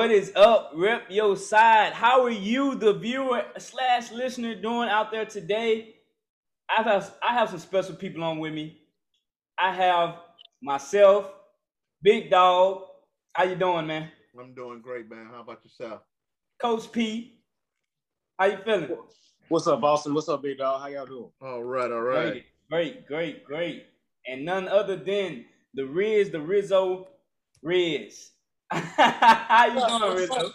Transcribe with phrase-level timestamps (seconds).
[0.00, 1.92] What is up, Rep Your Side?
[1.92, 5.96] How are you, the viewer slash listener, doing out there today?
[6.74, 8.80] I have I have some special people on with me.
[9.58, 10.16] I have
[10.62, 11.30] myself,
[12.00, 12.84] Big Dog.
[13.34, 14.10] How you doing, man?
[14.40, 15.28] I'm doing great, man.
[15.30, 16.00] How about yourself?
[16.62, 17.42] Coach P.
[18.38, 18.96] How you feeling?
[19.50, 20.14] What's up, Boston?
[20.14, 20.80] What's up, Big Dog?
[20.80, 21.30] How y'all doing?
[21.42, 22.42] All right, all right.
[22.70, 23.84] Great, great, great, great.
[24.26, 25.44] And none other than
[25.74, 27.08] the Riz, the Rizzo,
[27.62, 28.30] Riz.
[28.70, 30.52] How you doing, Rizzo?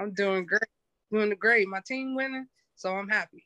[0.00, 0.62] I'm doing great.
[1.10, 1.68] Doing great.
[1.68, 3.44] My team winning, so I'm happy.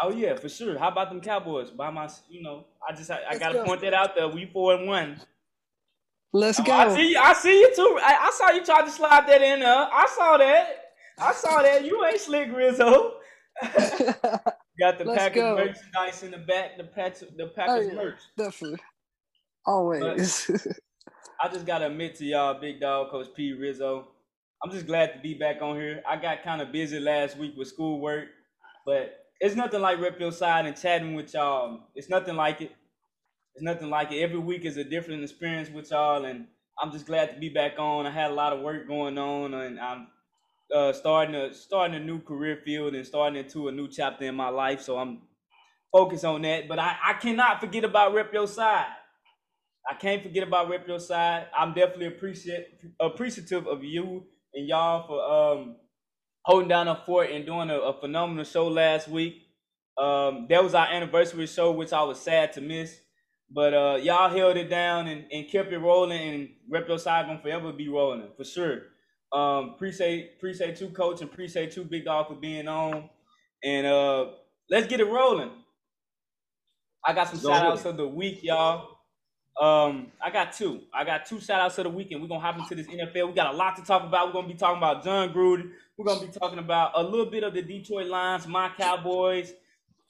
[0.00, 0.78] Oh yeah, for sure.
[0.78, 1.70] How about them Cowboys?
[1.70, 3.64] By my, you know, I just I, I gotta go.
[3.64, 4.28] point that out there.
[4.28, 5.20] We four and one.
[6.32, 6.72] Let's Oh, go.
[6.72, 7.18] I see you.
[7.18, 7.98] I see you too.
[8.02, 9.68] I, I saw you try to slide that in there.
[9.92, 10.84] I saw that.
[11.18, 11.84] I saw that.
[11.84, 13.14] You ain't slick, Rizzo.
[14.80, 15.56] Got the Let's Packers go.
[15.56, 16.78] merchandise in the back.
[16.78, 17.94] The Packers, the Oh, Packers yeah.
[17.94, 18.18] merch.
[18.38, 18.80] Definitely.
[19.66, 20.50] Always.
[21.42, 23.52] I just gotta admit to y'all, big dog, Coach P.
[23.52, 24.06] Rizzo.
[24.62, 26.00] I'm just glad to be back on here.
[26.08, 28.28] I got kind of busy last week with schoolwork,
[28.86, 31.80] but it's nothing like Rep Your Side and chatting with y'all.
[31.96, 32.70] It's nothing like it.
[33.56, 34.20] It's nothing like it.
[34.20, 36.46] Every week is a different experience with y'all, and
[36.80, 38.06] I'm just glad to be back on.
[38.06, 40.08] I had a lot of work going on, and I'm
[40.72, 44.36] uh, starting a starting a new career field and starting into a new chapter in
[44.36, 44.80] my life.
[44.80, 45.22] So I'm
[45.92, 46.68] focused on that.
[46.68, 48.86] But I, I cannot forget about Rep Your Side.
[49.90, 51.48] I can't forget about Rep Your Side.
[51.56, 52.66] I'm definitely appreciate
[53.00, 54.24] appreciative of you
[54.54, 55.22] and y'all for
[55.60, 55.76] um
[56.44, 59.42] holding down a fort and doing a, a phenomenal show last week.
[59.98, 62.98] Um, that was our anniversary show, which I was sad to miss.
[63.50, 67.26] But uh, y'all held it down and, and kept it rolling, and Rep Your Side
[67.26, 68.82] gonna forever be rolling for sure.
[69.32, 73.10] Um, appreciate appreciate you, coach, and appreciate you, Big Dog, for being on.
[73.62, 74.26] And uh,
[74.70, 75.50] let's get it rolling.
[77.04, 78.91] I got some shout outs of the week, y'all.
[79.60, 80.80] Um, I got two.
[80.94, 82.22] I got two shout outs of the weekend.
[82.22, 83.28] we're gonna hop into this NFL.
[83.28, 84.28] We got a lot to talk about.
[84.28, 85.70] We're gonna be talking about Jon Gruden.
[85.96, 89.52] We're gonna be talking about a little bit of the Detroit Lions, my Cowboys,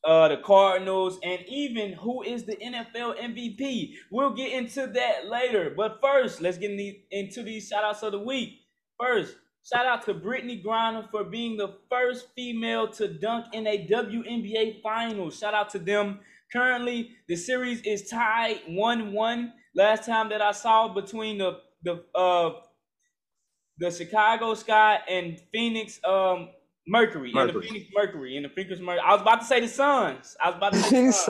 [0.05, 3.95] uh, the Cardinals, and even who is the NFL MVP.
[4.11, 5.75] We'll get into that later.
[5.77, 8.61] But first, let's get in the, into these shout outs of the week.
[8.99, 13.87] First, shout out to Brittney Griner for being the first female to dunk in a
[13.89, 15.31] WNBA final.
[15.31, 16.21] Shout out to them.
[16.53, 19.53] Currently, the series is tied 1-1.
[19.75, 22.61] Last time that I saw between the the uh
[23.79, 26.51] the Chicago Sky and Phoenix um
[26.87, 29.01] Mercury, and the Phoenix Mercury and the Phoenix Mercury.
[29.05, 30.37] I was about to say the Suns.
[30.43, 31.29] I was about to say the Suns.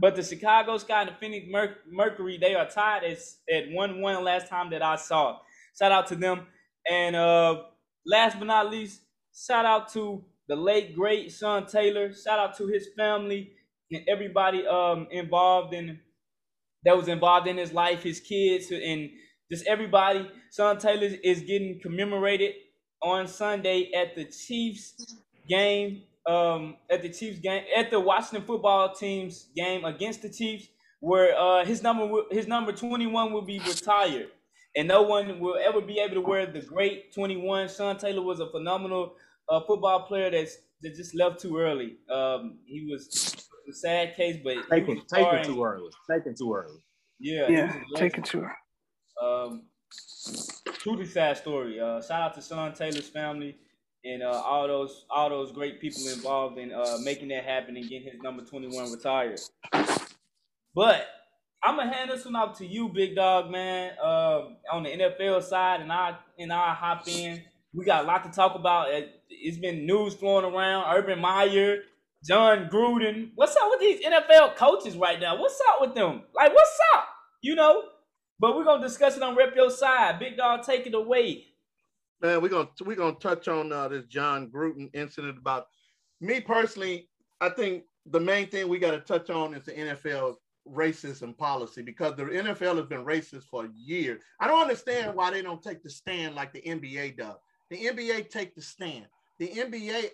[0.00, 3.18] But the Chicago Sky and the Phoenix Mer- Mercury, they are tied at,
[3.52, 5.40] at 1 1 last time that I saw.
[5.76, 6.46] Shout out to them.
[6.88, 7.64] And uh,
[8.06, 9.02] last but not least,
[9.34, 12.12] shout out to the late, great Sean Taylor.
[12.12, 13.52] Shout out to his family
[13.90, 16.00] and everybody um, involved in
[16.84, 19.10] that was involved in his life, his kids, and
[19.50, 20.30] just everybody.
[20.54, 22.54] Sean Taylor is getting commemorated
[23.02, 24.94] on Sunday at the Chiefs
[25.48, 30.68] game um, at the Chiefs game at the Washington football team's game against the Chiefs,
[31.00, 34.28] where uh, his number his number twenty one will be retired,
[34.76, 37.68] and no one will ever be able to wear the great twenty one.
[37.68, 39.14] Sean Taylor was a phenomenal
[39.48, 41.96] uh, football player that's that just left too early.
[42.12, 45.90] Um, he was a sad case, but he Taking, was taking too early.
[46.10, 46.78] Taking too early.
[47.20, 48.26] Yeah, yeah, was a take legend.
[48.26, 48.30] it
[49.20, 49.24] to.
[49.26, 49.62] Um,
[50.74, 51.80] truly sad story.
[51.80, 53.56] Uh, shout out to Sean Taylor's family
[54.04, 57.88] and uh, all those all those great people involved in uh, making that happen and
[57.88, 59.40] getting his number twenty one retired.
[60.74, 61.06] But
[61.64, 63.92] I'm gonna hand this one off to you, big dog, man.
[63.98, 67.42] Um, on the NFL side, and I and I hop in.
[67.74, 68.90] We got a lot to talk about.
[68.92, 70.86] It- It's been news flowing around.
[70.96, 71.82] Urban Meyer,
[72.24, 73.30] Jon Gruden.
[73.34, 75.38] What's up with these NFL coaches right now?
[75.38, 76.22] What's up with them?
[76.34, 77.08] Like, what's up?
[77.42, 77.84] You know.
[78.40, 80.20] But we're gonna discuss it on Rep Your Side.
[80.20, 81.46] Big dog, take it away.
[82.20, 85.66] Man, we're gonna we're gonna touch on uh, this Jon Gruden incident about
[86.20, 87.08] me personally.
[87.40, 90.36] I think the main thing we got to touch on is the NFL
[90.68, 94.20] racism policy because the NFL has been racist for years.
[94.40, 97.36] I don't understand why they don't take the stand like the NBA does.
[97.70, 99.06] The NBA take the stand.
[99.38, 100.10] The NBA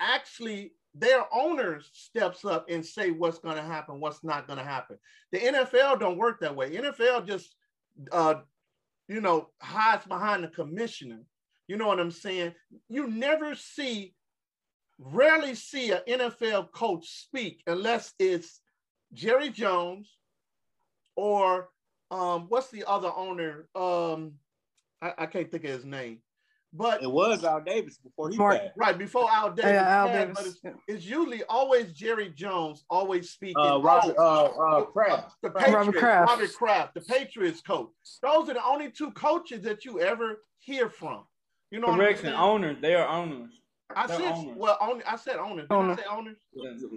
[0.00, 4.64] actually their owners steps up and say what's going to happen, what's not going to
[4.64, 4.96] happen.
[5.32, 6.70] The NFL don't work that way.
[6.70, 7.54] NFL just
[8.12, 8.36] uh,
[9.08, 11.20] you know, hides behind the commissioner.
[11.68, 12.54] You know what I'm saying?
[12.88, 14.14] You never see,
[14.98, 18.60] rarely see an NFL coach speak unless it's
[19.12, 20.08] Jerry Jones
[21.16, 21.68] or
[22.10, 23.68] um, what's the other owner?
[23.74, 24.34] Um,
[25.02, 26.18] I, I can't think of his name,
[26.76, 28.72] but It was Al Davis before he Mark- passed.
[28.76, 30.36] right before Al Davis, Yeah, Al passed, Davis.
[30.36, 30.94] but it's, Yeah.
[30.94, 33.56] it's usually always Jerry Jones, always speaking.
[33.56, 35.36] Uh, Robert, uh, uh, Kraft.
[35.42, 36.54] the Patriots, Robert Robert Kraft.
[36.56, 36.94] Kraft.
[36.94, 37.90] the Patriots coach.
[38.22, 41.24] Those are the only two coaches that you ever hear from.
[41.70, 42.36] You know what I'm Correction, saying?
[42.38, 42.76] owners.
[42.80, 43.60] They are owners.
[43.94, 44.56] I they're said owners.
[44.56, 45.68] well, only I said owners.
[45.68, 45.92] Did Owner.
[45.92, 46.36] I say owners?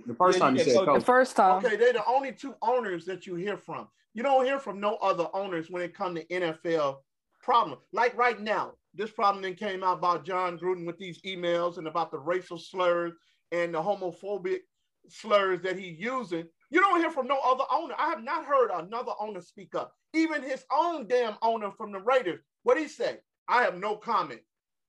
[0.08, 1.64] The first time you you said said The first time.
[1.64, 3.88] Okay, they're the only two owners that you hear from.
[4.16, 7.04] You don't hear from no other owners when it comes to NFL
[7.44, 7.78] problem.
[7.94, 11.88] Like right now, this problem then came out about Jon Gruden with these emails and
[11.88, 13.14] about the racial slurs
[13.52, 14.60] and the homophobic
[15.08, 16.46] slurs that he's using.
[16.72, 17.96] You don't hear from no other owner.
[17.98, 19.94] I have not heard another owner speak up.
[20.14, 22.42] Even his own damn owner from the Raiders.
[22.64, 23.18] What he say?
[23.48, 24.42] I have no comment.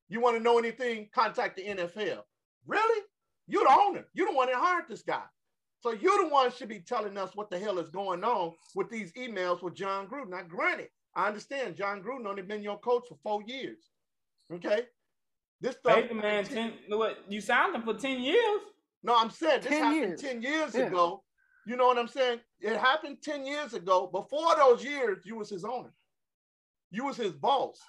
[0.08, 1.08] You want to know anything?
[1.14, 2.20] Contact the NFL.
[2.67, 3.02] Really?
[3.47, 4.05] You're the owner.
[4.12, 5.23] You're the one that hired this guy.
[5.81, 8.91] So you're the one should be telling us what the hell is going on with
[8.91, 10.31] these emails with Jon Gruden.
[10.31, 13.79] Now, granted, I understand Jon Gruden only been your coach for four years.
[14.53, 14.83] Okay.
[15.61, 15.95] This stuff.
[15.97, 16.73] Pay the man ten.
[16.89, 18.61] What you signed him for ten years?
[19.03, 20.21] No, I'm saying this 10 happened years.
[20.21, 20.87] 10 years Yeah.
[20.87, 21.25] ago.
[21.67, 22.41] You know what I'm saying?
[22.61, 24.07] It happened 10 years ago.
[24.07, 25.93] Before those years, you was his owner.
[26.91, 27.81] You was his boss.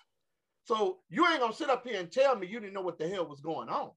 [0.64, 3.10] So you ain't gonna sit up here and tell me you didn't know what the
[3.10, 3.92] hell was going on.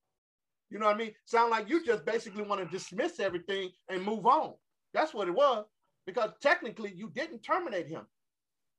[0.71, 1.15] You know what I mean?
[1.25, 4.55] Sound like you just basically want to dismiss everything and move on.
[4.93, 5.67] That's what it was.
[6.07, 8.07] Because technically you didn't terminate him.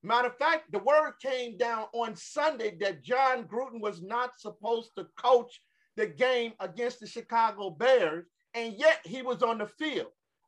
[0.06, 4.92] Matter of fact, the word came down on Sunday that Jon Gruden was not supposed
[4.98, 5.62] to coach
[5.98, 10.08] the game against the Chicago Bears, and yet he was on the field.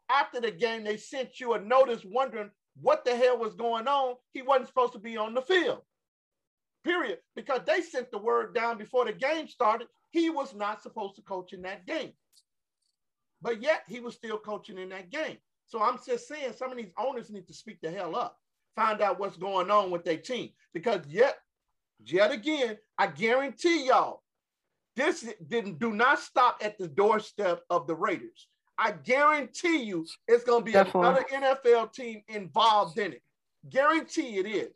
[0.09, 4.15] After the game, they sent you a notice wondering what the hell was going on.
[4.33, 5.81] He wasn't supposed to be on the field.
[6.83, 7.18] Period.
[7.36, 9.88] Because they sent the word down before the game started.
[10.12, 12.13] He was not supposed to coach in that game.
[13.42, 15.38] But yet he was still coaching in that game.
[15.65, 18.38] So I'm just saying some of these owners need to speak the hell up,
[18.77, 20.51] find out what's going on with their team.
[20.74, 21.38] Because yet,
[22.06, 24.21] yet again, I guarantee y'all,
[24.95, 28.47] this didn't do not stop at the doorstep of the Raiders.
[28.77, 31.01] I guarantee you it's gonna be Definitely.
[31.35, 33.24] another NFL team involved in it.
[33.69, 34.74] Guarantee it is.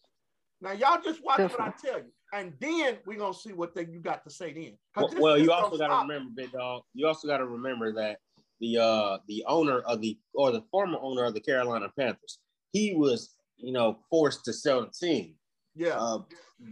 [0.59, 3.85] Now y'all just watch what I tell you, and then we're gonna see what they,
[3.85, 4.77] you got to say then.
[4.95, 6.07] Well, this well, just you also got to stop.
[6.07, 6.81] remember, big dog.
[6.95, 8.17] You also got to remember that
[8.59, 12.39] the uh the owner of the or the former owner of the Carolina Panthers,
[12.73, 15.35] he was you know forced to sell the team
[15.75, 16.19] Yeah, uh,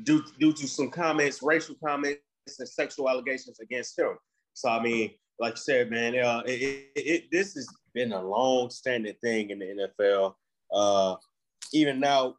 [0.04, 2.20] due due to some comments, racial comments,
[2.60, 4.18] and sexual allegations against him.
[4.54, 8.22] So I mean, like you said, man, uh, it, it, it this has been a
[8.22, 10.34] long-standing thing in the NFL.
[10.72, 11.16] Uh,
[11.74, 12.36] even now,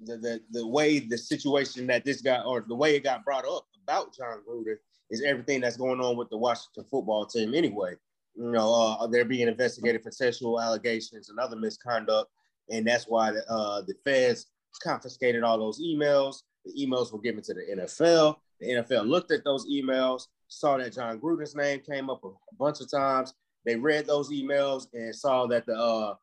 [0.00, 3.46] the, the the way the situation that this guy or the way it got brought
[3.46, 4.76] up about Jon Gruden
[5.10, 7.54] is everything that's going on with the Washington football team.
[7.54, 7.94] Anyway,
[8.34, 12.30] you know, uh, they're being investigated for sexual allegations and other misconduct,
[12.70, 14.46] and that's why the, uh, the feds
[14.82, 16.42] confiscated all those emails.
[16.64, 18.36] The emails were given to the NFL.
[18.60, 22.80] The NFL looked at those emails, saw that Jon Gruden's name came up a, bunch
[22.80, 23.34] of times.
[23.66, 26.14] They read those emails and saw that the uh,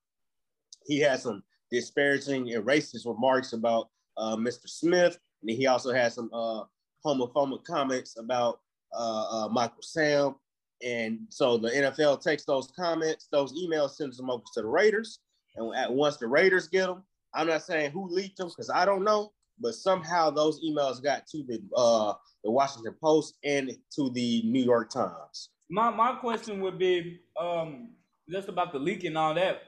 [0.85, 4.67] he had some disparaging and racist remarks about uh, Mr.
[4.67, 6.63] Smith, and he also had some uh,
[7.05, 8.59] homophobic comments about
[8.93, 10.35] uh, uh, Michael Sam.
[10.83, 15.19] And so the NFL takes those comments, those emails, sends them over to the Raiders.
[15.55, 17.03] And at once the Raiders get them,
[17.33, 21.27] I'm not saying who leaked them because I don't know, but somehow those emails got
[21.27, 22.13] to the uh,
[22.43, 25.49] the Washington Post and to the New York Times.
[25.69, 27.89] My my question would be um
[28.29, 29.61] just about the leak and all that.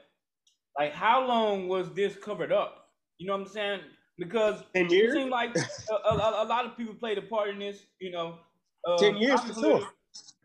[0.78, 2.88] Like, how long was this covered up?
[3.18, 3.80] You know what I'm saying?
[4.18, 5.56] Because it seemed like
[5.90, 7.86] a, a, a lot of people played a part in this.
[8.00, 8.38] You know,
[8.86, 9.88] uh, 10 years for obviously- sure.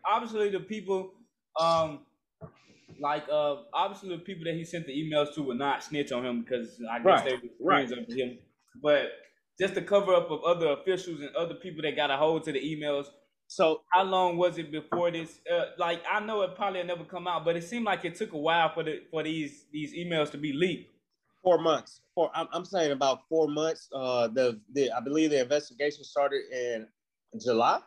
[0.05, 1.11] Obviously, the people,
[1.59, 1.99] um,
[3.01, 6.25] like uh, obviously the people that he sent the emails to would not snitch on
[6.25, 7.87] him because I guess Right, they were right.
[7.87, 8.39] friends of him.
[8.81, 9.07] But
[9.59, 12.51] just the cover up of other officials and other people that got a hold to
[12.51, 13.07] the emails
[13.47, 15.39] So how long was it before this?
[15.51, 18.33] Uh, like I know it probably never come out, but it seemed like it took
[18.33, 20.91] a while for the for these these emails to be leaked.
[21.43, 22.01] four months.
[22.15, 22.31] Four.
[22.33, 23.89] I'm, I'm saying about four months.
[23.93, 26.87] Uh, the, the I believe the investigation started in
[27.39, 27.79] July.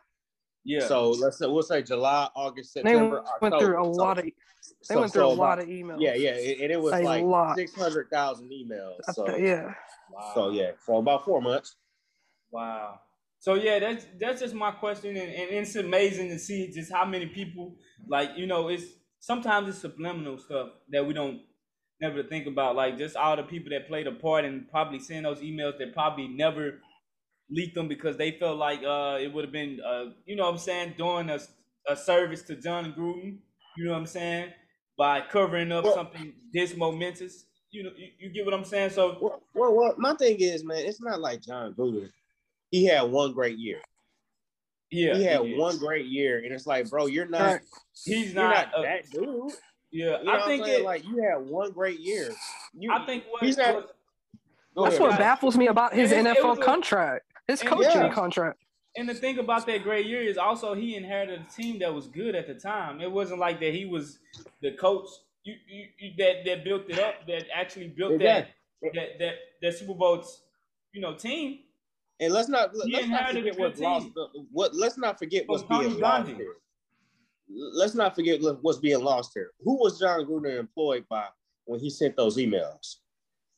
[0.65, 0.87] Yeah.
[0.87, 2.99] So let's say we'll say July, August, September.
[2.99, 3.59] They went October.
[3.59, 4.33] through a lot of they
[4.81, 5.97] so- went through so a lot of emails.
[5.99, 8.99] Yeah, yeah, and and it was A like six hundred thousand emails.
[9.11, 9.73] So th- yeah.
[10.11, 10.31] wow.
[10.33, 11.75] so yeah, for about four months.
[12.51, 12.99] Wow.
[13.39, 17.03] So yeah, that's that's just my question, and, and it's amazing to see just how
[17.05, 17.75] many people
[18.07, 18.85] like you know it's
[19.19, 21.41] sometimes it's subliminal stuff that we don't
[21.99, 25.25] never think about, like just all the people that played a part and probably send
[25.25, 26.79] those emails that probably never
[27.53, 30.51] leaked them because they felt like uh it would have been uh you know what
[30.53, 31.39] I'm saying doing a
[31.87, 33.37] a service to Jon Gruden,
[33.77, 34.49] you know what I'm saying
[34.97, 37.45] by covering up Well- something this momentous.
[37.75, 38.91] You know, you, you get what I'm saying.
[38.91, 42.07] So Well, well, well, my thing is, man, it's not like Jon Gruden.
[42.69, 43.81] He had one great year.
[44.91, 45.57] yeah, he had yeah.
[45.57, 47.61] one great year, and it's like, bro, you're not.
[48.05, 49.51] He's You're not, not uh, that dude.
[49.91, 52.29] Yeah, You know I think it, like you had one great year.
[52.77, 53.95] You, I think what, he's not- what-
[54.75, 57.91] That's ahead, what baffles me about his it NFL was a- contract, his and- coaching
[58.01, 58.13] Yeah.
[58.13, 58.59] contract.
[58.95, 62.07] and the thing about that great year is also he inherited a team that was
[62.07, 63.01] good at the time.
[63.01, 64.19] It wasn't like that he was
[64.61, 65.09] the coach
[65.43, 68.53] you, you, you that that built it up, that actually built Exactly.
[68.83, 70.43] that that that that Super Bowl's
[70.93, 71.59] you know, team.
[72.19, 74.07] And let's not He let's not forget a what's lost.
[74.51, 76.55] What let's not forget what's From Tony being lost here.
[77.49, 79.51] Let's not forget what's being lost here.
[79.61, 81.25] Who was Jon Gruden employed by
[81.65, 82.97] when he sent those emails?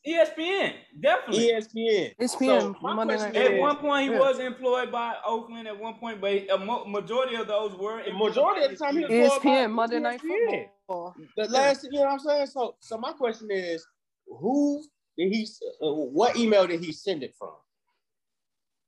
[0.08, 1.52] ESPN, definitely.
[1.52, 2.16] ESPN.
[2.20, 4.20] ESPN, So my Monday question Night At one point, he Yeah.
[4.20, 5.68] was employed by Oakland.
[5.68, 8.04] At one point, but a mo- majority of those were.
[8.04, 9.26] The majority of the time he was ESPN.
[9.26, 11.16] employed by ESPN, Monday Night Football.
[11.36, 12.48] The last, you know what I'm saying?
[12.48, 13.86] So, so my question is,
[14.28, 14.84] who
[15.18, 15.48] did he?
[15.82, 17.54] Uh, what email did he send it from?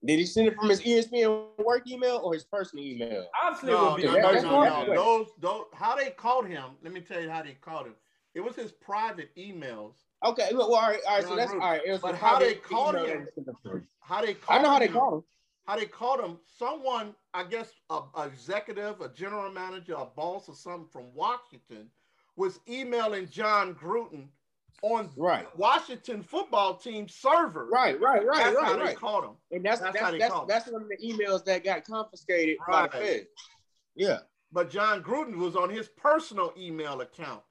[0.06, 3.26] Did he send it from his ESPN work email or his personal email?
[3.44, 4.90] Obviously, it No, would be no, no, no, one no.
[4.92, 4.96] way.
[4.96, 6.64] Those, those, how they called him.
[6.84, 7.96] Let me tell you how they called him.
[8.36, 9.96] It was his private emails.
[10.26, 11.24] Okay, well, all right, all right.
[11.24, 11.82] So that's all right.
[11.86, 13.88] It was But the how they called him- that he sent it from.
[14.00, 15.24] How they called I know how they called him.
[15.68, 16.40] how they called him.
[16.58, 21.90] Someone, I guess, a, a executive, a general manager, a boss, or something from Washington,
[22.36, 24.28] was emailing Jon Gruden
[24.84, 27.68] on Right, Washington football team server.
[27.68, 28.96] right, right, right, That's how right, they right.
[28.96, 29.32] called him.
[29.52, 32.58] And that's That's that's how they that's, that's one of the emails that got confiscated
[32.68, 33.28] by the Fed.
[33.96, 34.20] Yeah,
[34.52, 37.42] But Jon Gruden was on his personal email account.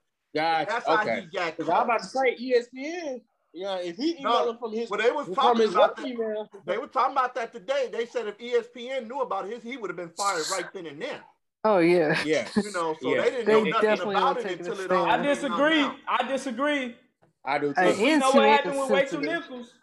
[0.41, 0.71] Gotcha.
[0.71, 3.21] That's how he got Because I'm about to say ESPN.
[3.53, 6.05] Yeah, if he emailed No, it from his Well, they was talking his about that.
[6.05, 6.49] email.
[6.65, 7.89] They were talking about that today.
[7.91, 11.01] They said if ESPN knew about his, he would have been fired right then and
[11.01, 11.21] there.
[11.63, 12.21] Oh yeah.
[12.23, 13.21] Yeah, You know, so Yeah.
[13.23, 15.87] they didn't They know nothing about it until it all I came out disagree.
[16.07, 16.95] I disagree.
[17.43, 17.81] I do too.
[17.81, 19.41] Hey, We know what ESPN happened is with Rachel sensitive.
[19.49, 19.73] Nichols.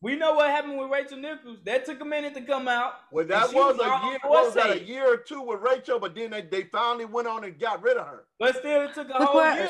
[0.00, 1.58] We know what happened with Rachel Nichols.
[1.64, 2.94] That took a minute to come out.
[3.10, 4.18] Well, that she was was a year.
[4.24, 4.70] was that?
[4.70, 7.82] A year or two with Rachel, but then they, they finally went on and got
[7.82, 8.24] rid of her.
[8.38, 9.68] But still, it took a Look whole what- year.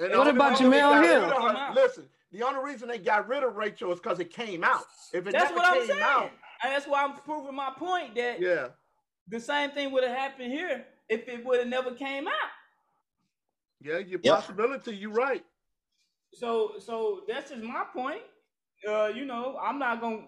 [0.00, 1.22] And the What only about reason Jemele Hill?
[1.22, 1.74] of her- Come out.
[1.76, 4.82] Listen, the only reason they got rid of Rachel is because it came out.
[5.12, 6.02] If it That's never what I'm came saying.
[6.02, 6.30] out,
[6.64, 8.68] And that's why I'm proving my point that yeah.
[9.28, 12.32] the same thing would have happened here if it would have never came out.
[13.80, 14.34] Yeah, your Yep.
[14.34, 15.44] possibility, you're right.
[16.32, 18.22] So so that's just my point.
[18.88, 20.22] Uh, you know, I'm not gonna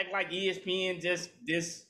[0.00, 1.86] act like ESPN just this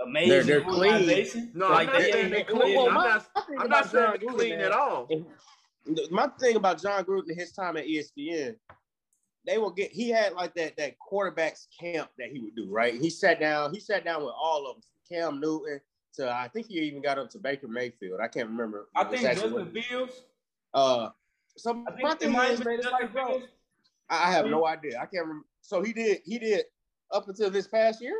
[0.00, 1.50] amazing They're- they're clean.
[1.54, 2.76] No, like I'm not they saying they no clean.
[2.76, 3.26] Well, I'm not,
[3.58, 5.08] I'm not saying they Gruden, clean man, at all.
[6.10, 8.54] My thing about Jon Gruden and his time at ESPN,
[9.46, 9.90] they will get.
[9.90, 12.68] He had like that that quarterbacks camp that he would do.
[12.70, 13.72] Right, he sat down.
[13.72, 15.80] He sat down with all of them, from Cam Newton
[16.14, 18.20] to I think he even got up to Baker Mayfield.
[18.20, 18.88] I can't remember.
[18.94, 20.22] I think exactly Justin Fields.
[20.74, 21.08] Uh,
[21.56, 23.46] so I my think it thing is, man, it's like, bro, Fields.
[24.10, 24.78] I have no mm-hmm.
[24.78, 24.98] idea.
[24.98, 25.46] I can't remember.
[25.62, 26.18] So he did.
[26.24, 26.64] He did
[27.12, 28.16] up until this past year.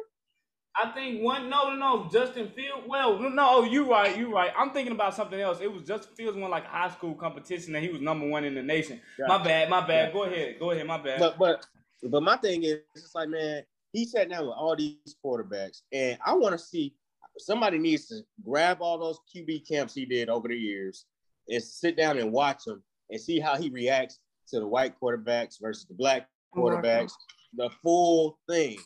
[0.76, 1.50] I think one.
[1.50, 2.08] No, no.
[2.12, 2.84] Justin Fields.
[2.86, 3.46] Well, no, no.
[3.48, 4.16] Oh, you right.
[4.16, 4.52] You right.
[4.56, 5.60] I'm thinking about something else.
[5.60, 8.44] It was Justin Fields won like a high school competition and he was number one
[8.44, 9.00] in the nation.
[9.18, 9.68] My bad.
[9.68, 10.08] My bad.
[10.08, 10.12] Yeah.
[10.12, 10.56] Go ahead.
[10.60, 10.86] Go ahead.
[10.86, 11.18] My bad.
[11.18, 11.66] But but
[12.04, 16.16] but my thing is, it's like man, he sat down with all these quarterbacks, and
[16.24, 16.94] I want to see
[17.38, 21.04] somebody needs to grab all those QB camps he did over the years
[21.48, 24.18] and sit down and watch them and see how he reacts
[24.50, 27.12] to the white quarterbacks versus the black quarterbacks,
[27.56, 28.78] the full thing,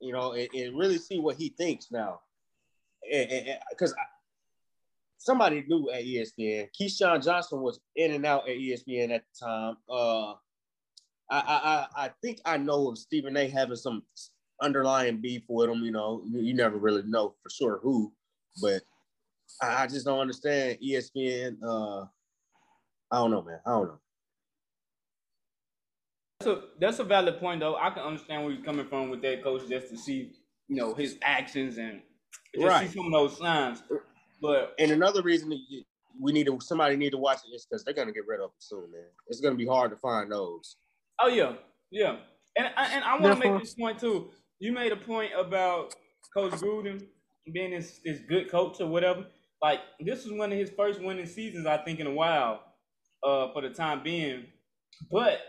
[0.00, 2.20] you know, and, and really see what he thinks now.
[3.70, 3.94] Because
[5.18, 9.76] somebody knew at ESPN, Keyshawn Johnson was in and out at ESPN at the time.
[9.88, 10.32] Uh,
[11.30, 13.48] I, I, I I think I know of Stephen A.
[13.48, 14.02] having some
[14.60, 15.82] underlying beef with him.
[15.84, 18.12] You know, you, you never really know for sure who,
[18.60, 18.82] but
[19.62, 21.56] I, I just don't understand ESPN.
[21.62, 22.06] Uh,
[23.12, 23.60] I don't know, man.
[23.66, 24.00] I don't know.
[26.40, 27.76] That's a that's a valid point though.
[27.76, 30.32] I can understand where you're coming from with that coach just to see,
[30.68, 32.00] you know, his actions and
[32.54, 32.88] just Right.
[32.88, 33.82] see some of those signs.
[34.40, 35.84] But And another reason that you-
[36.18, 38.50] we need to somebody need to watch it is because they're gonna get rid of
[38.50, 39.04] them soon, man.
[39.28, 40.76] It's gonna be hard to find those.
[41.22, 41.56] oh yeah,
[41.90, 42.20] yeah.
[42.56, 44.30] And I- and I want to make this point too.
[44.60, 45.94] You made a point about
[46.34, 47.06] Coach Gruden
[47.52, 49.26] being this this good coach or whatever.
[49.60, 52.64] Like this was one of his first winning seasons, I think, in a while.
[53.22, 54.50] Uh, for the time being,
[55.10, 55.42] but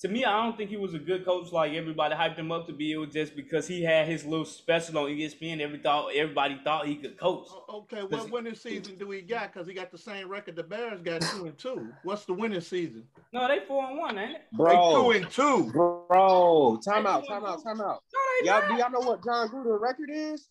[0.00, 2.68] to me, I don't think he was a good coach like everybody hyped him up
[2.68, 2.92] to be.
[2.92, 5.60] It was just because he had his little special on ESPN.
[5.60, 7.48] Every thought everybody thought he could coach.
[7.68, 9.52] Okay, what winning season do he got?
[9.52, 11.88] Because he got the same record the Bears got two and two.
[12.04, 13.04] What's the winning season?
[13.32, 14.42] No, they four and one, ain't it?
[14.56, 15.72] They two and two.
[15.72, 18.02] bro, time out, time out, time out.
[18.14, 20.46] No, they Y'all, do y'all know what Jon Gruden's record is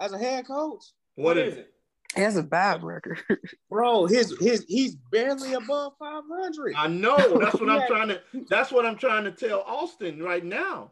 [0.00, 0.82] as a head coach?
[1.14, 1.71] what is it?
[2.14, 3.20] He has a bad record.
[3.70, 6.74] Bro, his his he's barely above 500.
[6.76, 7.16] I know.
[7.40, 8.20] That's what I'm trying to.
[8.50, 10.90] That's what I'm trying to tell Austin right now.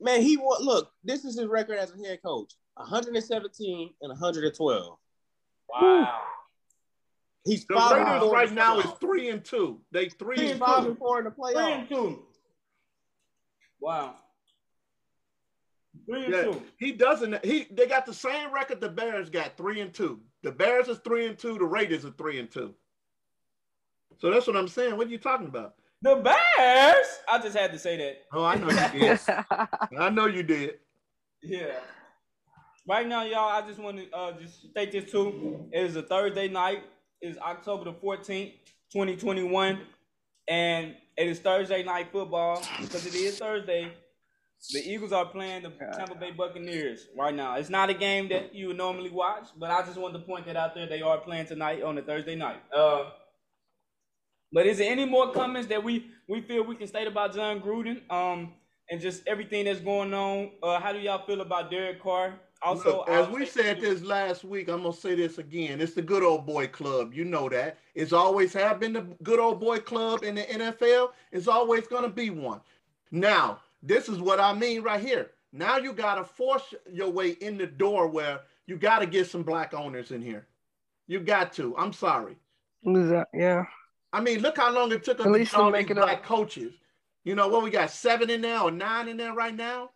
[0.00, 0.90] Man, he wa- look.
[1.02, 4.98] This is his record as a head coach: 117 and 112.
[5.68, 6.20] Wow.
[7.44, 9.80] He's The five and Raiders right in the now is three and two.
[9.92, 10.90] They three He's and five two.
[10.90, 11.78] and four in the Three playoffs.
[11.80, 12.22] and two.
[13.80, 14.14] Wow.
[16.06, 16.62] Three and Yeah, two.
[16.78, 17.44] he doesn't.
[17.44, 20.20] He they got the same record the Bears got three and two.
[20.42, 21.58] The Bears is three and two.
[21.58, 22.74] The Raiders are three and two.
[24.18, 24.96] So that's what I'm saying.
[24.96, 25.74] What are you talking about?
[26.02, 27.06] The Bears.
[27.28, 28.16] I just had to say that.
[28.32, 29.20] Oh, I know you did.
[29.98, 30.74] I know you did.
[31.42, 31.76] Yeah.
[32.86, 35.66] Right now, y'all, I just want to uh, just state this too.
[35.72, 36.82] It is a Thursday night.
[37.22, 38.52] It's October the 14th,
[38.92, 39.80] 2021.
[40.48, 43.90] And it is Thursday night football because it is Thursday.
[44.72, 47.56] The Eagles are playing the Tampa Bay Buccaneers right now.
[47.56, 50.46] It's not a game that you would normally watch, but I just wanted to point
[50.46, 50.86] that out there.
[50.86, 52.62] They are playing tonight on a Thursday night.
[52.74, 53.10] Uh,
[54.52, 57.60] but is there any more comments that we we feel we can state about Jon
[57.60, 58.10] Gruden?
[58.10, 58.54] Um,
[58.90, 60.50] and just everything that's going on.
[60.62, 62.34] Uh, how do y'all feel about Derek Carr?
[62.62, 65.80] Also, Look, as we said this last week, I'm gonna say this again.
[65.80, 67.12] It's the good old boy club.
[67.12, 67.78] You know that.
[67.94, 71.10] It's always have been the good old boy club in the NFL.
[71.30, 72.60] It's always gonna be one.
[73.10, 75.30] Now, this is what I mean right here.
[75.52, 79.74] Now you gotta force your way in the door where you gotta get some black
[79.74, 80.46] owners in here.
[81.06, 81.76] You got to.
[81.76, 82.36] I'm sorry.
[83.32, 83.64] yeah.
[84.12, 86.18] I mean, look how long it took us At to least they'll make it black
[86.18, 86.24] up.
[86.24, 86.72] coaches.
[87.24, 87.62] You know what?
[87.62, 89.90] We got seven in there or nine in there right now.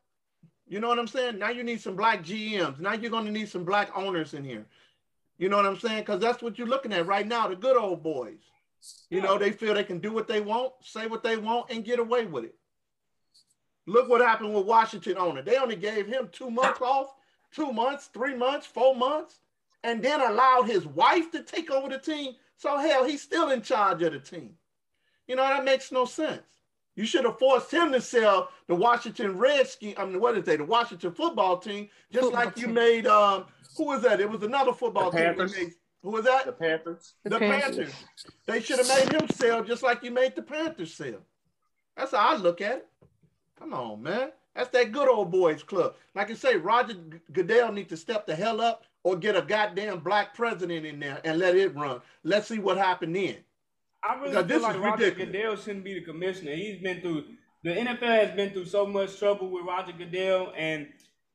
[0.67, 1.39] You know what I'm saying?
[1.39, 2.79] Now you need some black GMs.
[2.79, 4.67] Now you're going to need some black owners in here.
[5.39, 6.01] You know what I'm saying?
[6.01, 7.49] Because that's what you're looking at right now.
[7.49, 8.41] The good old boys.
[9.09, 11.85] You know, they feel they can do what they want, say what they want, and
[11.85, 12.55] get away with it.
[13.89, 15.41] Look what happened with Washington owner.
[15.43, 17.15] They only gave him two months off,
[17.53, 19.41] two months, three months, four months,
[19.83, 22.35] and then allowed his wife to take over the team.
[22.59, 24.51] So hell, he's still in charge of the team.
[25.27, 26.43] You know, that makes no sense.
[26.97, 29.95] You should have forced him to sell the Washington Redskins.
[29.97, 30.57] I mean, what is they?
[30.57, 32.75] The Washington football team, just Football like you team.
[32.75, 33.07] made.
[33.07, 34.21] Um, who was that?
[34.21, 35.27] It was another football The team.
[35.29, 35.55] Panthers.
[35.55, 36.45] They made- Who was that?
[36.45, 37.15] The Panthers.
[37.25, 37.63] The, The Panthers.
[37.77, 37.95] Panthers.
[38.47, 41.21] They should have made him sell just like you made the Panthers sell.
[41.97, 42.88] That's how I look at it.
[43.59, 44.31] Come on, man.
[44.55, 45.95] That's that good old boys club.
[46.15, 46.95] Like I say, Roger
[47.33, 51.21] Goodell needs to step the hell up or get a goddamn black president in there
[51.25, 52.01] and let it run.
[52.25, 53.37] Let's see what happened then.
[54.03, 55.33] I really Because feel like Roger ridiculous.
[55.33, 56.53] Goodell shouldn't be the commissioner.
[56.55, 57.25] He's been through
[57.65, 60.87] the NFL has been through so much trouble with Roger Goodell, and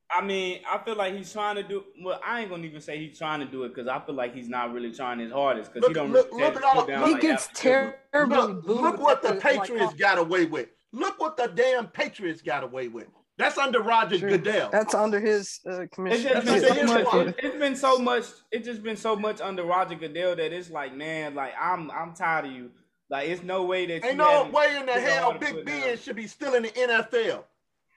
[0.09, 1.83] I mean, I feel like he's trying to do.
[2.01, 4.33] Well, I ain't gonna even say he's trying to do it because I feel like
[4.33, 7.13] he's not really trying his hardest because he don't look- look at all- down He
[7.13, 7.97] like gets terribly
[8.37, 8.81] Look, booed.
[8.81, 10.69] look what the at like, Patriots uh, got away with.
[10.93, 13.07] Look what the damn Patriots got away with.
[13.37, 14.29] That's under Roger Sure.
[14.29, 14.69] Goodell.
[14.71, 16.29] That's under his uh, It's commission.
[16.33, 17.27] just That's been so much.
[17.27, 18.25] it- It's been so much.
[18.51, 22.13] It's just been so much under Roger Goodell that it's like, man, like I'm, I'm
[22.13, 22.69] tired of you.
[23.09, 26.15] Like, it's no way that Ain't you no way in the hell Big Ben should
[26.15, 27.43] be still in the NFL.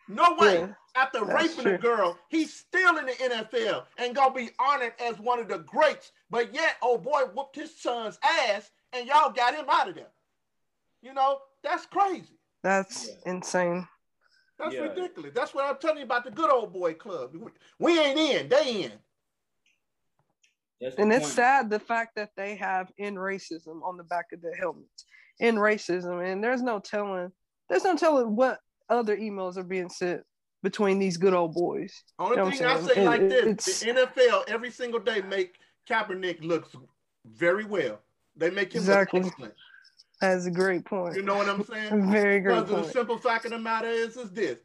[0.09, 0.55] No way.
[0.61, 4.95] Yeah, After that's raping a girl, he's still in the NFL and gonna be honored
[5.05, 6.13] as one of the greats.
[6.31, 10.09] But yet, oh boy, whooped his son's ass, and y'all got him out of there.
[11.03, 12.39] You know, that's crazy.
[12.67, 13.15] That's Yeah.
[13.33, 13.89] insane.
[14.59, 14.81] That's Yeah.
[14.81, 15.33] ridiculous.
[15.33, 17.33] That's what I'm telling you about the good old boy club.
[17.37, 18.93] We- We ain't in, they in.
[20.81, 21.35] That's And it's point.
[21.35, 25.05] sad the fact that they have in racism on the back of their helmets.
[25.39, 27.31] In racism, and there's no telling.
[27.69, 30.25] There's no telling what other emails are being sent
[30.65, 32.03] between these good old boys.
[32.19, 32.89] Only You know thing I'm I saying?
[32.89, 36.75] say It- like it- this: the NFL every single day make Kaepernick looks
[37.25, 38.03] very well.
[38.35, 39.21] They make him Exactly.
[39.21, 39.55] look excellent.
[40.21, 41.15] That's a great point.
[41.17, 42.11] You know what I'm saying?
[42.11, 44.59] Very great Because the simple fact of the matter is, is this: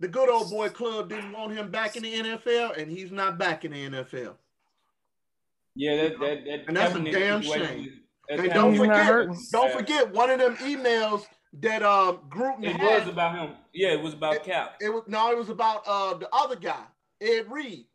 [0.00, 3.36] the good old boy club didn't want him back in the NFL, and he's not
[3.38, 4.34] back in the NFL.
[5.76, 8.00] Yeah, that that, that And that's a damn shame.
[8.28, 8.54] that's And Kaepernick.
[8.54, 9.76] don't forget, don't Yeah.
[9.76, 11.26] forget one of them emails
[11.60, 13.00] that um Gruden It had.
[13.04, 13.56] was about him.
[13.72, 14.76] Yeah, it was about Cap.
[14.80, 16.84] it was no, it was about uh the other guy,
[17.20, 17.86] Ed Reed.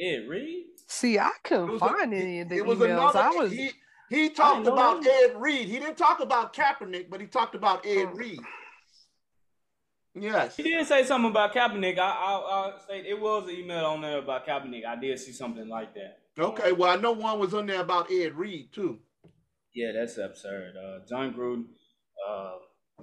[0.00, 0.66] Ed Reed.
[0.86, 2.84] See, I couldn't was a- find any of the it was emails.
[3.10, 3.18] another.
[3.20, 3.70] I was he
[4.10, 5.30] he talked about that.
[5.30, 5.68] Ed Reed.
[5.68, 8.14] He didn't talk about Kaepernick, but he talked about Ed Oh.
[8.14, 8.40] Reed.
[10.14, 10.56] Yes.
[10.56, 11.98] He did say something about Kaepernick.
[11.98, 14.84] I, I, I'll say it was an email on there about Kaepernick.
[14.84, 16.18] I did see something like that.
[16.38, 16.72] Okay.
[16.72, 18.98] Well, I know one was on there about Ed Reed too.
[19.74, 20.74] Yeah, that's absurd.
[20.76, 21.64] Uh, Jon Gruden,
[22.28, 22.54] uh,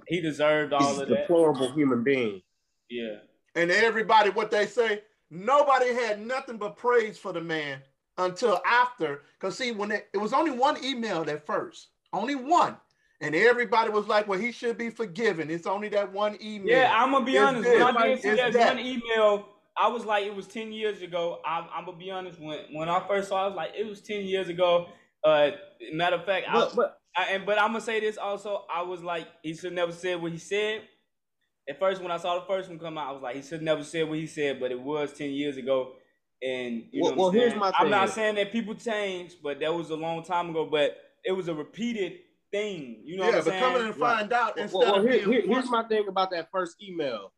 [0.06, 1.20] he deserved all He's a of that.
[1.22, 2.42] deplorable human being.
[2.90, 3.16] Yeah.
[3.54, 7.78] And everybody, what they say, nobody had nothing but praise for the man
[8.18, 9.22] until after.
[9.38, 12.76] Because see, when it, it was only one email at first, only one,
[13.20, 16.68] and everybody was like, "Well, he should be forgiven." It's only that one email.
[16.76, 17.64] Yeah, I'm gonna be It's honest.
[17.64, 18.74] this, When I did see that, that.
[18.76, 19.48] one email,
[19.80, 21.40] I was like, it was ten years ago.
[21.46, 22.40] I'm, I'm gonna be honest.
[22.40, 24.86] When when I first saw, it, I was like, it was ten years ago.
[25.24, 25.50] Uh,
[25.92, 28.64] matter of fact, But, I, but I, and but I'm gonna say this also.
[28.72, 30.82] I was like, he should never said what he said.
[31.68, 33.60] At first, when I saw the first one come out, I was like, he should
[33.62, 34.58] never said what he said.
[34.60, 35.92] But it was ten years ago,
[36.42, 37.16] and you Well- know.
[37.22, 37.60] well, here's saying?
[37.60, 40.66] my I'm not saying that people change, but that was a long time ago.
[40.66, 42.20] But it was a repeated
[42.52, 43.00] thing.
[43.04, 43.62] You know yeah, what I'm but saying?
[43.62, 46.30] coming and find out well, instead well, of here- being here- here's my thing about
[46.30, 47.32] that first email.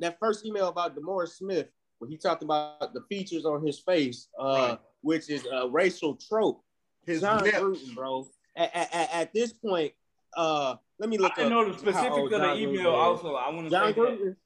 [0.00, 4.28] that first email about DeMaurice Smith, when he talked about the features on his face,
[4.38, 4.78] uh, Right.
[5.02, 6.64] which is a racial trope.
[7.06, 7.56] His John lips.
[7.58, 8.26] Gruden, bro.
[8.56, 9.92] At, at, at- at this point,
[10.36, 12.60] uh, let me look I didn't up know the how specifics of the Jon Gruden
[12.60, 12.90] email.
[12.90, 14.08] Also, I want to John say that.
[14.18, 14.36] Gruden.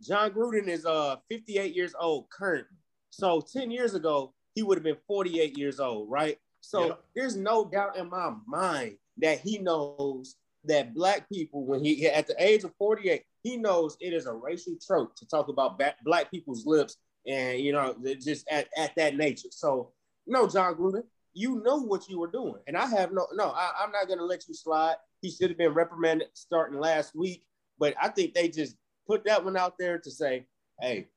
[0.00, 2.76] Jon Gruden is uh 58 years old currently.
[3.16, 6.38] So 10 years ago, he would have been 48 years old, right?
[6.60, 6.94] So Yeah.
[7.14, 12.26] there's no doubt in my mind that he knows that black people, when he at
[12.26, 16.30] the age of 48, he knows it is a racial trope to talk about black
[16.30, 16.96] people's lips
[17.26, 19.48] and you know just at, at that nature.
[19.50, 19.92] So
[20.26, 23.50] no, Jon Gruden, you know what you were doing, and I have no no.
[23.50, 24.96] I, I'm not gonna let you slide.
[25.20, 27.46] He should have been reprimanded starting last week,
[27.78, 30.46] but I think they just put that one out there to say,
[30.80, 31.08] hey,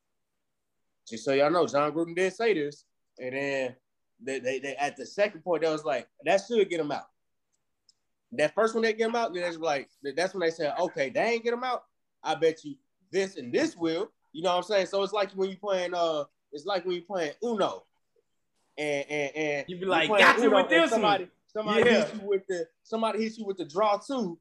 [1.07, 2.85] just so y'all know, Jon Gruden did say this,
[3.19, 3.75] and then
[4.21, 7.07] they, they, they at the second point, they was like, that should get him out.
[8.33, 11.09] That first one they get him out, then it's like that's when they said, okay,
[11.09, 11.83] they ain't get him out.
[12.23, 12.75] I bet you
[13.11, 14.11] this and this will.
[14.33, 14.87] You know what I'm saying?
[14.87, 17.83] So it's like when you playing uh, it's like when you playing Uno,
[18.77, 21.31] and and and You be like, got you with this somebody, one.
[21.53, 22.01] Somebody Yeah.
[22.01, 24.37] hits you with the somebody hits you with the draw two,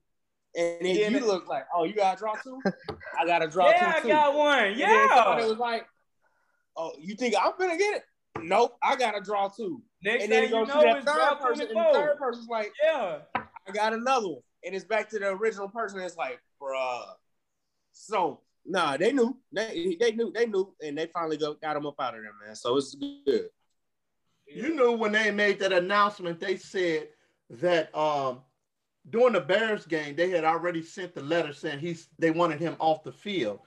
[0.56, 2.60] and then Yeah, you look like, oh, you got a draw two?
[3.18, 4.08] I got a draw Yeah, two I too.
[4.08, 4.58] got one.
[4.64, 5.86] And then somebody was like,
[6.76, 8.04] oh, you think I'm gonna get it?
[8.42, 9.82] Nope, I gotta draw two.
[10.02, 11.90] Next and then thing you goes know, to that it's third draw person, and the
[11.92, 13.18] third person's like, Yeah.
[13.34, 14.42] I got another one.
[14.64, 16.00] And it's back to the original person.
[16.00, 17.04] It's like, bruh.
[17.92, 19.36] So nah, they knew.
[19.52, 22.32] They they knew, they knew, and they finally go, got him up out of there,
[22.44, 22.54] man.
[22.54, 23.48] So it's good.
[24.46, 27.08] You knew when they made that announcement, they said
[27.50, 28.42] that um,
[29.10, 32.76] during the Bears game, they had already sent the letter saying he's they wanted him
[32.78, 33.60] off the field.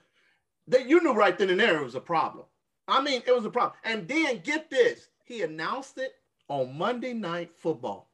[0.68, 2.46] That you knew right then and there it was a problem.
[2.90, 3.74] I mean, it was a problem.
[3.84, 6.12] And then get this, he announced it
[6.48, 8.10] on Monday Night Football.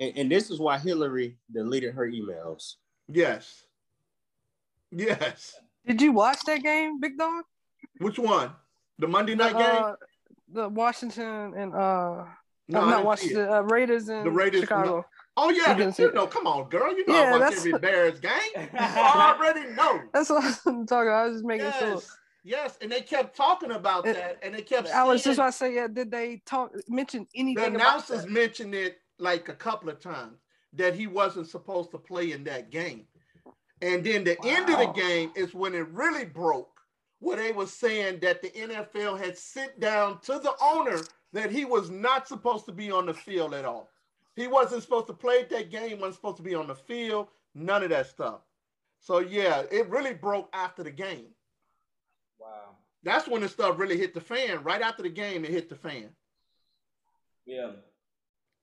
[0.00, 2.74] And, and this is why Hillary deleted her emails.
[3.08, 3.64] Yes,
[4.90, 5.54] yes.
[5.86, 7.44] Did you watch that game, Big Dog?
[7.98, 8.52] Which one?
[8.98, 9.82] The Monday night game?
[9.84, 9.94] Uh,
[10.52, 12.24] the Washington and uh,
[12.68, 15.04] No, I'm not didn't watching the uh, Raiders and The Raiders- Chicago.
[15.36, 16.28] Oh yeah, You you know.
[16.28, 16.96] Come on, girl.
[16.96, 18.32] You know Yeah, I watch that's- every Bears game.
[18.56, 20.00] You already know.
[20.12, 21.08] That's what I'm talking.
[21.08, 21.08] about.
[21.08, 22.00] I was just making sure.
[22.44, 24.88] Yes, and they kept talking about It- that, and they kept.
[24.88, 28.74] Alex, saying, just to say, yeah, did they talk mention the anything about announcers mentioned
[28.74, 30.38] it like a couple of times
[30.74, 33.06] that he wasn't supposed to play in that game,
[33.80, 36.78] and then the end of the game is when it really broke,
[37.20, 41.00] where they were saying that the NFL had sent down to the owner
[41.32, 43.88] that he was not supposed to be on the field at all.
[44.36, 45.98] He wasn't supposed to play that game.
[45.98, 47.28] wasn't supposed to be on the field.
[47.54, 48.40] None of that stuff.
[49.00, 51.28] So yeah, it really broke after the game.
[53.04, 53.12] Wow.
[53.12, 54.62] That's when the stuff really hit the fan.
[54.62, 56.10] Right after the game, it hit the fan.
[57.46, 57.70] Yeah.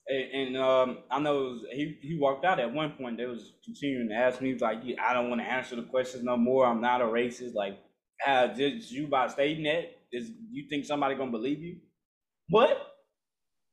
[0.08, 3.18] And, and um, I know was, he he walked out at one point.
[3.18, 4.56] They was continuing to ask me.
[4.60, 6.66] Like, "I don't want to answer the questions no more.
[6.66, 7.78] I'm not a racist." Like,
[8.26, 11.78] uh, just you by stating that is you think somebody gonna believe you?
[12.50, 12.76] What?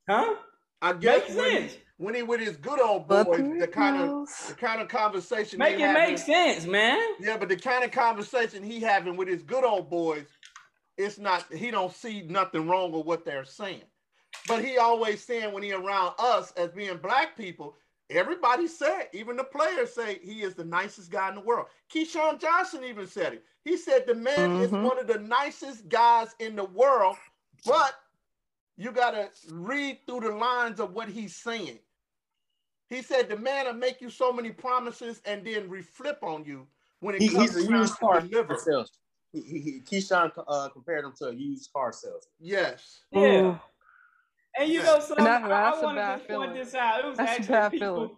[0.09, 0.35] Huh?
[0.81, 1.77] I guess Makes when, sense.
[1.97, 4.89] when he with his good old But boys, the the kind of the kind of
[4.89, 7.01] conversation Make they it having- make sense, man.
[7.21, 10.27] Yeah, but the kind of conversation he having with his good old boys,
[10.99, 11.51] it's not.
[11.53, 13.85] He don't see nothing wrong with what they're saying.
[14.47, 17.77] But he always saying when he around us as being black people,
[18.11, 21.67] everybody said, even the players say he is the nicest guy in the world.
[21.93, 23.45] Keyshawn Johnson even said it.
[23.65, 24.83] He said the man is Mhm.
[24.83, 27.17] one of the nicest guys in the world,
[27.65, 27.95] but
[28.77, 31.79] you gotta read through the lines of what he's saying.
[32.89, 36.67] He said the man will make you so many promises and then reflip on you
[37.01, 38.55] when it He, comes he's a to car deliver.
[39.33, 42.23] He, he, he, Keyshawn uh, compared him to a used car salesman.
[42.41, 43.01] Yes.
[43.13, 43.21] Yeah.
[43.21, 43.61] Ooh.
[44.59, 44.87] And you Yeah.
[44.87, 47.01] know, son, And that- I, that's I a want to bad point this out.
[47.05, 47.95] It was That's a actually bad people.
[47.95, 48.17] feeling.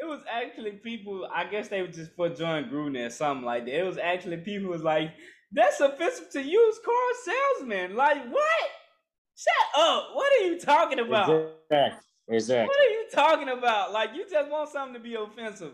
[0.00, 1.28] It was actually people.
[1.32, 3.78] I guess they were just for Jon Gruden or something like that.
[3.78, 5.12] It was actually people was like,
[5.52, 8.70] "That's offensive to used car salesmen." Like what?
[9.36, 10.08] Shut up!
[10.14, 11.30] What are you talking about?
[11.70, 11.98] Exactly.
[12.28, 12.66] Exactly.
[12.68, 13.92] What are you talking about?
[13.92, 15.72] Like you just want something to be offensive.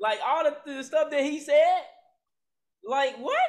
[0.00, 1.82] Like all the, the stuff that he said.
[2.84, 3.40] Like what?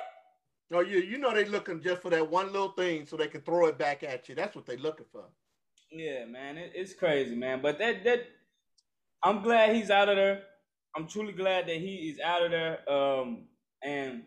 [0.73, 3.41] Oh, you you know they looking just for that one little thing so they can
[3.41, 4.35] throw it back at you.
[4.35, 5.23] That's what they looking for.
[5.91, 7.61] Yeah, man, it, it's crazy, man.
[7.61, 8.27] But that that
[9.23, 10.43] I'm glad he's out of there.
[10.95, 12.89] I'm truly glad that he is out of there.
[12.91, 13.45] Um,
[13.81, 14.23] and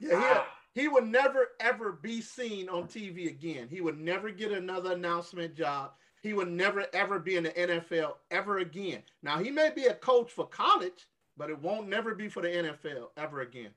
[0.00, 3.68] Yeah, ah, he, he would never ever be seen on TV again.
[3.70, 5.92] He would never get another announcement job.
[6.22, 9.02] He would never ever be in the NFL ever again.
[9.22, 11.06] Now he may be a coach for college,
[11.36, 13.70] but it won't never be for the NFL ever again.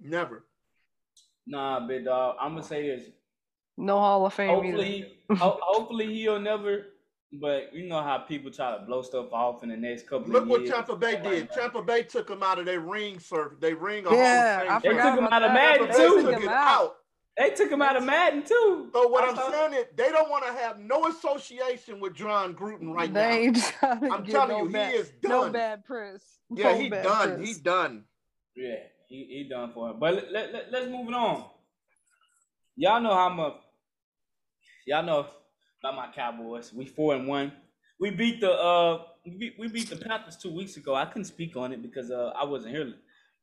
[0.00, 0.44] Never.
[1.46, 2.36] Nah, big dog.
[2.40, 3.08] I'm gonna say this.
[3.76, 4.66] No Hall of Fame either.
[4.76, 6.86] Hopefully, ho- hopefully he'll never
[7.32, 10.44] but you know how people try to blow stuff off in the next couple Look
[10.44, 10.72] of what years.
[10.72, 11.50] Tampa Bay did.
[11.52, 13.56] Tampa Bay took him out of their ring sir.
[13.60, 14.96] They ring a Yeah, Hall of They Fame.
[14.96, 15.52] forgot took him out of.
[15.52, 16.14] Madden, They They too.
[16.22, 16.68] took took him out.
[16.80, 16.96] out.
[17.36, 18.90] They took him out of Madden too.
[18.94, 22.54] So what I I'm saying is they don't want to have no association with Jon
[22.54, 23.30] Gruden right they now.
[23.30, 25.52] ain't I'm telling no you, he bad, is no done.
[25.52, 26.22] bad press.
[26.54, 27.34] Yeah, No he done.
[27.36, 27.48] press.
[27.48, 28.04] He done.
[28.54, 28.76] Yeah,
[29.08, 29.98] he, he done for him.
[29.98, 31.44] But let, let, let, let's move it on.
[32.76, 33.54] Y'all know how much.
[34.86, 35.26] Y'all know
[35.82, 36.72] about my Cowboys.
[36.72, 37.52] We four and one.
[37.98, 40.94] We beat the uh we beat, we beat the Panthers two weeks ago.
[40.94, 42.92] I couldn't speak on it because uh I wasn't here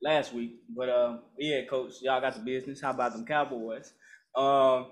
[0.02, 0.62] last week.
[0.76, 2.82] But uh yeah, coach, y'all got the business.
[2.82, 3.94] How about them Cowboys?
[4.36, 4.88] Um.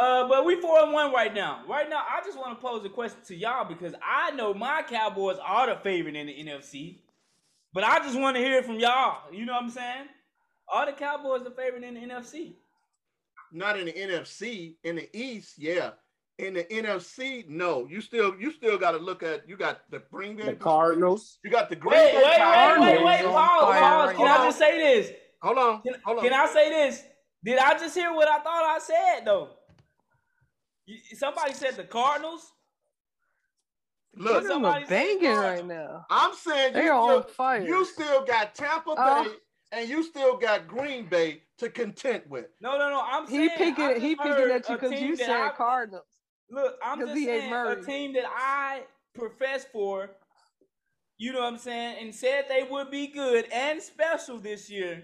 [0.00, 1.64] Uh, but we four and one right now.
[1.68, 4.84] Right now, I just want to pose a question to y'all because I know my
[4.88, 6.98] Cowboys are the favorite in the NFC.
[7.72, 9.22] But I just want to hear it from y'all.
[9.32, 10.06] You know what I'm saying?
[10.72, 12.54] Are the Cowboys the favorite in the NFC?
[13.52, 14.76] Not in the NFC.
[14.84, 15.90] In the East, yeah.
[16.38, 17.86] In the NFC, no.
[17.90, 20.44] You still you still got to look at you got the Green Bay.
[20.44, 21.38] The Cardinals.
[21.42, 22.80] You got the Green Wait, Bay wait, wait, Packers.
[22.82, 23.24] wait, wait.
[23.24, 24.16] on Pause, pause.
[24.16, 24.38] Can now.
[24.42, 25.12] I just say this?
[25.42, 25.82] Hold on.
[25.82, 26.24] Can, Hold on.
[26.24, 27.02] can I say this?
[27.44, 29.48] Did I just hear what I thought I said though?
[31.16, 32.52] Somebody said the Cardinals.
[34.14, 36.06] Look, Cardinals somebody are banging right now.
[36.10, 37.62] I'm saying They you are still, on fire.
[37.62, 39.30] you still got Tampa Uh, Bay
[39.72, 42.46] and you still got Green Bay to content with.
[42.60, 43.00] No, no, no.
[43.04, 46.04] I'm He saying picking he picking at you because you said I- Cardinals.
[46.50, 47.80] Look, I'm just saying Murray.
[47.80, 50.10] a team that I profess for.
[51.18, 55.02] You know what I'm saying, and said they would be good and special this year.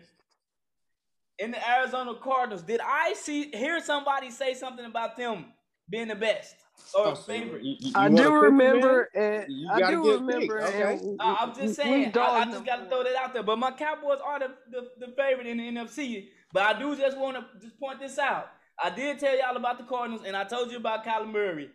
[1.41, 5.47] In the Arizona Cardinals, did I see hear somebody say something about them
[5.91, 6.55] being the best
[6.97, 7.63] or Oh, favorite?
[7.63, 9.47] you- you- you I do remember, man?
[9.49, 10.61] and I do remember.
[10.61, 10.93] picked, okay.
[10.99, 12.13] and I- I'm just saying.
[12.17, 13.43] I, I just got to throw that out there.
[13.43, 16.29] But my Cowboys are the, the, the favorite in the NFC.
[16.53, 18.49] But I do just want to just point this out.
[18.83, 21.71] I did tell y'all about the Cardinals, and I told you about Kyler Murray.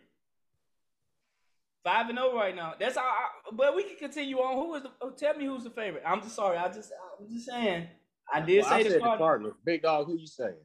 [1.82, 2.74] Five and zero right now.
[2.78, 3.04] That's all.
[3.04, 4.54] I, but we can continue on.
[4.56, 4.90] Who is the?
[5.00, 6.02] Oh, tell me who's the favorite.
[6.06, 6.58] I'm just sorry.
[6.58, 7.88] I just I'm just saying.
[8.32, 9.18] I did Well, say I the said the Cardinals.
[9.26, 9.54] Cardinals.
[9.64, 10.56] Big dog, who you saying?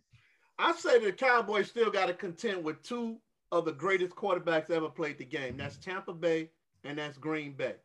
[0.60, 3.18] I say the Cowboys still got to contend with two
[3.52, 5.58] of the greatest quarterbacks ever played the game.
[5.58, 6.50] That's Tampa Bay
[6.84, 7.76] and that's Green Bay.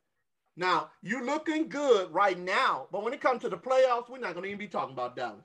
[0.57, 4.33] Now, you're looking good right now, but when it comes to the playoffs, we're not
[4.35, 5.45] going to even be talking about Dallas.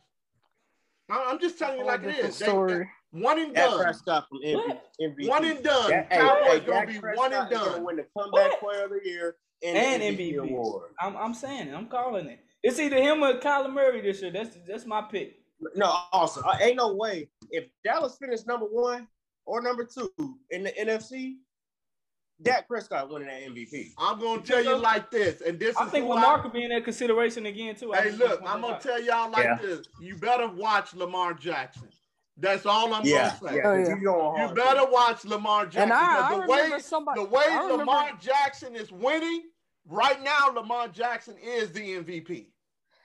[1.10, 2.40] I- I'm just telling you like it different is.
[2.40, 2.90] They- story.
[3.12, 3.80] one and Dak done.
[3.84, 4.56] Prescott from MVP.
[4.68, 4.92] What?
[5.00, 5.28] MVP.
[5.30, 5.90] One and done.
[5.92, 7.84] That- hey, Cowboys hey, gonna be Prescott one and is gonna done.
[7.84, 8.60] Win the comeback What?
[8.60, 10.50] player of the year and, And MVP, MVP.
[10.50, 10.92] award.
[11.00, 11.74] I'm I'm saying it.
[11.76, 12.40] I'm calling it.
[12.64, 14.32] It's either him or Kyler Murray this year.
[14.32, 15.38] That's that's my pick.
[15.76, 16.44] No, awesome.
[16.46, 17.30] Uh, ain't no way.
[17.52, 19.08] If Dallas finished number one
[19.46, 20.12] or number two
[20.50, 21.36] in the NFC,
[22.42, 23.92] Dak Prescott winning that MVP.
[23.98, 26.52] I'm going to tell you like this, and this I is think who Lamar could
[26.52, 27.94] be in that consideration again too.
[27.94, 28.82] I Hey, look, I'm gonna out.
[28.82, 29.58] tell y'all like Yeah.
[29.62, 29.88] this.
[30.00, 31.90] You better watch Lamar Jackson.
[32.38, 33.58] That's all I'm Yeah, gonna say.
[33.58, 33.62] yeah.
[33.66, 33.96] Oh, 'cause yeah.
[33.96, 35.82] you going You better watch Lamar Jackson.
[35.84, 37.22] And I, I because the way somebody.
[37.24, 39.44] the way I remember, Lamar Jackson is winning
[39.88, 42.48] right now, Lamar Jackson is the MVP.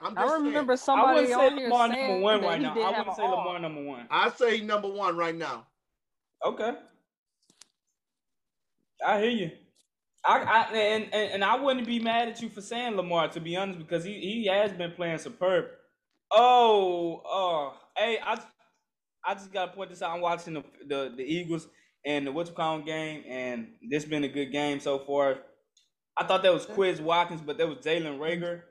[0.01, 2.47] I'm I just remember I somebody wouldn't say on here Lamar saying number one that
[2.49, 2.75] right he now.
[2.75, 3.31] did I have wouldn't an say arm.
[3.31, 4.07] Lamar number one.
[4.11, 5.67] I say number one right now.
[6.45, 6.73] Okay.
[9.07, 9.51] I hear you.
[10.25, 13.41] I, I and, and and I wouldn't be mad at you for saying Lamar to
[13.41, 15.67] be honest because he, he has been playing superb.
[16.31, 18.39] Oh, oh, hey, I
[19.25, 20.15] I just gotta point this out.
[20.15, 21.69] I'm watching the the, the Eagles
[22.05, 25.39] and the what's call game, and this been a good game so far.
[26.17, 28.63] I thought that was Quez Watkins, but that was Jalen Reagor.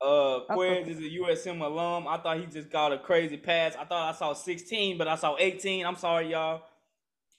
[0.00, 2.06] Uh, Quez is a USM alum.
[2.06, 3.74] I thought he just got a crazy pass.
[3.74, 5.86] I thought I saw 16, but I saw 18.
[5.86, 6.62] I'm sorry, y'all.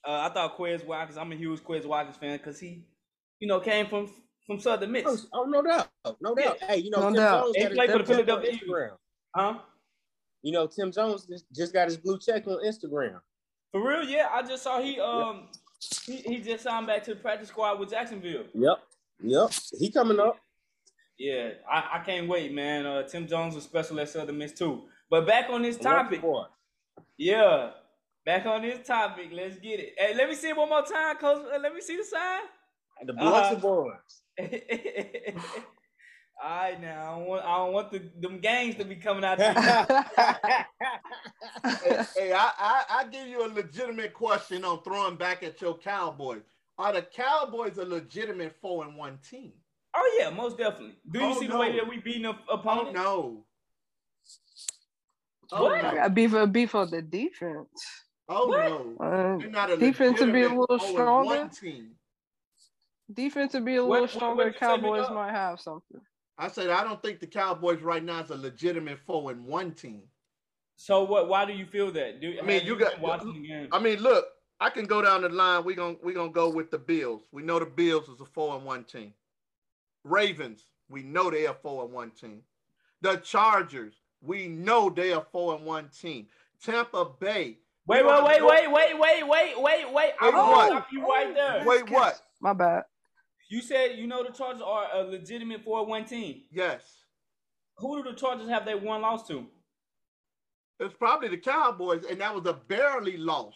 [0.07, 1.17] Uh, I thought Quez Watkins.
[1.17, 2.85] I'm a huge Quez Watkins fan because he,
[3.39, 4.09] you know, came from
[4.45, 5.25] from Southern Miss.
[5.33, 5.87] Oh, no doubt.
[6.21, 6.59] No doubt.
[6.61, 7.43] Hey, you know, No Tim doubt.
[7.45, 8.69] Jones He played for the blue check on Philadelphia Eagles.
[8.69, 8.97] Instagram.
[9.35, 9.59] Huh?
[10.43, 13.19] You know, Tim Jones just- just got his blue check on Instagram.
[13.71, 14.03] For real?
[14.03, 15.47] Yeah, I just saw he um
[16.05, 18.43] he, he just signed back to the practice squad with Jacksonville.
[18.53, 18.77] Yep.
[19.23, 19.51] Yep.
[19.79, 20.37] He coming up.
[21.17, 22.85] Yeah, I, I can't wait, man.
[22.85, 24.83] Uh, Tim Jones was special at Southern Miss too.
[25.09, 26.21] But back on this topic,
[27.17, 27.71] yeah,
[28.25, 29.29] back on this topic.
[29.31, 29.93] Let's get it.
[29.97, 31.45] Hey, let me see it one more time, coach.
[31.53, 32.41] Uh, Let me see the sign.
[33.05, 33.61] The Biloxi Uh-huh.
[33.61, 34.21] boys.
[36.43, 39.23] All right, now I don't want I don't want the them gangs to be coming
[39.23, 39.37] out.
[39.37, 39.53] there.
[41.81, 45.77] hey, hey, I, I I give you a legitimate question on throwing back at your
[45.77, 46.41] Cowboys.
[46.77, 49.53] Are the Cowboys a legitimate four and one team?
[49.95, 50.97] oh yeah, most definitely.
[51.09, 53.45] Do you Oh, see the way that we beating up Oh no.
[55.51, 55.85] Oh What?
[55.85, 55.95] I no.
[55.95, 58.04] got beef for beef for the defense.
[58.27, 58.69] Oh What?
[58.69, 58.95] no.
[59.05, 61.49] Uh, They're not a Defense would be a little stronger.
[61.53, 61.91] team.
[63.13, 64.45] defense would be a little what- stronger.
[64.45, 66.01] what you Cowboys might have something.
[66.37, 69.71] I said I don't think the Cowboys right now is a legitimate four and one
[69.73, 70.03] team.
[70.75, 71.29] So what?
[71.29, 72.19] Why do you feel that?
[72.19, 73.69] Do, I mean, have you got- watching the game.
[73.71, 74.25] I mean, look,
[74.59, 75.63] I can go down the line.
[75.63, 77.27] We're gonna we gonna go with the Bills.
[77.31, 79.13] We know the Bills is a four and one team.
[80.03, 82.41] Ravens, we know they are four and one team.
[83.01, 86.27] The Chargers, we know they are four and one team.
[86.61, 87.59] Tampa Bay.
[87.87, 90.11] We Wait, wait, wait, wait, wait, wait, wait, wait, wait.
[90.19, 90.67] I'm gonna what?
[90.67, 91.63] stop you right there.
[91.65, 92.19] Wait, what?
[92.41, 92.83] My bad.
[93.49, 96.41] You said you know the Chargers are a legitimate 4-1 team.
[96.51, 96.81] Yes.
[97.77, 99.45] Who do the Chargers have they one loss to?
[100.79, 103.53] It's probably the Cowboys, and that was a barely loss.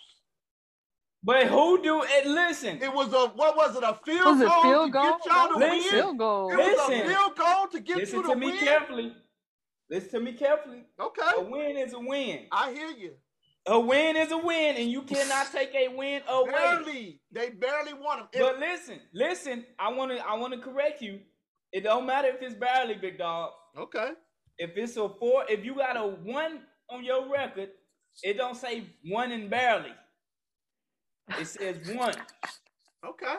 [1.21, 2.25] But who do it?
[2.27, 3.83] Listen, It was a what was it?
[3.83, 5.03] A field Was it goal field to goal?
[5.03, 5.69] get y'all to Listen.
[5.69, 5.83] win.
[5.89, 6.51] Field goal.
[6.53, 8.39] It was a field goal to get listen you to, win.
[8.39, 8.59] Listen to me win.
[8.59, 9.13] carefully.
[9.89, 10.83] Listen to me carefully.
[10.99, 11.31] Okay.
[11.35, 12.45] A win is a win.
[12.53, 13.13] I hear you.
[13.69, 16.51] A win is a win, and you cannot take a win away.
[16.51, 18.27] Barely, they barely won them.
[18.34, 19.65] If- But listen, listen.
[19.77, 21.19] I want to, I want to correct you.
[21.71, 23.51] It don't matter if it's barely, big dog.
[23.77, 24.10] okay,
[24.58, 27.69] If it's a four, if you got a one on your record,
[28.23, 29.93] it don't say one and barely.
[31.39, 32.15] It says one.
[33.08, 33.36] okay.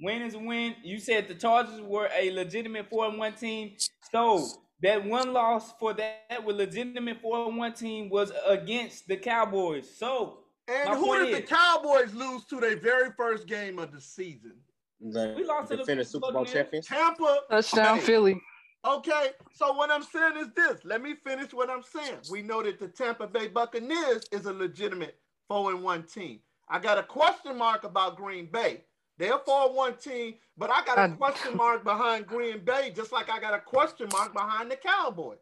[0.00, 0.74] Win is a win.
[0.82, 3.76] You said the Chargers were a legitimate four and one team.
[4.10, 4.48] So
[4.82, 9.88] that one loss for that with legitimate four and one team was against the Cowboys.
[9.96, 14.00] So And who point did the Cowboys lose to their very first game of the
[14.00, 14.54] season?
[15.00, 16.52] The, We lost to the Super Bowl Buccaneers.
[16.52, 16.86] champions.
[16.86, 17.38] Tampa.
[17.50, 18.04] Touchdown Bay.
[18.04, 18.40] Philly.
[18.86, 20.84] Okay, so what I'm saying is this.
[20.84, 22.18] Let me finish what I'm saying.
[22.30, 25.16] We know that the Tampa Bay Buccaneers is a legitimate
[25.48, 26.40] four and one team.
[26.68, 28.84] I got a question mark about Green Bay.
[29.18, 32.92] They're a four one team, but I got a I- question mark behind Green Bay,
[32.94, 35.38] just like I got a question mark behind the Cowboys.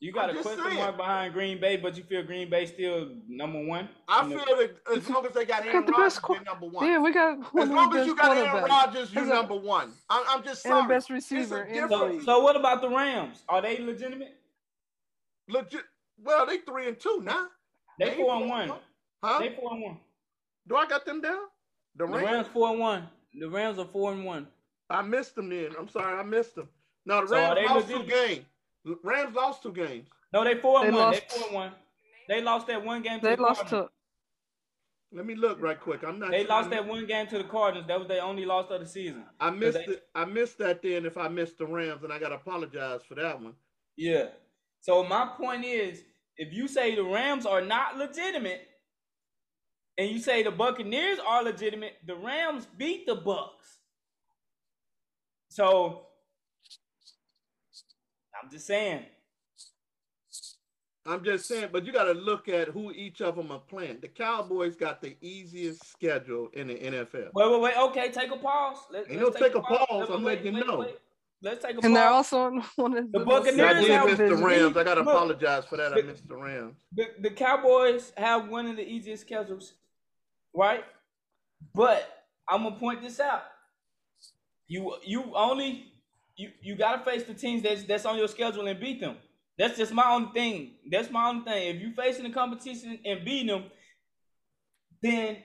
[0.00, 0.76] you got I'm a question saying.
[0.76, 3.88] mark behind Green Bay, but you feel Green Bay still number one.
[4.08, 6.34] I In the- feel that as long as they got Got Aaron the Rodgers, qu-
[6.34, 6.86] they're number one.
[6.86, 8.64] Yeah, we got as long as you got Aaron.
[8.64, 9.92] Rodgers, you're number one.
[10.10, 10.88] I'm, I'm just And the sorry.
[10.94, 11.88] best receiver in the.
[11.88, 12.22] So, league.
[12.22, 13.42] so what about the Rams?
[13.48, 14.34] Are they legitimate?
[15.48, 15.84] Legit.
[16.22, 17.46] Well, they three and two now.
[17.98, 18.72] They ain't four and one.
[19.22, 19.38] Huh?
[19.38, 19.98] They four and one.
[20.68, 21.38] Do I got them down?
[21.96, 22.24] The The Rams.
[22.24, 23.08] Rams four and one.
[23.38, 24.46] The Rams are four and one.
[24.88, 25.70] I missed them then.
[25.78, 26.68] I'm sorry, I missed them.
[27.04, 28.44] No, the Rams they lost two games.
[29.02, 30.06] Rams lost two games.
[30.32, 31.00] No, they four and They one.
[31.12, 31.72] lost- They four and one.
[32.28, 33.20] They lost that one game.
[33.20, 33.90] To They the lost Cardinals.
[35.12, 36.02] Let me look right quick.
[36.04, 36.30] I'm not.
[36.32, 36.48] They sure.
[36.48, 37.86] lost that one game to the Cardinals.
[37.86, 39.24] That was their only loss of the season.
[39.38, 40.08] I missed they- it.
[40.14, 41.06] I missed that then.
[41.06, 43.54] If I missed the Rams, and I gotta apologize for that one.
[43.96, 44.26] Yeah.
[44.80, 46.02] So my point is,
[46.36, 48.68] if you say the Rams are not legitimate,
[49.98, 53.78] and you say the Buccaneers are legitimate, the Rams beat the Bucks.
[55.48, 56.06] So
[58.42, 59.04] I'm just saying.
[61.06, 63.98] I'm just saying, but you got to look at who each of them are playing.
[64.02, 67.30] The Cowboys got the easiest schedule in the NFL.
[67.32, 67.76] Wait, wait, wait.
[67.76, 68.78] Okay, take a pause.
[68.90, 70.78] Let, Ain't let's no take a pause, Wait, I'm wait, letting you wait, know.
[70.80, 70.96] wait.
[71.42, 71.84] Let's take a pause.
[71.84, 74.76] And they're also on one of The the, Buccaneers I did have miss the Rams.
[74.76, 75.92] I got to apologize for that.
[75.92, 76.74] I missed the Rams.
[76.92, 79.74] the, the Cowboys have one of the easiest schedules,
[80.56, 80.84] right?
[81.74, 82.08] But
[82.48, 83.42] I'm gonna point this out.
[84.66, 85.92] You you only
[86.36, 89.16] you you gotta face the teams that's that's on your schedule and beat them.
[89.58, 90.72] That's just my only thing.
[90.90, 91.76] That's my only thing.
[91.76, 93.64] If you facing the competition and beating them,
[95.02, 95.38] then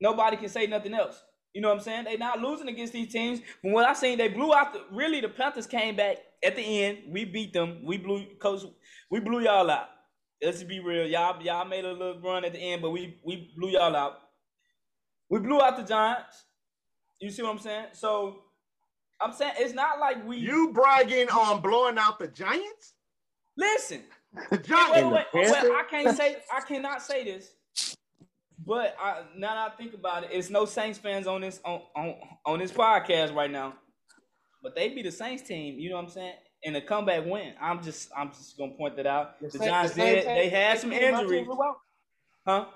[0.00, 1.20] nobody can say nothing else.
[1.52, 2.04] You know what I'm saying?
[2.04, 3.40] They not losing against these teams.
[3.60, 4.72] From what I seen, they blew out.
[4.72, 6.98] The, really, the Panthers came back at the end.
[7.08, 7.84] We beat them.
[7.84, 8.62] We blew coach.
[9.10, 9.88] We blew y'all out.
[10.42, 11.06] Let's be real.
[11.06, 14.21] Y'all y'all made a little run at the end, but we we blew y'all out.
[15.32, 16.44] We blew out the Giants.
[17.18, 17.86] You see what I'm saying?
[17.94, 18.40] So
[19.18, 22.92] I'm saying it's not like we You bragging on blowing out the Giants?
[23.56, 24.02] listen.
[24.50, 24.92] The Giants.
[24.92, 25.50] wait, the wait.
[25.50, 27.54] Well, I can't say I cannot say this,
[28.66, 31.80] but I, now that I think about it, it's no Saints fans on this on,
[31.96, 32.14] on
[32.44, 33.72] on this podcast right now.
[34.62, 36.34] But they be the Saints team, you know what I'm saying?
[36.64, 37.54] And a comeback win.
[37.58, 39.40] I'm just I'm just gonna point that out.
[39.40, 40.26] The, same- Giants same did.
[40.26, 41.56] They had some team my team injuries,
[42.46, 42.66] huh?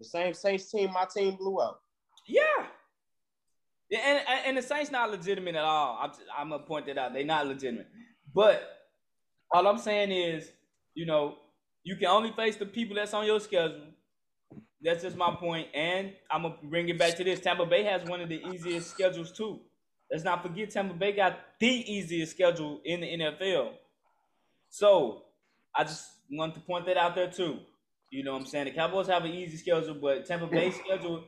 [0.00, 1.78] The same Saints team my team blew out.
[2.26, 2.66] Yeah.
[3.92, 5.98] And, and- the Saints not legitimate at all.
[6.00, 7.12] I'm, I'm gonna point that out.
[7.12, 7.86] They not legitimate.
[8.34, 8.62] But
[9.52, 10.50] all I'm saying is,
[10.94, 11.36] you know,
[11.84, 13.82] you can only face the people that's on your schedule.
[14.82, 15.68] That's just my point.
[15.74, 17.40] And I'm gonna bring it back to this.
[17.40, 19.60] Tampa Bay has one of the easiest schedules too.
[20.10, 23.72] Let's not forget Tampa Bay got the easiest schedule in the NFL.
[24.70, 25.22] So
[25.74, 27.58] I just want to point that out there too.
[28.10, 28.66] You know what I'm saying?
[28.66, 31.24] The Cowboys have an easy schedule, but Tampa Bay's schedule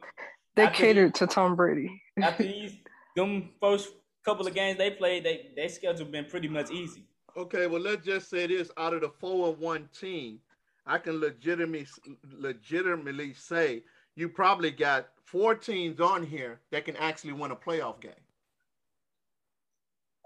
[0.57, 2.03] They after catered to Tom Brady.
[2.21, 2.73] after these
[3.17, 3.91] them first
[4.25, 7.05] couple of games they played, they their schedule been pretty much easy.
[7.37, 10.41] Okay, well, let's just say this: out of the four and one team,
[10.87, 11.87] I can legitimately
[12.39, 13.83] legitimately say
[14.17, 18.13] you probably got four teams on here that can actually win a playoff game.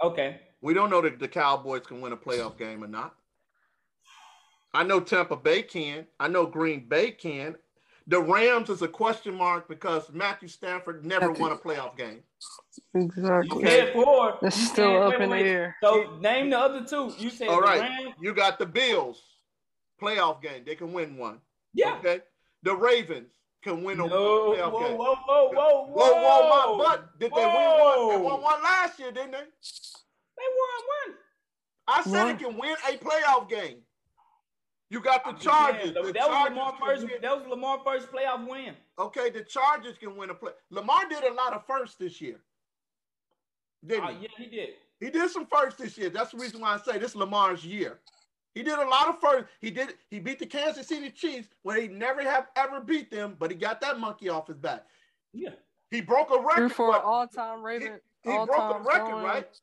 [0.03, 0.41] Okay.
[0.63, 3.15] We don't know that the Cowboys can win a playoff game or not.
[4.73, 6.07] I know Tampa Bay can.
[6.21, 7.57] I know Green Bay can.
[8.07, 12.23] The Rams is a question mark because Matthew Stafford never won a playoff game.
[12.95, 13.63] Exactly.
[13.63, 14.39] You said four.
[14.43, 15.77] It's still Man, up wait, in the air.
[15.83, 17.13] So name the other two.
[17.19, 17.81] You said All the right.
[17.81, 18.15] Rams.
[18.21, 19.23] You got the Bills
[20.01, 20.63] playoff game.
[20.67, 21.39] They can win one.
[21.75, 21.97] Yeah.
[21.99, 22.21] Okay.
[22.63, 23.33] The Ravens
[23.63, 24.09] can win a No.
[24.09, 24.97] Whoa, playoff whoa, game.
[24.97, 27.19] whoa, whoa, whoa, Whoa, whoa, my butt.
[27.19, 28.09] Did they win one?
[28.09, 29.39] They won one last year, didn't they?
[29.39, 31.17] They won one.
[31.87, 32.29] I said One.
[32.31, 33.79] it can win a playoff game.
[34.91, 35.83] You got the I'm Chargers.
[35.83, 37.03] saying, The That was Chargers Lamar first.
[37.07, 38.75] win- That was Lamar first playoff win.
[38.99, 40.51] Okay, the Chargers can win a play.
[40.71, 42.41] Lamar did a lot of firsts this year.
[43.87, 44.23] Didn't Uh, he?
[44.23, 44.69] yeah, he did.
[44.99, 46.11] He did some firsts this year.
[46.11, 48.01] That's the reason why I say this is Lamar's year.
[48.55, 49.47] He did a lot of first.
[49.61, 49.97] He did.
[50.11, 53.57] He beat the Kansas City Chiefs when he never have ever beat them, but he
[53.57, 54.85] got that monkey off his back.
[55.33, 55.51] Yeah.
[55.93, 56.73] He broke a Threw record.
[56.73, 58.01] for but all-time Raven.
[58.25, 59.61] he broke a record, throwing- right?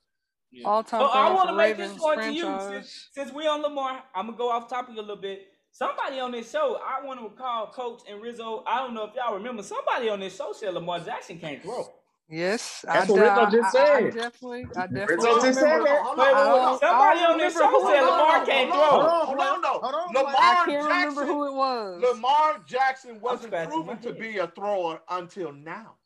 [0.52, 0.68] Yeah.
[0.68, 2.60] All-time So I want to make this Ravens point to you.
[2.70, 5.48] Since, since we on Lamar, I'm gonna go off topic a little bit.
[5.72, 8.64] Somebody on this show, I want to call Coach and Rizzo.
[8.66, 9.62] I don't know if y'all remember.
[9.62, 11.86] Somebody on this show said Lamar Jackson can't throw.
[12.30, 14.14] Yes, That's I, what Rizzo I- just I- I said.
[14.16, 15.86] definitely, I definitely Rizzo just said remember.
[15.90, 16.02] that.
[16.04, 16.68] Hold Wait, on, wait, hold wait.
[16.68, 16.80] on.
[16.80, 18.10] Somebody on this show said it was.
[18.10, 19.00] Lamar can't Hold throw.
[19.00, 20.14] on, Hold hold on, on, hold on.
[20.16, 20.86] Lamar I can't Jackson.
[20.88, 22.02] remember who it was.
[22.02, 25.97] Lamar Jackson wasn't proven to be a thrower until now.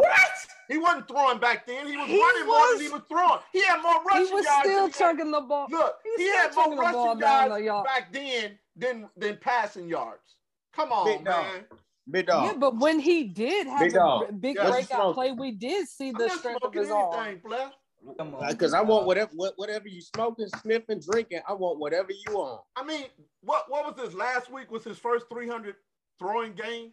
[0.00, 0.30] What?
[0.68, 1.86] He wasn't throwing back then.
[1.86, 3.40] He was He running more than he was throwing.
[3.52, 4.60] He had more he rushing was yards.
[4.60, 5.66] still than he had- chugging the ball.
[5.70, 7.84] Look, He's he had more the ball rushing yards the yard.
[7.86, 10.36] back then than than passing yards.
[10.74, 11.44] Come on, Big dog.
[11.44, 11.64] man.
[12.10, 12.44] Big dog.
[12.46, 14.40] Yeah, but when he did have Big the dog.
[14.40, 15.14] big Yeah, breakout smoke.
[15.14, 17.14] play, we did see I'm the not strength of his arm.
[17.14, 17.70] anything, player.
[18.18, 18.48] Come on.
[18.48, 22.62] Because I want whatever whatever you smoking, sniffing, drinking, I want whatever you want.
[22.76, 23.06] I mean,
[23.42, 24.70] what what was this last week?
[24.70, 25.74] Was his first 300
[26.18, 26.92] throwing game?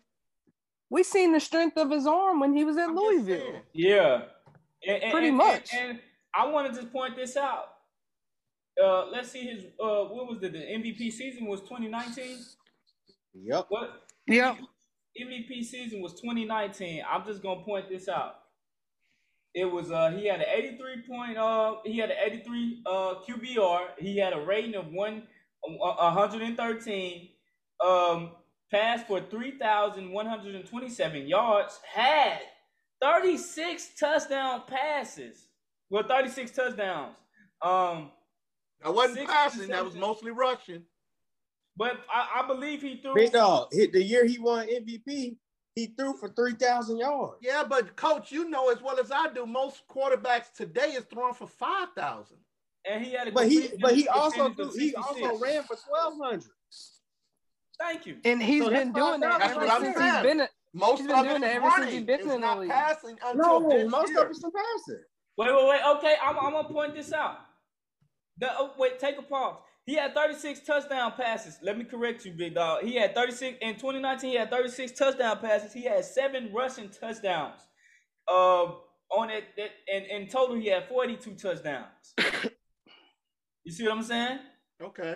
[0.89, 3.61] We seen the strength of his arm when he was at I'm Louisville.
[3.73, 4.21] Yeah.
[4.87, 5.69] And, and- Pretty and- much.
[5.73, 5.99] And, and
[6.35, 7.73] I want to just point this out.
[8.81, 12.37] Uh, let's see his uh, what was the, the MVP season was 2019.
[13.33, 13.65] Yep.
[13.69, 14.03] What?
[14.27, 14.57] Yep.
[15.19, 17.03] MVP season was 2019.
[17.09, 18.35] I'm just gonna point this out.
[19.55, 23.79] It was uh he had an 83 point uh he had an 83 uh QBR.
[23.97, 25.23] He had a rating of one
[25.67, 27.29] uh, 113.
[27.83, 28.31] Um,
[28.71, 31.79] passed for 3,127 yards.
[31.93, 32.39] Had
[33.01, 35.47] 36 touchdown passes.
[35.89, 37.15] Well, 36 touchdowns.
[37.61, 38.11] Um,
[38.83, 39.69] I wasn't passing.
[39.69, 40.83] That was mostly rushing.
[41.75, 43.15] but I, I believe he threw.
[43.15, 43.69] Big dog.
[43.71, 45.37] Hit the year he won MVP,
[45.75, 47.37] he threw for three thousand yards.
[47.41, 51.33] Yeah, but coach, you know as well as I do, most quarterbacks today is throwing
[51.33, 52.37] for five thousand.
[52.85, 56.13] and he had a But he but he also threw, he also ran for twelve
[56.21, 56.43] hundred.
[57.79, 58.17] Thank you.
[58.25, 60.13] And he's So been doing that That's ever what I'm since saying.
[60.13, 62.15] he's been at Most He's of been it doing is that ever since he's been
[62.19, 62.69] it's in the not league.
[62.69, 64.23] passing until No, this most year.
[64.23, 65.03] of it's some passing.
[65.37, 65.81] Wait, wait, wait.
[65.97, 67.37] Okay, I'm, I'm gonna point this out.
[68.39, 69.59] The, oh, wait, take a pause.
[69.85, 71.57] He had 36 touchdown passes.
[71.61, 72.83] Let me correct you, big dog.
[72.83, 74.29] He had 36 in 2019.
[74.31, 75.71] He had 36 touchdown passes.
[75.73, 77.61] He had seven rushing touchdowns.
[78.27, 78.73] Uh,
[79.09, 82.13] on it, that and in total, he had 42 touchdowns.
[83.63, 84.39] you see what I'm saying?
[84.83, 85.15] Okay.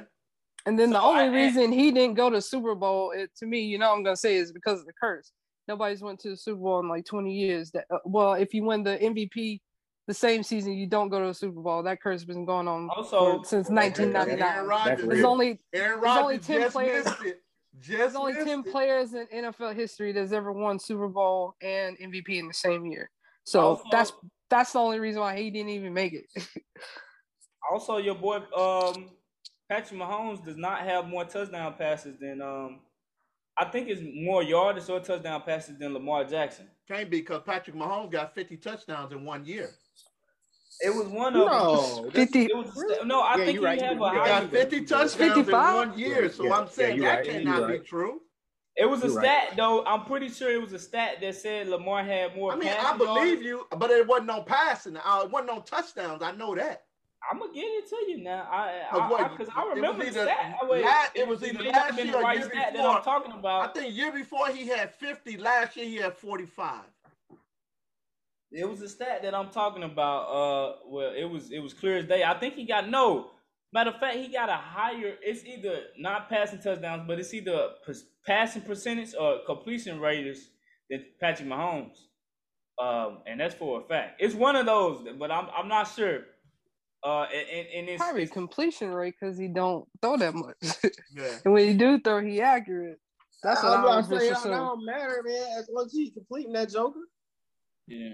[0.66, 3.62] And then the only I- reason he didn't go to Super Bowl, it, to me,
[3.62, 5.32] you know, I'm gonna say is because of the curse.
[5.68, 7.72] Nobody's went to the Super Bowl in like 20 years.
[7.72, 9.62] That uh, well, if you win the MVP
[10.08, 11.84] the same season, you don't go to the Super Bowl.
[11.84, 14.66] That curse has been going on Also- since Aaron 1999.
[14.66, 15.06] Rodgers.
[15.08, 15.28] There's real.
[15.28, 17.06] only Aaron There's only 10 just players-
[17.80, 18.72] Just there's only 10 it.
[18.72, 23.10] players in NFL history that's ever won Super Bowl and MVP in the same year.
[23.46, 24.12] So Also- that's
[24.50, 26.26] that's the only reason why he didn't even make it.
[27.72, 29.10] Also, your boy um,
[29.72, 32.80] Patrick Mahomes does not have more touchdown passes than um,
[33.58, 36.68] I think it's more yardage or touchdown passes than Lamar Jackson.
[36.90, 39.70] Can't be because Patrick Mahomes got 50 touchdowns in one year.
[40.82, 43.64] It was one of No, that's- 50 It was a no, I Yeah, think you're
[43.64, 43.80] right.
[43.80, 45.70] he have You- a you got 50 touchdowns 55?
[45.84, 46.30] in one year.
[46.30, 47.44] So Yeah, I'm saying yeah, that you're right.
[47.44, 47.86] cannot You're be right.
[47.86, 48.22] true.
[48.76, 49.58] It was a You're stat right.
[49.58, 49.86] though.
[49.86, 52.52] I'm pretty sure it was a stat that said Lamar had more.
[52.52, 53.44] I mean, I believe yards.
[53.44, 54.98] you, but it wasn't no passing.
[54.98, 56.22] Uh, it wasn't no touchdowns.
[56.24, 56.84] I know that.
[57.32, 58.48] I'm gonna get it to you now.
[58.52, 60.30] I I, because it I was remember the either.
[60.30, 62.90] I wait, la- it was either last year or right year stat that before.
[62.90, 63.70] I'm talking about.
[63.70, 65.38] I think year before he had 50.
[65.38, 66.82] Last year he had 45.
[68.52, 70.24] It was a stat that I'm talking about.
[70.24, 72.24] Uh, well, it was it was clear as day.
[72.24, 73.32] I think he got no.
[73.74, 75.16] Matter of fact, he got a higher.
[75.22, 77.70] It's either not passing touchdowns, but it's either
[78.26, 80.50] passing percentage or completion rates
[80.90, 81.96] than Patrick Mahomes.
[82.82, 84.22] Um, and that's for a fact.
[84.22, 86.24] It's one of those, but I'm I'm not sure.
[87.04, 90.56] Uh, and, and, and it's, Probably it's completion rate because he don't throw that much.
[91.16, 91.38] Yeah.
[91.44, 93.00] and when he do throw, he accurate.
[93.44, 94.58] That's what I'm I not was just saying it assuming.
[94.60, 95.48] don't matter, man.
[95.58, 97.00] As long as he's completing that joker.
[97.88, 98.14] yeah.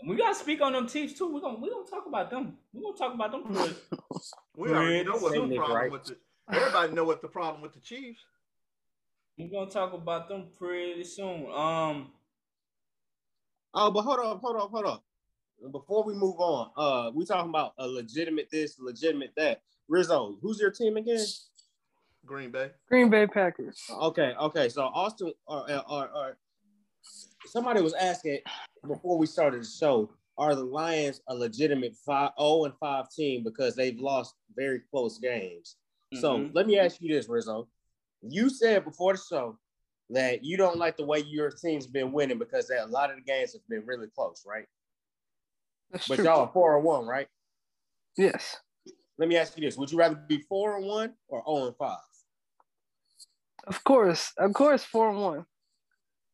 [0.00, 1.32] And we gotta speak on them teams too.
[1.32, 2.56] We're gonna we gonna talk about them.
[2.72, 3.52] We're gonna talk about them.
[3.52, 4.34] first.
[4.56, 5.90] We already know what the problem right?
[5.90, 6.16] with the.
[6.52, 8.20] Everybody know what the problem with the Chiefs.
[9.36, 11.46] We're gonna talk about them pretty soon.
[11.52, 12.12] Um.
[13.74, 15.00] Oh, but hold on, hold on, hold on.
[15.72, 19.62] Before we move on, uh, we talking about a legitimate this, legitimate that.
[19.88, 21.24] Rizzo, who's your team again?
[22.24, 22.70] Green Bay.
[22.88, 23.82] Green Bay Packers.
[23.90, 24.68] Okay, okay.
[24.68, 26.38] So Austin or, or, or
[27.46, 28.40] somebody was asking
[28.86, 33.42] before we started the show, are the Lions a legitimate five, 0 and 5 team
[33.42, 35.76] because they've lost very close games?
[36.14, 36.54] So Mhm.
[36.54, 37.68] let me ask you this, Rizzo.
[38.22, 39.58] You said before the show
[40.10, 43.16] that you don't like the way your team's been winning because that a lot of
[43.16, 44.66] the games have been really close, right?
[45.90, 46.24] That's But true.
[46.24, 47.28] y'all are four and one, right?
[48.16, 48.58] Yes.
[49.18, 51.76] Let me ask you this: Would you rather be four and one or zero and
[51.76, 51.98] five?
[53.66, 54.32] Of course.
[54.38, 55.46] Of course, four and one.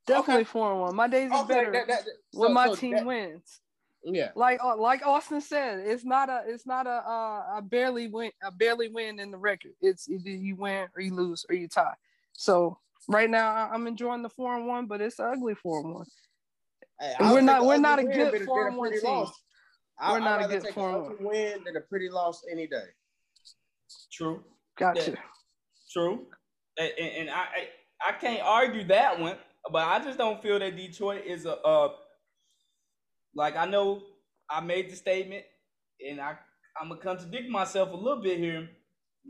[0.07, 0.45] Definitely Okay.
[0.51, 0.95] four and one.
[0.97, 3.61] My days are better that- that- when so- my so team that- wins.
[4.07, 4.33] Yeah.
[4.35, 8.33] Like uh, like Austin said, it's not a it's not a uh, a barely win
[8.43, 9.73] a barely win in the record.
[9.81, 11.95] It's either you win or you lose or you tie.
[12.35, 12.79] So
[13.09, 16.07] right now I'm enjoying the four and one, but it's ugly four and one.
[17.01, 19.01] Hey, we're not- we're not a good than four and one team.
[19.05, 19.33] loss.
[20.01, 22.67] We're I'd not a good take four and an win than a pretty loss any
[22.67, 22.87] day.
[24.13, 24.45] True.
[24.77, 25.13] Gotcha.
[25.13, 25.17] Yeah.
[25.93, 26.27] True.
[26.79, 27.69] And, and, and I, I
[28.09, 29.37] I can't argue that one,
[29.71, 31.93] but I just don't feel that Detroit is a uh
[33.35, 34.03] like I know
[34.51, 35.45] I made the statement
[36.07, 36.37] and I
[36.81, 38.69] I'm gonna contradict myself a little bit here,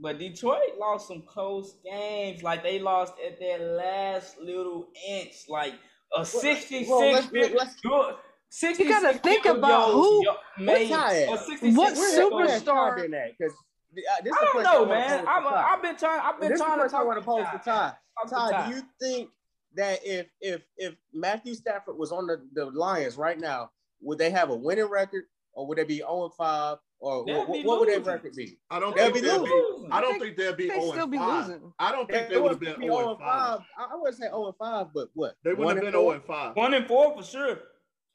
[0.00, 2.42] but Detroit lost some close games.
[2.42, 5.74] Like they lost at that last little inch, like
[6.16, 8.14] a 66 well, let's- let's- field-
[8.50, 12.46] 66 You gotta think about goals who- y- made a 66 What Where- field where
[12.46, 12.52] goals.
[12.52, 13.38] has superstar- Ty that at?
[13.38, 15.26] 'Cause, uh, this I don't know, wanna man.
[15.26, 15.68] I'm, Ty.
[15.72, 16.20] I've been trying.
[16.20, 17.96] I've been This trying to question I talk want to pose to Ty.
[18.20, 18.70] Talk Ty, Ty.
[18.70, 19.30] do you think
[19.74, 24.30] that if if if Matthew Stafford was on the, the Lions right now, would they
[24.30, 27.80] have a winning record or would they be 0 and 5 or They'd what, what
[27.80, 28.56] would their record be?
[28.70, 29.88] I don't They'll think be they'll losing.
[29.88, 29.92] be.
[29.92, 31.46] I don't They- think they'll be they 0 still and be 5.
[31.48, 31.72] losing.
[31.78, 33.60] I don't think They they would have been be 0 and 5.
[33.78, 35.34] I I wouldn't say 0 and 5, but what?
[35.44, 36.14] They wouldn't have and been 0 four?
[36.14, 36.56] and 5.
[36.56, 37.58] One and four for sure.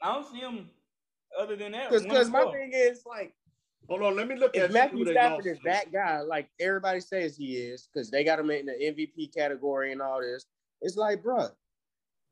[0.01, 0.69] I don't see them
[1.37, 1.91] other than that.
[1.91, 3.33] Because my thing is like
[3.87, 5.63] Hold on, let me look if at Matthew Stafford is to.
[5.65, 9.91] that guy, like everybody says he is, because they got him in the MVP category
[9.91, 10.45] and all this,
[10.81, 11.51] it's like, bruh,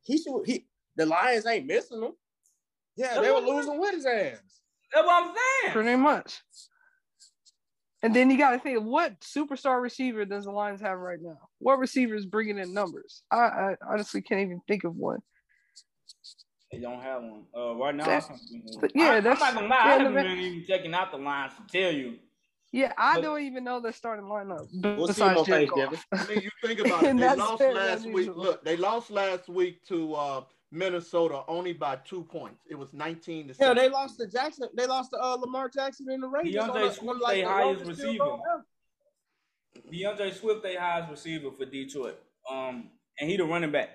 [0.03, 2.13] he should he the Lions ain't missing him.
[2.95, 4.39] Yeah, they were losing with his ass.
[4.93, 5.73] That's what I'm saying.
[5.73, 6.41] Pretty much.
[8.03, 11.38] And then you got to think, what superstar receiver does the Lions have right now?
[11.59, 13.23] What receiver is bringing in numbers?
[13.31, 15.19] I, I honestly can't even think of one.
[16.71, 17.45] They don't have one.
[17.57, 18.29] Uh, right now, That-
[18.81, 19.75] but yeah, I, I'm that's- not gonna lie.
[19.77, 22.17] yeah, I haven't the- been even checking out the lines to tell you.
[22.73, 24.67] Yeah, I But- don't even know their starting lineup.
[24.73, 25.99] We'll see him on besides Jared Thanksgiving.
[26.13, 27.07] I mean, you think about it.
[27.09, 28.29] And They that's lost very last week.
[28.35, 30.41] Look, they lost last week to uh,
[30.72, 32.61] Minnesota only by two points.
[32.70, 33.78] It was 19 to Yeah, 7.
[33.78, 34.68] they lost to Jackson.
[34.76, 36.53] They lost to uh, Lamar Jackson in the Raiders.
[36.55, 38.11] DeAndre Swift, like, they the highest receiver.
[38.11, 38.39] field.
[39.91, 42.20] DeAndre Swift, they highest receiver for Detroit.
[42.49, 42.89] Um,
[43.20, 43.89] and he the running back.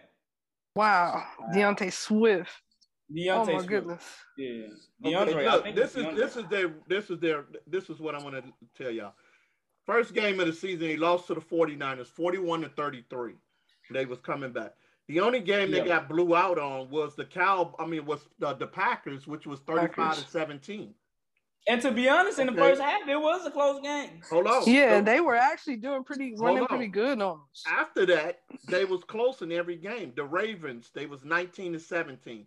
[0.75, 1.23] Wow,
[1.55, 2.51] Deontay Swift.
[3.15, 3.69] Deontay oh my Swift.
[3.69, 4.05] goodness.
[4.39, 4.67] Yeah,
[5.05, 5.49] Okay, DeAndre.
[5.49, 6.17] I look, this is DeAndre.
[6.17, 8.43] this is their this is their this is what I'm gonna
[8.77, 9.13] tell y'all.
[9.85, 13.35] First game of the season, he lost to the 49ers, 41 to 33.
[13.91, 14.75] They was coming back.
[15.13, 15.81] The only game Yeah.
[15.83, 17.75] they got blew out on was the Cow.
[17.79, 20.25] I mean, was the, the Packers, which was 35 Packers.
[20.25, 20.95] to 17.
[21.69, 22.63] And to be honest, in the Okay.
[22.63, 24.23] first half, it was a close game.
[24.31, 24.63] Hold on.
[24.67, 27.63] Yeah, So they were actually doing pretty, running pretty good on us.
[27.69, 30.15] after that, they was close in every game.
[30.17, 32.47] The Ravens, they was 19 to 17.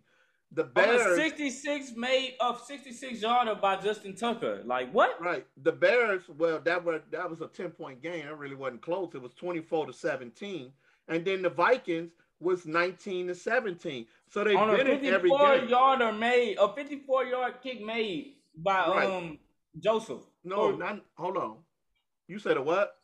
[0.50, 4.62] The On a Bears, 66 made of 66 yarder by Justin Tucker.
[4.64, 5.20] Like what?
[5.22, 5.46] Right.
[5.62, 8.26] The Bears, well, that was that was a 10 point game.
[8.26, 9.14] It really wasn't close.
[9.14, 10.72] It was 24 to 17.
[11.08, 12.10] And then the Vikings
[12.40, 14.06] was 19 to 17.
[14.28, 15.68] So they've On a been every 54 game.
[15.68, 19.08] yarder made, a 54 yard kick made by Right.
[19.10, 19.38] um
[19.78, 20.22] Joseph.
[20.44, 21.58] No, Or- not hold on.
[22.28, 22.96] You said a what?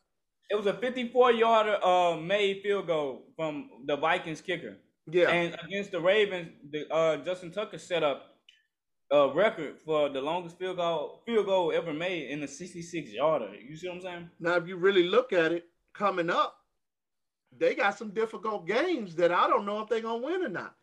[0.49, 4.77] It was a 54 yarder uh made field goal from the Vikings kicker.
[5.07, 5.29] Yeah.
[5.29, 8.29] And against the Ravens, the uh Justin Tucker set up
[9.11, 13.53] a record for the longest field goal field goal ever made in a 66 yarder.
[13.55, 14.29] You see what I'm saying?
[14.39, 16.57] now, if you really look at it, coming up,
[17.59, 20.75] they got some difficult games that I don't know if they're gonna win or not.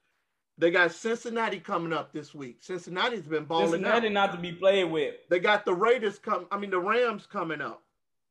[0.58, 2.58] They got Cincinnati coming up this week.
[2.60, 4.12] Cincinnati's been balling Cincinnati out.
[4.12, 5.14] not to be played with.
[5.30, 6.46] They got the Raiders come.
[6.50, 7.82] I mean, the Rams coming up.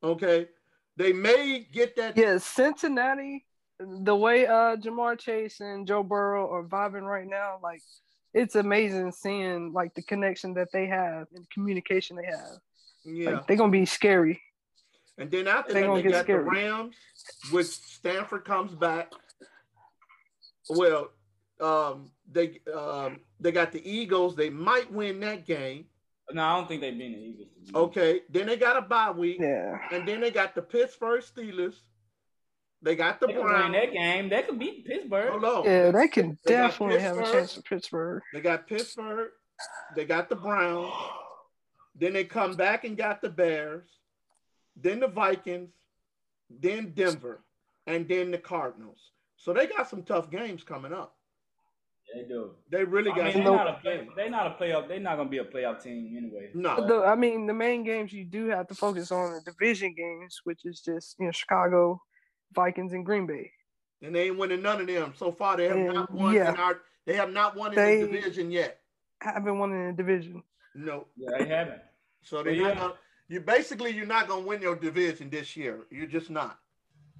[0.03, 0.47] Okay,
[0.95, 2.15] they may get that.
[2.15, 3.45] Yeah, Cincinnati,
[3.79, 7.81] the way uh Ja'Marr Chase and Joe Burrow are vibing right now, like
[8.33, 12.59] it's amazing seeing like the connection that they have and the communication they have.
[13.03, 13.31] Yeah.
[13.31, 14.39] Like they're gonna be scary.
[15.19, 16.43] And then after that, they got scary.
[16.43, 16.95] the Rams,
[17.51, 19.11] which Stafford comes back.
[20.69, 21.09] Well,
[21.59, 24.35] um, they um, they got the Eagles.
[24.35, 25.85] They might win that game.
[26.31, 27.47] No, I don't think they've been the Eagles.
[27.73, 28.21] Okay.
[28.29, 29.77] Then they got a bye week, Yeah.
[29.91, 31.73] and then they got the Pittsburgh Steelers,
[32.83, 33.33] They got the Browns.
[33.35, 33.73] They could win Browns.
[33.73, 34.29] that game.
[34.29, 35.29] They could beat Pittsburgh.
[35.31, 35.63] Hold on.
[35.65, 38.21] Yeah, they can They definitely have a chance for Pittsburgh.
[38.31, 39.31] They got Pittsburgh.
[39.95, 40.93] They got the Browns.
[41.95, 43.89] Then they come back and got the Bears.
[44.81, 45.69] Then the Vikings.
[46.49, 47.41] Then Denver.
[47.87, 48.99] And then the Cardinals.
[49.37, 51.15] So they got some tough games coming up.
[52.13, 52.51] They do.
[52.71, 54.87] They really I got mean, they're tough not a play, they're not a playoff.
[54.87, 56.49] They're not gonna be a playoff team anyway.
[56.55, 56.85] No.
[56.87, 60.41] The, I mean, the main games you do have to focus on the division games,
[60.43, 62.01] which is just you know Chicago,
[62.53, 63.51] Vikings, and Green Bay.
[64.01, 65.13] And they ain't winning none of them.
[65.15, 66.49] So far, they have And, not won yeah.
[66.49, 68.79] in our they have not won in They- the division yet.
[69.21, 70.41] Haven't won in the division.
[70.73, 71.05] No.
[71.15, 71.81] Yeah, they haven't.
[72.23, 72.81] So they're Well, not yeah.
[72.81, 72.93] gonna
[73.29, 75.85] you basically you're not gonna win your division this year.
[75.91, 76.59] You're just not.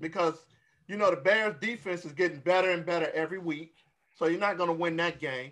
[0.01, 0.45] Because
[0.87, 3.75] you know the Bears defense is getting better and better every week.
[4.17, 5.51] So you're not gonna win that game.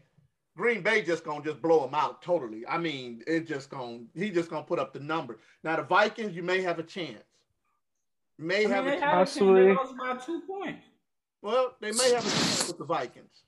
[0.57, 2.65] Green Bay just gonna just blow them out totally.
[2.67, 5.37] I mean, it just gonna he just gonna put up the number.
[5.63, 7.23] Now the Vikings, you may have a chance.
[8.39, 9.03] May I mean, have a they chance.
[9.03, 9.55] have a team.
[9.55, 9.95] Absolutely.
[9.97, 10.85] They by two points.
[11.43, 13.43] Well, they may have a chance with the Vikings.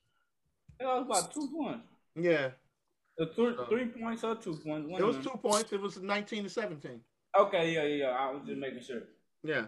[0.80, 1.88] They lost by two points.
[2.16, 2.50] Yeah.
[3.20, 4.90] The th- three points or two points.
[4.90, 5.74] one It was two points.
[5.74, 7.02] It was 19 to 17.
[7.38, 8.10] Okay, yeah, yeah, yeah.
[8.12, 9.02] I was just making sure.
[9.44, 9.66] Yeah.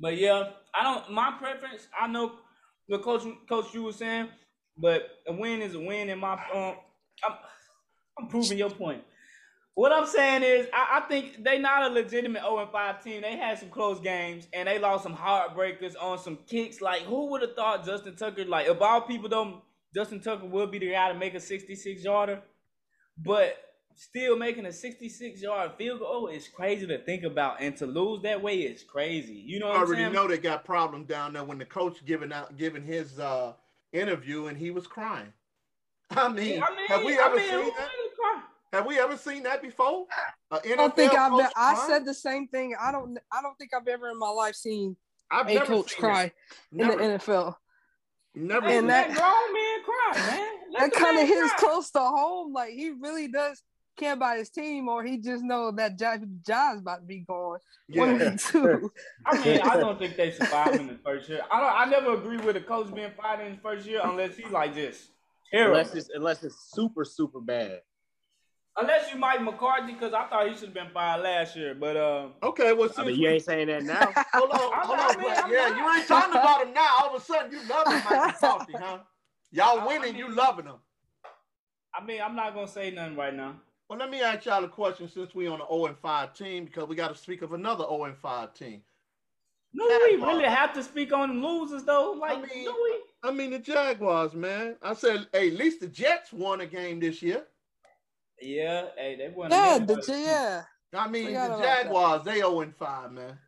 [0.00, 1.10] But yeah, I don't.
[1.10, 1.88] My preference.
[1.98, 2.32] I know
[2.88, 4.28] the coach coach you were saying,
[4.76, 6.10] but a win is a win.
[6.10, 6.76] In my um,
[7.26, 7.36] I'm,
[8.18, 9.02] I'm proving your point.
[9.74, 13.22] What I'm saying is, I, I think they not a legitimate 0 and 5 team.
[13.22, 16.82] They had some close games and they lost some heartbreakers on some kicks.
[16.82, 18.44] Like, who would have thought Justin Tucker?
[18.44, 19.62] Like, of all people, though,
[19.94, 22.42] Justin Tucker would be the guy to make a 66 yarder,
[23.24, 23.56] but
[23.94, 28.22] still making a 66 yard field goal is crazy to think about, and to lose
[28.22, 29.34] that way is crazy.
[29.34, 30.12] You know I what I'm already saying?
[30.14, 33.52] know they got problems down there when the coach giving out giving his uh
[33.92, 35.32] interview and he was crying.
[36.10, 37.88] I mean, I mean, have we I ever mean, seen that?
[38.72, 40.06] Have we ever seen that before?
[40.52, 41.30] A I don't think I've.
[41.32, 42.74] coach I said the same thing.
[42.80, 43.18] I don't.
[43.32, 44.96] I don't think I've ever in my life seen
[45.30, 46.34] I've a coach seen cry it.
[46.72, 47.56] in the NFL.
[48.34, 49.14] never Let seen And that, it.
[49.14, 50.52] that- grown man cry, man.
[50.70, 52.52] Let That kind of hits close to home.
[52.52, 53.62] Like he really does
[53.96, 57.58] care about his team, or he just know that job job's about to be gone.
[57.88, 58.26] One Yeah.
[58.28, 58.92] of two.
[59.26, 61.42] I mean, I don't think they survive in the first year.
[61.50, 61.72] I don't.
[61.74, 64.74] I never agree with a coach being fired in his first year unless he's like
[64.74, 65.08] this.
[65.50, 65.76] terrible.
[65.76, 67.80] Unless it's unless it's super super bad.
[68.76, 71.74] Unless you Mike McCarthy, because I thought he should have been fired last year.
[71.74, 74.12] But uh, Okay, well, I since mean, we- you ain't saying that now.
[74.32, 75.76] hold on, hold on, I mean, yeah, not.
[75.76, 76.88] you ain't talking about him now.
[77.02, 78.98] All of a sudden, you loving Mike McCarthy, huh?
[79.52, 80.78] Y'all I- I winning, you loving them.
[81.94, 83.60] I mean, I'm not gonna say nothing right now.
[83.88, 86.64] Well, let me ask y'all a question since we on an 0 and 5 team
[86.64, 88.82] because we got to speak of another 0 and 5 team.
[89.72, 92.12] No, we really have to speak on them losers though.
[92.12, 93.28] Like, I mean- do we?
[93.28, 94.76] I mean, the Jaguars, man.
[94.80, 97.44] I said, hey, at least the Jets won a game this year.
[98.40, 99.50] Yeah, hey, they won.
[99.50, 100.62] yeah, another- the, yeah.
[100.94, 101.58] I mean, the.
[101.60, 103.38] Jaguars, they 0 and 5, man.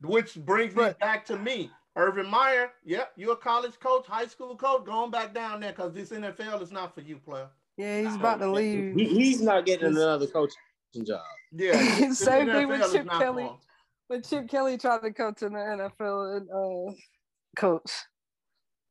[0.00, 1.70] Which brings me back to me.
[1.96, 5.94] Urban Meyer, yep, you're a college coach, high school coach, going back down there because
[5.94, 7.48] this NFL is not for you, player.
[7.78, 8.94] Yeah, he's about to leave.
[8.94, 10.56] He, he's not getting another coaching
[11.04, 11.20] job.
[11.52, 13.44] Yeah, this Same thing with Chip Kelly.
[13.44, 13.58] for.
[14.08, 16.92] When Chip Kelly tried to coach in the NFL and uh,
[17.56, 17.90] coach,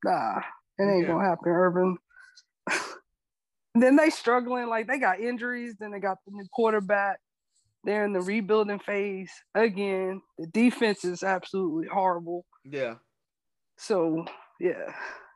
[0.04, 0.40] nah,
[0.80, 1.08] it ain't Yeah.
[1.08, 1.98] gonna happen, Urban.
[3.76, 5.76] then they struggling, like they got injuries.
[5.80, 7.20] Then they got the new quarterback.
[7.84, 10.22] They're in the rebuilding phase again.
[10.40, 12.46] The defense is absolutely horrible.
[12.70, 12.96] Yeah.
[13.78, 14.26] So
[14.60, 14.94] yeah,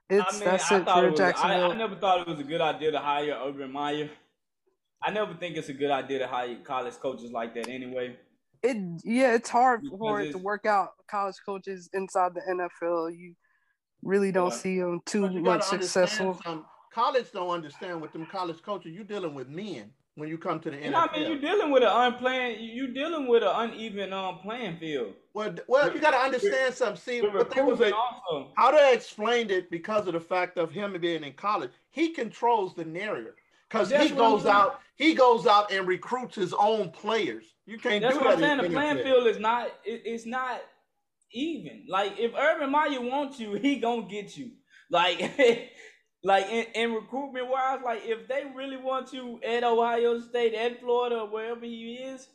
[0.10, 1.72] it's I mean, that's I it for it was, I, Jacksonville.
[1.72, 4.10] I never thought it was a good idea to hire Urban Meyer.
[5.02, 8.18] I never think it's a good idea to hire college coaches like that anyway.
[8.64, 10.92] it yeah, it's hard Because for it to work out.
[11.10, 13.36] College coaches inside the NFL, you
[14.04, 14.58] really don't Yeah.
[14.58, 16.40] see them too much gotta successful.
[16.44, 18.94] Some, college don't understand with them college coaches.
[18.94, 20.92] You're dealing with men when you come to the You NFL.
[20.92, 21.32] know I mean?
[21.32, 22.58] You're dealing with an unplaying.
[22.60, 25.14] you're dealing with an uneven um playing field.
[25.34, 26.98] well, well, you got to understand something.
[27.02, 27.96] See, but there was recruitment
[28.32, 31.72] a how they explained it because of the fact of him being in college.
[31.90, 33.34] He controls the narrative
[33.70, 34.80] because he That's what I'm goes out.
[34.96, 37.46] He goes out and recruits his own players.
[37.66, 38.52] You can't That's do what that.
[38.52, 38.72] I'm saying.
[38.72, 39.68] The playing field is not.
[39.86, 40.62] It, it's not
[41.32, 41.86] even.
[41.88, 44.52] Like if Urban Meyer wants you, he gonna get you.
[44.90, 45.22] Like.
[46.24, 50.80] Like in, in recruitment wise, like if they really want you at Ohio State, at
[50.82, 52.28] Florida, or wherever he is,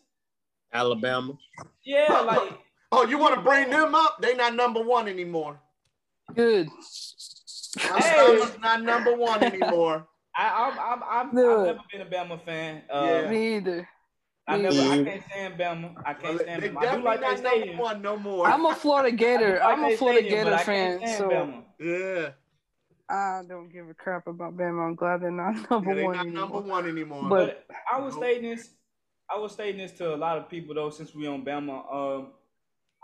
[0.73, 1.37] Alabama.
[1.85, 2.53] yeah, like
[2.93, 4.23] Oh, you want to bring them up?
[4.23, 5.61] They not number one anymore.
[6.35, 6.69] Good.
[7.79, 10.07] Alabama's not number one anymore.
[10.37, 11.33] I, I'm, I'm, I'm, I've
[11.67, 12.83] never been a Bama fan.
[12.93, 13.31] Uh, Yeah.
[13.31, 13.89] Me either.
[14.47, 15.95] I never, I can't stand Bama.
[16.05, 16.77] I can't stand they Bama.
[16.77, 17.79] I do definitely like their not number stadium.
[17.79, 18.47] one no more.
[18.47, 19.63] I'm a Florida Gator.
[19.65, 21.63] I do like I'm a Florida stadium, but Gator I fan, can't stand so Bama.
[21.81, 22.29] yeah,
[23.11, 24.87] I don't give a crap about Bama.
[24.89, 26.41] I'm glad they're not number yeah they one not anymore.
[26.49, 27.29] number one anymore.
[27.29, 28.71] But- But I was stating this.
[29.35, 31.93] I was stating this to a lot of people though, since we on Bama.
[31.95, 32.33] Um,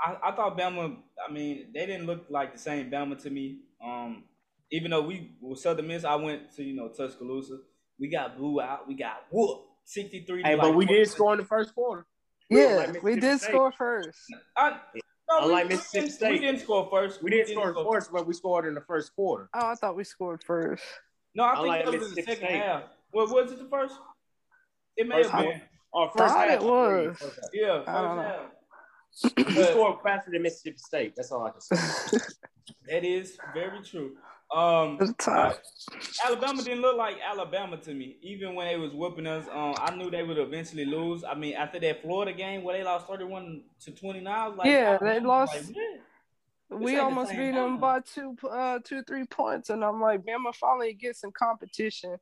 [0.05, 0.96] I, I thought Bama.
[1.28, 3.61] I mean, they didn't look like the same Bama to me.
[3.84, 4.24] Um,
[4.70, 7.59] even though we with Southern Miss, I went to you know Tuscaloosa.
[7.98, 8.86] We got blew out.
[8.88, 10.42] We got whooped sixty three.
[10.42, 12.07] Hey, but we did score in the first quarter.
[12.48, 13.51] Yeah, Like we did State.
[13.53, 14.18] score first.
[14.57, 14.78] I,
[15.30, 16.30] no, Unlike we, Mississippi we, didn't, State.
[16.32, 17.22] we didn't score first.
[17.22, 19.48] We didn't score first, but we scored in the first quarter.
[19.54, 20.82] Oh, I thought we scored first.
[21.34, 22.62] No, I think it was in the second State.
[22.62, 22.82] half.
[23.12, 23.58] What was it?
[23.58, 23.94] The first?
[24.96, 25.60] It may First have been.
[25.92, 26.60] Or first Thought half.
[26.60, 27.16] it was.
[27.18, 27.50] First.
[27.52, 29.42] Yeah, I don't first know.
[29.46, 29.56] half.
[29.56, 31.14] We scored faster than Mississippi State.
[31.16, 32.18] That's all I can say.
[32.88, 34.16] that is very true.
[34.53, 34.98] Um.
[36.26, 39.46] Alabama didn't look like Alabama to me, even when they was whooping us.
[39.53, 41.22] Um, I knew they would eventually lose.
[41.24, 45.20] I mean, after that Florida game where they lost thirty-one to twenty-nine, like, Yeah, they
[45.20, 49.84] lost- Like, we ain't the almost beat them by two, uh, two, three points, and
[49.84, 52.16] I'm like, Bama finally gets some competition,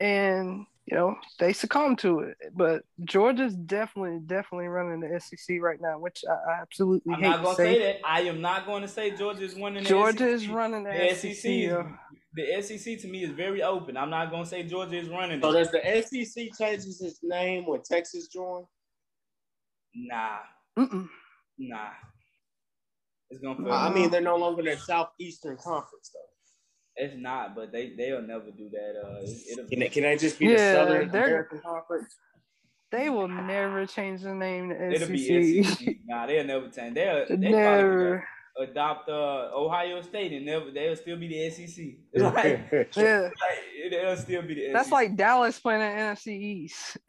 [0.00, 2.36] and you know they succumb to it.
[2.54, 7.28] But Georgia's definitely, definitely running the SEC right now, which I, I absolutely I'm hate
[7.28, 7.74] not to gonna say.
[7.74, 7.96] say that.
[8.04, 9.82] I am not going to say Georgia is winning.
[9.82, 10.28] The Georgia SEC.
[10.28, 11.34] is running the, The SEC.
[11.36, 11.50] SEC.
[11.50, 11.74] Is,
[12.34, 13.96] the SEC to me is very open.
[13.96, 15.40] I'm not gonna say Georgia is running.
[15.42, 15.52] So it.
[15.52, 18.66] does the SEC changes its name when Texas joined?
[19.94, 20.38] Nah,
[20.78, 21.08] mm-mm.
[21.58, 21.90] nah.
[23.30, 23.72] It's gonna feel.
[23.72, 26.27] I mean, they're no longer the Southeastern Conference, though.
[26.98, 29.00] It's not, but they they'll never do that.
[29.02, 32.14] Uh, it, Can they, can they just be Yeah, the Southern American Conference?
[32.90, 35.78] They will never change the name to It'll be SEC.
[35.78, 35.96] SEC.
[36.06, 36.94] Nah, they'll never change.
[36.94, 38.26] They'll they never.
[38.58, 41.84] adopt uh, Ohio State and never they'll still be the SEC.
[42.14, 44.92] Like, Yeah, like, it'll still be the that's SEC.
[44.92, 46.96] like Dallas playing in NFC East.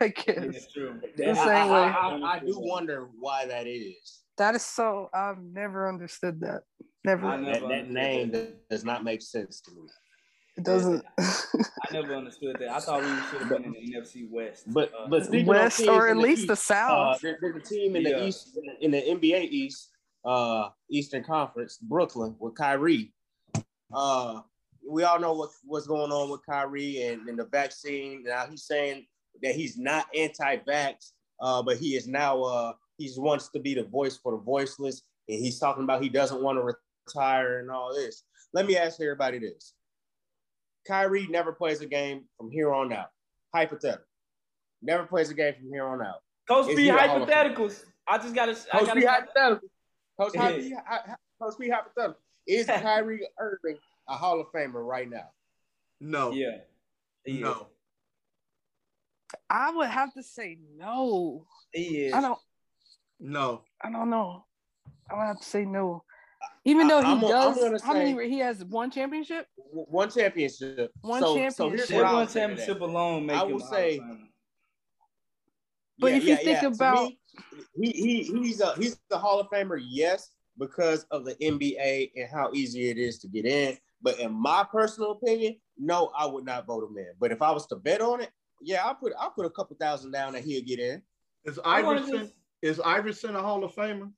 [0.00, 1.00] I guess That's true.
[1.16, 2.22] The same I- way.
[2.24, 4.22] I- I do wonder why that is.
[4.38, 5.08] That is so.
[5.14, 6.62] I've never understood that.
[7.04, 7.26] Never.
[7.26, 8.68] I That, never that understood name that.
[8.68, 9.82] does not make sense to me.
[10.56, 11.04] It doesn't.
[11.18, 12.70] I never understood that.
[12.70, 14.72] I thought we should have been in the NFC West.
[14.72, 17.16] But Uh, but speaking West of teams or at in the least the South.
[17.16, 19.90] Uh, there, there's a team in the East, in the NBA East,
[20.24, 23.12] uh, Eastern Conference, Brooklyn, with Kyrie.
[23.92, 24.40] Uh,
[24.88, 28.22] we all know what, what's going on with Kyrie and, and the vaccine.
[28.24, 29.06] Now he's saying
[29.42, 33.84] that he's not anti-vax, uh, but he is now uh, he wants to be the
[33.84, 36.76] voice for the voiceless, and he's talking about he doesn't want to
[37.06, 38.24] retire and all this.
[38.52, 39.74] Let me ask everybody this:
[40.86, 43.08] Kyrie never plays a game from here on out.
[43.54, 44.04] Hypothetical.
[44.82, 46.16] Never plays a game from here on out.
[46.46, 47.84] Coach Is B he a Hall of hypotheticals.
[48.06, 48.56] I just gotta.
[48.72, 49.68] I Coach gotta B hypothetical.
[50.20, 50.56] Coach Yeah.
[50.56, 52.20] B, hy- hy- Coach B hypothetical.
[52.46, 53.78] Is Kyrie Irving
[54.08, 55.30] a Hall of Famer right now?
[56.00, 56.58] No, Yeah.
[57.24, 57.50] He no.
[57.52, 57.56] Is.
[59.48, 61.46] I would have to say no.
[61.72, 62.14] He is.
[62.14, 62.38] I don't.
[63.24, 63.62] No.
[63.82, 64.44] I don't know.
[65.10, 66.04] I would have to say no.
[66.66, 68.28] Even though he I'm gonna- I'm does, gonna how many?
[68.28, 69.46] He has one championship.
[69.70, 70.92] W- One championship.
[71.00, 71.72] One so, So championship.
[71.76, 72.32] here's That what I one would that.
[72.34, 74.28] championship alone make I him would a say- Hall of Famer.
[75.98, 77.18] But if you think To about- me,
[77.80, 82.28] he, he he's a he's the Hall of Famer, yes, because of the NBA and
[82.30, 83.76] how easy it is to get in.
[84.02, 87.12] But in my personal opinion, no, I would not vote him in.
[87.18, 89.76] But if I was to bet on it, yeah, I'll put I'll put a couple
[89.80, 91.02] thousand down that he'll get in.
[91.44, 92.32] Is I Iverson just-
[92.64, 94.10] is Iverson a Hall of Famer?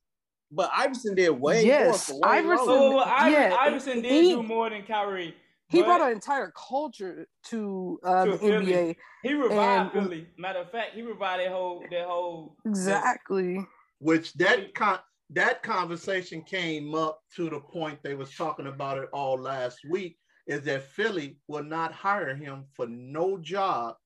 [0.53, 2.85] But Iverson did way Yes, more for way Iverson- longer.
[2.85, 5.35] Oh, well, Iver- Yeah, Iverson did he- do more than Kyrie.
[5.69, 8.73] He brought an entire culture to, uh, To the Philly.
[8.73, 8.97] NBA.
[9.25, 10.29] He revived and- Philly.
[10.39, 13.59] Matter of fact, he revived that whole that whole Exactly.
[13.99, 19.09] Which that con- that conversation came up to the point they was talking about it
[19.13, 20.17] all last week.
[20.47, 23.97] Is that Philly will not hire him for no job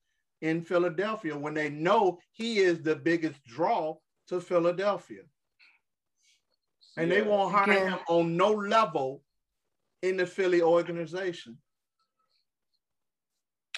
[0.41, 3.99] in Philadelphia when they know he is the biggest draw
[4.31, 5.22] to Philadelphia.
[6.97, 7.26] And they Yeah.
[7.28, 7.93] won't hire Again.
[7.93, 9.22] him on no level
[10.03, 11.59] in the Philly organization.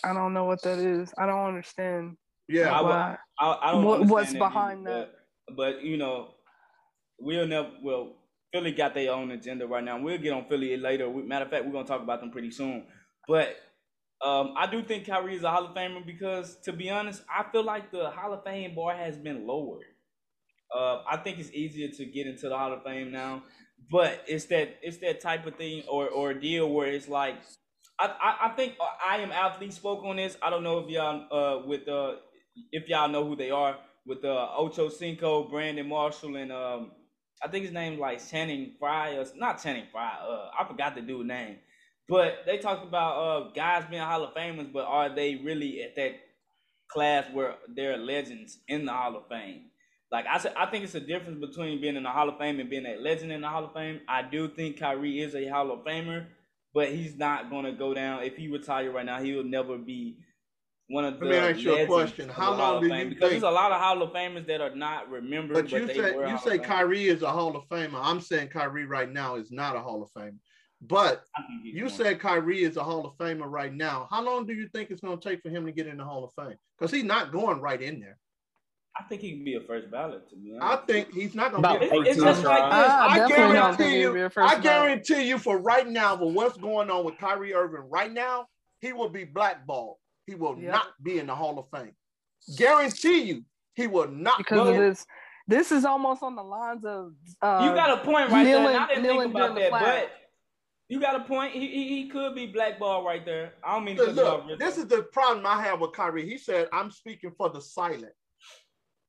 [0.05, 1.13] I don't know what that is.
[1.17, 2.17] I don't understand.
[2.49, 3.19] Yeah, I why.
[3.39, 5.09] I, I don't What- understand what's that behind either,
[5.49, 6.35] But, but you know,
[7.19, 7.71] we'll never.
[7.83, 8.17] Well,
[8.53, 9.99] Philly got their own agenda right now.
[10.01, 11.09] We'll get on Philly later.
[11.09, 12.87] We, matter of fact, we're gonna talk about them pretty soon.
[13.29, 13.57] But
[14.21, 17.45] um, I do think Kyrie is a Hall of Famer because, to be honest, I
[17.51, 19.85] feel like the Hall of Fame bar has been lowered.
[20.75, 23.43] Uh, I think it's easier to get into the Hall of Fame now,
[23.91, 27.37] but it's that it's that type of thing or or deal where it's like
[27.99, 28.75] I, I, I think
[29.07, 30.37] I am athlete spoke on this.
[30.43, 32.15] I don't know if y'all uh with uh
[32.73, 36.93] if y'all know who they are with uh Ocho Cinco, Brandon Marshall, and um
[37.43, 40.19] I think his name like Channing Frye or not Channing Frye.
[40.23, 41.59] Uh, I forgot the dude's name,
[42.09, 45.97] but they talked about uh guys being Hall of Famers, but are they really at
[45.97, 46.13] that
[46.89, 49.72] class where they're legends in the Hall of Fame?
[50.13, 52.61] Like I said, I think it's a difference between being in the Hall of Fame
[52.61, 54.01] and being a legend in the Hall of Fame.
[54.07, 56.27] I do think Kyrie is a Hall of Famer,
[56.75, 58.23] but he's not gonna go down.
[58.23, 60.19] If he retire right now, he will never be
[60.89, 61.25] one of the.
[61.25, 62.29] Let me ask you a question.
[62.29, 63.09] How long Hall of do Fame.
[63.09, 65.71] you Because think- there's a lot of Hall of Famers that are not remembered, But
[65.71, 67.99] but, you they say you say Kyrie is a Hall of Famer.
[68.03, 70.37] I'm saying Kyrie right now is not a Hall of Famer.
[70.85, 71.91] But I think he's you one.
[71.93, 74.09] said Kyrie is a Hall of Famer right now.
[74.11, 76.05] How long do you think it's going to take for him to get in the
[76.05, 76.57] Hall of Fame?
[76.77, 78.19] Because he's not going right in there.
[78.99, 80.53] I think he can be a first ballot to me.
[80.61, 81.87] I think he's not going to About be.
[81.87, 82.91] It- it's 18 just like this.
[82.91, 84.13] I I definitely guarantee you.
[84.13, 84.63] be a first I ballot.
[85.07, 88.47] guarantee you for right now, for what's going on with Kyrie Irving right now,
[88.81, 89.97] he will be blackballed.
[90.27, 90.73] He will Yep.
[90.73, 91.93] not be in the Hall of Fame.
[92.57, 94.39] Guarantee you, he will not.
[94.39, 95.07] because of this.
[95.49, 98.59] This is almost on the lines of uh, you got a point right there.
[98.59, 99.83] and I didn't kneeling think about that, flag.
[100.05, 100.13] but
[100.89, 101.53] you got a point.
[101.53, 103.55] He, he he could be blackballed right there.
[103.65, 104.65] I don't mean to Look, cut you off, look, Rizzo.
[104.65, 106.29] this is the problem I have with Kyrie.
[106.29, 108.13] He said, I'm speaking for the silent.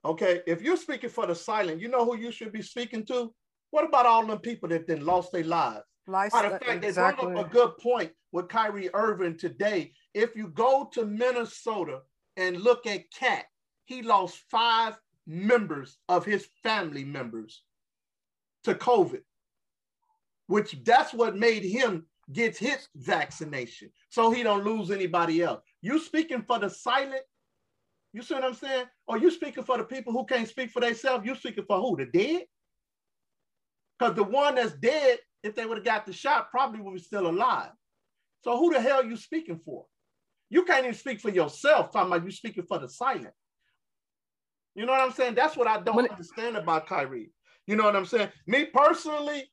[0.06, 3.34] Okay, if you're speaking for the silent, you know who you should be speaking to?
[3.72, 5.84] What about all them people that then lost their lives?
[6.08, 7.28] life, Matter of fact, they exactly.
[7.28, 9.92] brought up a good point with Kyrie Irving today.
[10.14, 12.02] If you go to Minnesota
[12.38, 13.46] and look at KAT,
[13.86, 17.64] he lost five members of his family members
[18.64, 19.22] to COVID,
[20.48, 25.62] which that's what made him get his vaccination, so he don't lose anybody else.
[25.82, 27.24] You speaking for the silent?
[28.14, 28.86] You see what I'm saying?
[29.08, 31.26] Or you speaking for the people who can't speak for themselves?
[31.26, 31.98] You speaking for who?
[31.98, 32.44] The dead?
[33.98, 37.00] Because the one that's dead, if they would have got the shot, probably would be
[37.00, 37.72] still alive.
[38.44, 39.86] So who the hell are you speaking for?
[40.50, 43.34] You can't even speak for yourself, talking about you speaking for the silent.
[44.76, 45.36] You know what I'm saying?
[45.36, 47.32] That's what I don't understand about Kyrie.
[47.68, 48.30] You know what I'm saying?
[48.46, 49.50] Me personally,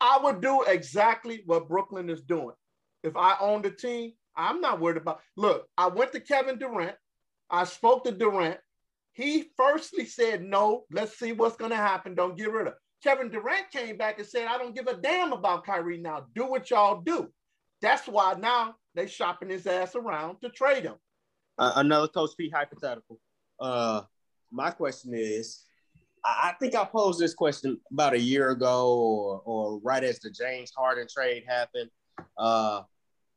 [0.00, 2.54] I would do exactly what Brooklyn is doing.
[3.02, 5.20] If I owned the team, I'm not worried about.
[5.36, 6.96] Look, I went to Kevin Durant.
[7.54, 8.58] I spoke to Durant.
[9.12, 12.14] He firstly said, no, let's see what's going to happen.
[12.14, 12.74] Don't get rid of.
[13.02, 16.26] Kevin Durant came back and said, I don't give a damn about Kyrie now.
[16.34, 17.28] Do what y'all do.
[17.80, 20.94] That's why now they shopping his ass around to trade him.
[21.58, 23.20] Uh, another Coach P hypothetical.
[23.60, 24.02] Uh,
[24.50, 25.62] my question is,
[26.24, 30.30] I, think I posed this question about a year ago, or or right as the
[30.30, 31.90] James Harden trade happened.
[32.38, 32.82] Uh,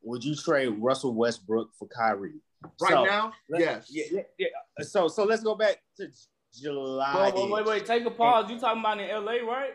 [0.02, 2.40] would you trade Russell Westbrook for Kyrie?
[2.80, 3.86] Right So, now, yes.
[3.90, 4.84] Yeah, yeah, yeah.
[4.84, 6.08] So so let's go back to
[6.54, 7.30] July.
[7.32, 7.86] Wait, wait, wait, wait.
[7.86, 8.50] Take a pause.
[8.50, 9.74] You talking about in LA, right?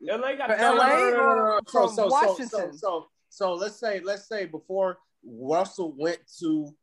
[0.00, 0.72] LA got For LA?
[0.74, 1.60] No, no, no, no, no.
[1.66, 2.76] So, From so, so, so, Washington.
[2.78, 6.74] so, so let's say, let's say before Russell went to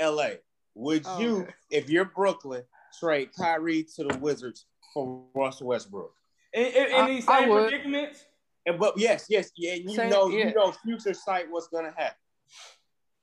[0.00, 0.30] LA,
[0.74, 1.52] would Oh, you, okay.
[1.70, 2.62] if you're Brooklyn,
[3.00, 6.12] trade Kyrie to the Wizards for Russell Westbrook?
[6.52, 7.68] In, in, in I- these I same would.
[7.68, 8.24] predicaments,
[8.66, 10.48] And but yes, yes, yeah, and you Same- know, yeah.
[10.48, 12.16] you know, future sight what's gonna happen.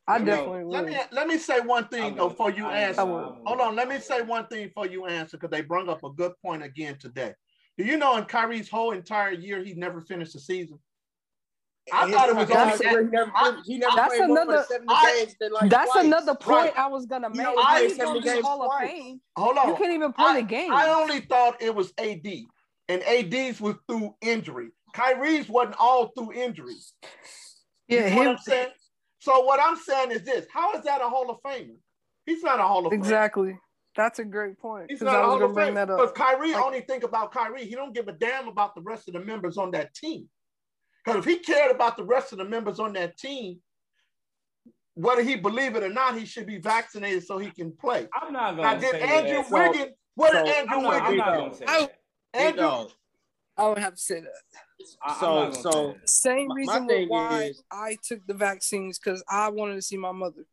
[0.10, 2.30] I know, definitely Let me let me say one thing though would.
[2.32, 3.06] before you answer.
[3.06, 3.14] would.
[3.26, 3.36] would.
[3.46, 6.10] Hold on, let me say one thing before you answer because they brought up a
[6.12, 7.34] good point again today.
[7.78, 10.80] Do you know in Kyrie's whole entire year he never finished the season?
[11.94, 14.28] I And thought it was time only- career, he never, I- he never That's played
[14.28, 16.06] more another- than seventy I- games like That's twice.
[16.06, 16.78] another point Right.
[16.78, 17.48] I was gonna make.
[17.48, 18.90] only How played you 70 gonna be games Hall of twice.
[18.92, 19.22] Fame?
[19.38, 20.72] Hold on, You can't even play I, the game.
[20.74, 22.48] I only thought it was AD,
[22.90, 24.70] and AD's was through injury.
[24.94, 26.76] Kyrie's wasn't all through injury.
[27.88, 28.72] yeah, You know what him I'm saying?
[29.20, 31.76] So what I'm saying is this: How is that a Hall of Famer?
[32.26, 32.96] He's not a Hall of Famer.
[32.96, 33.60] exactly.
[33.96, 34.86] That's a great point.
[34.90, 35.88] He's not I a Hall of Famer.
[35.88, 36.12] Because.
[36.14, 37.66] Kyrie Like- only think about Kyrie.
[37.66, 40.30] He don't give a damn about the rest of the members on that team.
[41.04, 43.60] Because if he cared about the rest of the members on that team,
[44.94, 48.08] whether he believe it or not, he should be vaccinated so he can play.
[48.14, 49.48] I'm not gonna did say Andrew that.
[49.48, 49.96] So- Wiggins?
[50.16, 51.96] What did Andrew I'm not, I'm Wiggins not gonna say I- that.
[52.34, 52.90] Big Andrew.
[53.58, 54.32] I would have to say that.
[55.02, 59.00] I, I'm So- so- Same My- my reason thing why is- I took the vaccines
[59.00, 60.46] because I wanted to see my mother.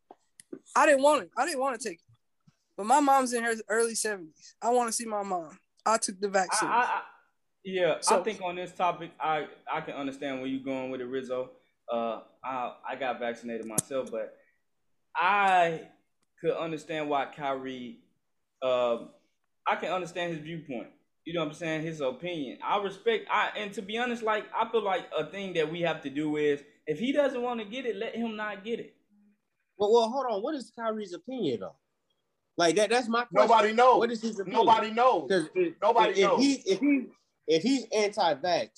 [0.74, 1.31] I didn't want it.
[1.37, 2.05] I didn't want to take it.
[2.77, 4.55] But my mom's in her early 70s.
[4.61, 5.59] I want to see my mom.
[5.87, 6.68] I took the vaccine.
[6.68, 7.03] I, I,
[7.64, 11.07] yeah, I think on this topic, I I can understand where you're going with it,
[11.07, 11.51] Rizzo.
[11.91, 14.37] Uh, I I got vaccinated myself, but
[15.14, 15.89] I
[16.41, 18.01] could understand why Kyrie.
[18.62, 19.11] Um,
[19.66, 20.89] I can understand his viewpoint.
[21.27, 21.83] You know what I'm saying?
[21.83, 22.59] His opinion.
[22.64, 23.27] I respect.
[23.29, 26.11] I and to be honest, like I feel like a thing that we have to
[26.11, 28.95] do is if he doesn't want to get it, let him not get it.
[29.77, 30.41] Well, well, hold on.
[30.41, 31.74] What is Kyrie's opinion though?
[32.57, 32.91] Like that?
[32.91, 33.49] That's my question.
[33.49, 33.99] nobody knows.
[33.99, 34.64] What is his opinion?
[34.64, 35.24] Nobody knows.
[35.29, 36.41] Because if, Nobody if, knows.
[36.41, 37.07] he if he
[37.49, 38.68] if he's anti-vax,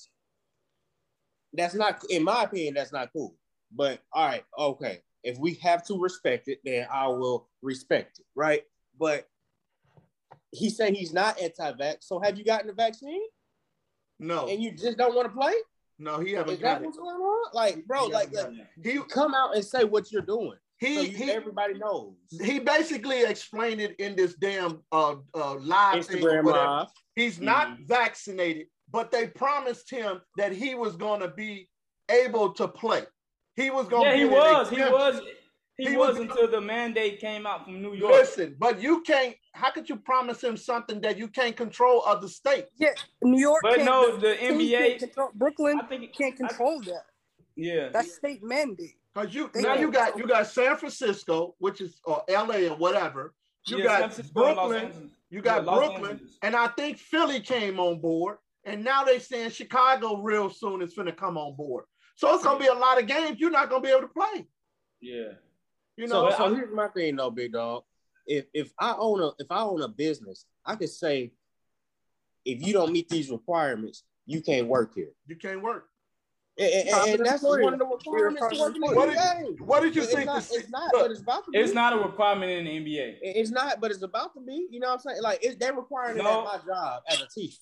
[1.52, 2.72] that's not in my opinion.
[2.72, 3.36] That's not cool.
[3.76, 5.02] But all right, okay.
[5.22, 8.62] If we have to respect it, then I will respect it, right?
[8.98, 9.28] But
[10.52, 11.98] he said he's not anti-vax.
[12.02, 13.22] So have you gotten the vaccine
[14.18, 15.52] No, and you just don't want to play?
[15.98, 16.86] no, he Is haven't that got it.
[16.86, 17.50] what's going on?
[17.54, 20.54] Like, bro, He like, haven't like He come out and say what you're doing.
[20.80, 22.14] So he you, he everybody knows.
[22.40, 26.66] he basically explained it in this damn uh, uh live thing or Instagram whatever.
[26.66, 26.88] live.
[27.16, 27.88] He's not Mhm.
[27.88, 31.68] vaccinated, but they promised him that he was going to be
[32.08, 33.02] able to play.
[33.56, 34.04] He was going.
[34.04, 34.70] Yeah, to he was.
[34.70, 35.20] He was.
[35.78, 38.12] He, He was was- until the mandate came out from New York.
[38.12, 39.34] Listen, but you can't.
[39.58, 42.70] How could you promise him something that you can't control other states?
[42.78, 42.90] Yeah,
[43.22, 43.60] New York.
[43.62, 44.98] But can't- no, the teams can't NBA.
[45.00, 47.04] control- Brooklyn I think it- can't I- control that.
[47.56, 47.88] Yeah.
[47.88, 48.94] That's state mandate.
[49.12, 52.68] Because you They now you got control you got San Francisco, which is or LA
[52.68, 53.34] or whatever.
[53.66, 55.10] You Yeah, got Francisco and Los Brooklyn.
[55.30, 56.38] You got Yeah, Brooklyn, Angeles.
[56.42, 60.94] and I think Philly came on board, and now they saying Chicago real soon is
[60.94, 61.84] going to come on board.
[62.14, 64.02] So it's going to be a lot of games you're not going to be able
[64.08, 64.46] to play.
[65.00, 65.32] Yeah.
[65.96, 67.82] You know, so I'm- here's my thing though, big dog.
[68.28, 71.32] If if I own a if I own a business, I could say,
[72.44, 75.10] if you don't meet these requirements, you can't work here.
[75.26, 75.86] you can't work.
[76.60, 79.80] And, and- and that's one of the requirements to work in the What did- What
[79.82, 80.26] did you It's think?
[80.26, 81.58] not, the, it's not, look, but it's about to be.
[81.58, 83.18] It's not a requirement in the NBA.
[83.22, 84.66] It's not, but it's about to be.
[84.70, 85.22] You know what I'm saying?
[85.22, 86.40] Like it, they're requiring it No.
[86.40, 87.58] at my job as a teacher.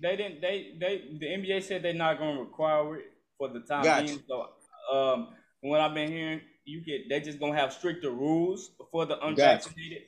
[0.00, 0.40] They didn't.
[0.40, 4.06] They they the NBA said they're not going to require it for the time Gotcha.
[4.06, 4.22] being.
[4.28, 4.40] So
[4.96, 5.28] um,
[5.60, 9.18] from what I've been hearing, you get they just gonna have stricter rules for the
[9.24, 10.02] unvaccinated.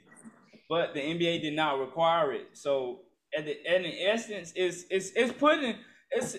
[0.68, 2.48] But the NBA did not require it.
[2.54, 3.00] So
[3.36, 5.76] at the in essence, it's it's it's putting
[6.10, 6.34] it's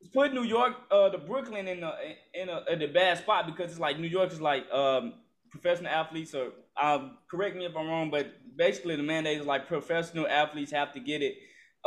[0.00, 1.92] it's putting New York, uh, the Brooklyn in a
[2.34, 5.14] in a, in a bad spot because it's like New York is like um
[5.50, 9.66] professional athletes or um correct me if I'm wrong, but basically the mandate is like
[9.66, 11.36] professional athletes have to get it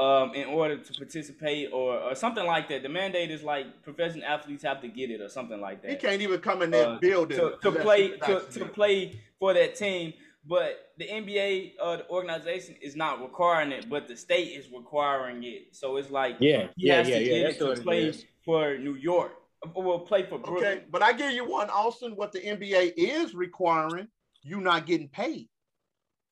[0.02, 2.82] um in order to participate or, or something like that.
[2.82, 5.98] The mandate is like professional athletes have to get it or something like that he
[5.98, 9.20] can't even come in there uh, and build it to, to play to, to play
[9.40, 10.14] for that team.
[10.44, 15.44] But the NBA, uh, the organization is not requiring it, but the state is requiring
[15.44, 15.76] it.
[15.76, 17.32] So it's like Yeah, he yeah, has yeah, to yeah.
[17.32, 19.34] get That's it to what it play for New York.
[19.76, 20.66] Well, play for Brooklyn.
[20.66, 22.14] Okay, but I give you one, Austin.
[22.16, 24.08] What the NBA is requiring,
[24.42, 25.48] you not getting paid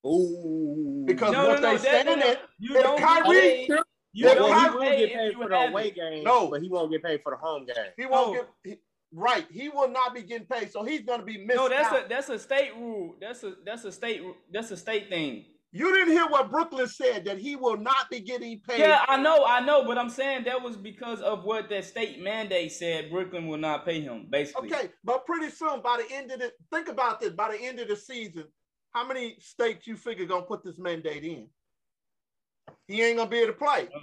[0.06, 1.04] Ooh.
[1.06, 2.26] because No, what no, no, they that- saying no, no.
[2.32, 3.84] is You if don't Kyrie- get.
[4.12, 5.95] You if don't well, he will get paid for the away it.
[5.95, 6.47] games, No.
[6.50, 7.76] but he won't get paid for the home game.
[7.97, 8.41] he won't No.
[8.41, 8.76] get he,
[9.12, 9.45] right.
[9.52, 12.06] He will not be getting paid, so he's going to be missing No, that's out.
[12.06, 13.16] a that's a state rule.
[13.22, 14.22] That's a that's a state
[14.52, 15.45] that's a state thing.
[15.72, 18.80] You didn't hear what Brooklyn said that he will not be getting paid.
[18.80, 22.20] Yeah, I know, I know, but I'm saying that was because of what that state
[22.24, 23.12] mandate said.
[23.12, 24.74] Brooklyn will not pay him, basically.
[24.74, 27.80] Okay, but pretty soon, by the end of the think about this, by the end
[27.80, 28.45] of the season,
[29.00, 31.47] how many states you figure gonna put this mandate in?
[32.86, 33.88] He ain't gonna be able to play.
[33.95, 34.00] Uh,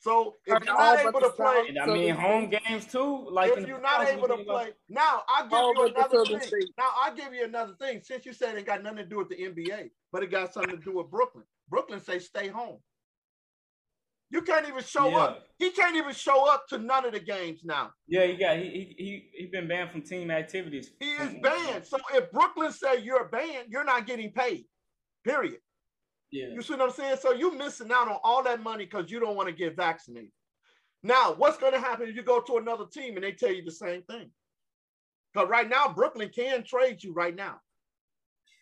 [0.00, 3.28] so if you're not able to play, I mean, home games too.
[3.30, 6.40] Like if you're not able to play, now I'll give you another thing.
[6.40, 6.70] States.
[6.78, 8.00] Now I'll give you another thing.
[8.02, 10.78] Since you said it got nothing to do with the NBA, but it got something
[10.78, 11.44] to do with Brooklyn.
[11.68, 12.78] Brooklyn say stay home.
[14.30, 15.18] You can't even show Yeah.
[15.18, 15.46] up.
[15.58, 17.92] He can't even show up to none of the games now.
[18.06, 20.90] Yeah, he got he he he he been banned from team activities.
[21.00, 21.86] He is banned.
[21.86, 24.66] So if Brooklyn say you're banned, you're not getting paid.
[25.24, 25.60] Period.
[26.30, 26.48] Yeah.
[26.48, 27.16] You see what I'm saying?
[27.20, 30.30] So you missing out on all that money because you don't want to get vaccinated.
[31.02, 33.64] Now, what's going to happen if you go to another team and they tell you
[33.64, 34.30] the same thing?
[35.32, 37.60] Because right now, Brooklyn can trade you right now.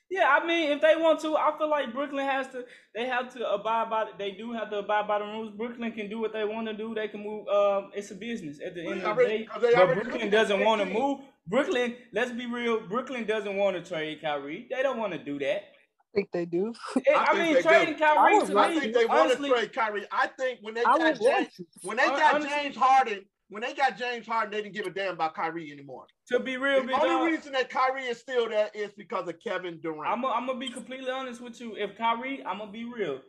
[0.08, 2.64] Yeah, I mean, if they want to, I feel like Brooklyn has to.
[2.94, 4.06] They have to abide by.
[4.18, 5.50] They do have to abide by the rules.
[5.56, 6.94] Brooklyn can do what they want to do.
[6.94, 7.48] They can move.
[7.48, 9.44] Um, it's a business at the Well, end of the already- day.
[9.46, 11.20] 'cause they But Brooklyn doesn't want to move.
[11.48, 12.80] Brooklyn, let's be real.
[12.86, 14.66] Brooklyn doesn't want to trade Kyrie.
[14.70, 15.56] They don't want to do that.
[15.56, 16.72] I think they do.
[16.96, 17.68] I, I mean, they do.
[17.68, 20.06] trading I Kyrie to I me, think they want to trade Kyrie.
[20.10, 23.62] I think when they I got James, when they Hon- got honestly- James Harden, when
[23.62, 26.06] they got James Harden, they didn't give a damn about Kyrie anymore.
[26.28, 29.36] to be real, The only dog, reason that Kyrie is still there is because of
[29.42, 30.12] Kevin Durant.
[30.12, 31.76] I'm gonna I'm be completely honest with you.
[31.76, 33.20] If Kyrie, I'm gonna be real.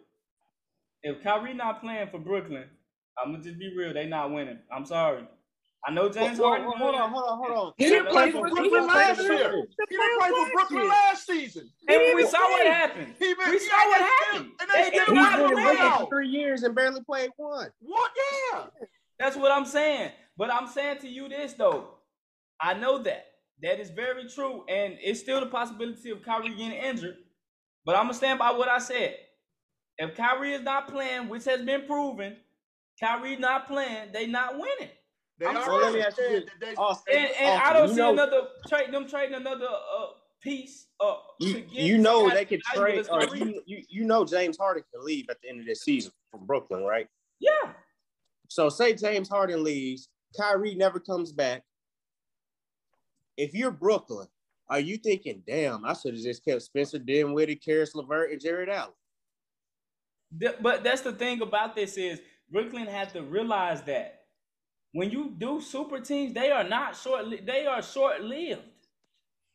[1.04, 2.66] If Kyrie not playing for Brooklyn,
[3.24, 3.94] I'm gonna just be real.
[3.94, 4.60] They not winning.
[4.76, 5.28] I'm sorry.
[5.88, 6.68] I know James Well, Harden.
[6.68, 7.74] well, hold on, hold on, hold on.
[7.78, 9.38] He He didn't play He for didn't Brooklyn play last for year.
[9.38, 9.68] Brooklyn.
[9.90, 11.70] He didn't play for Brooklyn last season.
[11.88, 13.14] And we saw what happened.
[13.20, 14.52] He been, We he saw what ain't happened.
[14.58, 16.00] still- And they They- still they He's got not been the in Brooklyn playoffs.
[16.00, 17.70] for three years and barely played one.
[17.80, 18.12] What?
[18.52, 18.66] Yeah.
[19.20, 20.12] That's what I'm saying.
[20.38, 21.96] But I'm saying to you this though.
[22.62, 23.26] I know that.
[23.64, 24.64] That is very true.
[24.70, 27.18] And it's still the possibility of Kyrie getting injured.
[27.86, 29.16] But I'm gonna stand by what I said.
[29.98, 32.38] If Kyrie is not playing, which has been proven,
[33.00, 34.90] Kyrie not playing, they not winning.
[35.40, 35.84] They I'm already sorry.
[35.84, 36.46] Let me ask you said this.
[36.46, 39.68] that they- Austin, And, and I don't you see know, another trade them trading another
[39.68, 40.06] uh,
[40.42, 43.00] piece uh, to You, get you know they could trade.
[43.00, 45.82] as Uh, you, you you know James Harden can leave at the end of this
[45.84, 47.08] season from Brooklyn, right?
[47.40, 47.74] Yeah.
[48.48, 51.64] So say James Harden leaves, Kyrie never comes back.
[53.38, 54.28] If you're Brooklyn,
[54.70, 58.70] are you thinking, damn, I should have just kept Spencer Dinwiddie, Caris LeVert, and Jarrett
[58.70, 58.94] Allen?
[60.62, 62.20] But that's the thing about this is
[62.52, 64.26] Brooklyn has to realize that
[64.92, 67.28] when you do super teams, they are not short.
[67.28, 68.62] li- They are short lived.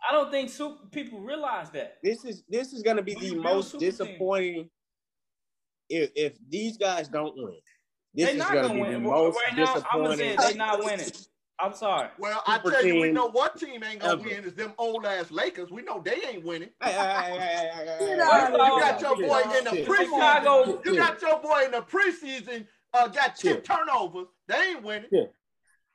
[0.09, 1.99] I don't think super people realize that.
[2.03, 4.71] This is this is gonna be When the most disappointing
[5.89, 7.59] if if these guys don't win.
[8.15, 8.93] This They're is not gonna gonna be win.
[8.93, 11.11] the most right now, I'm gonna say they're not winning.
[11.59, 12.09] I'm sorry.
[12.19, 14.23] Well, I Super tell you, we know what team ain't gonna ever.
[14.23, 15.71] win is them old ass Lakers.
[15.71, 16.71] We know they ain't winning.
[16.83, 20.85] Hey, hey, You got your boy in the chill, preseason.
[20.85, 22.67] You got your boy in the preseason.
[22.93, 24.27] Uh, got two turnovers.
[24.49, 25.09] They ain't winning.
[25.13, 25.25] Yeah.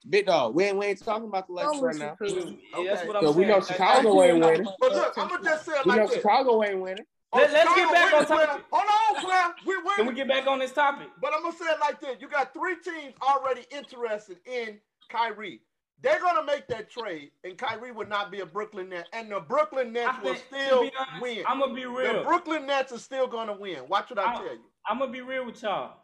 [0.09, 0.55] Big dog.
[0.55, 2.15] We ain't, we ain't talking about the Lakers right now.
[2.15, 2.57] to him.
[2.78, 3.47] Yeah, that's what I'm So we saying.
[3.49, 4.68] know Chicago ain't winning.
[4.80, 6.18] But look, I'm gonna just say it We know like this.
[6.18, 7.05] Chicago ain't winning.
[7.34, 8.66] Oh, Let- let's get back on topic.
[8.72, 9.56] Hold on, Claire.
[9.66, 11.10] We Can we get back on this topic?
[11.22, 15.62] But I'm gonna say it like this: you got three teams already interested in Kyrie.
[16.02, 19.40] They're gonna make that trade, and Kyrie would not be a Brooklyn Net, and the
[19.42, 21.44] Brooklyn Nets I will think, still honest, win.
[21.48, 22.20] I'm gonna be real.
[22.20, 22.24] The.
[22.24, 23.88] Brooklyn Nets are still gonna win.
[23.90, 24.62] Watch what I I- tell you.
[24.88, 25.98] I'm gonna be real with y'all.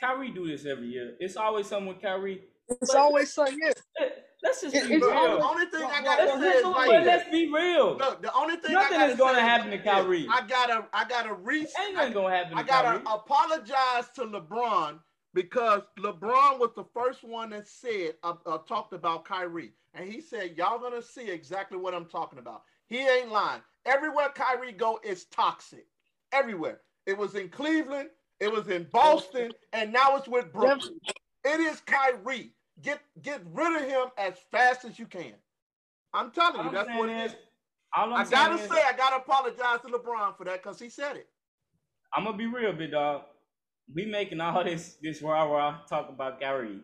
[0.00, 1.14] Kyrie do this every year.
[1.20, 2.42] It's always something with Kyrie.
[2.68, 3.72] It's always so yeah.
[3.98, 5.38] Let- Let's just It- be it's real.
[5.38, 7.96] the only thing I gotta Let's, say let's, is but like let's be real.
[7.96, 9.84] Look, the only thing Nothing I is gonna say happen to like.
[9.84, 10.26] Kyrie.
[10.28, 11.68] I gotta, I gotta reach.
[11.80, 13.02] Ain't nothing gonna happen to I gotta Kyrie.
[13.06, 14.98] apologize to LeBron
[15.32, 20.20] because LeBron was the first one that said, uh, uh, talked about Kyrie, and he
[20.20, 23.62] said, "Y'all gonna see exactly what I'm talking about." He ain't lying.
[23.86, 25.86] Everywhere Kyrie go, is toxic.
[26.32, 26.80] Everywhere.
[27.06, 28.08] It was in Cleveland,
[28.40, 30.98] it was in Boston, and now it's with Brooklyn.
[31.44, 32.52] It is Kyrie.
[32.82, 35.34] Get get rid of him as fast as you can.
[36.14, 37.38] I'm telling you, I'm that's what it is- is.
[37.96, 41.16] all I'm I gotta say, I gotta apologize to LeBron for that because he said
[41.16, 41.28] it.
[42.14, 43.22] I'm gonna be real, big dog.
[43.94, 46.80] We making all this this rah rah talk about Kyrie.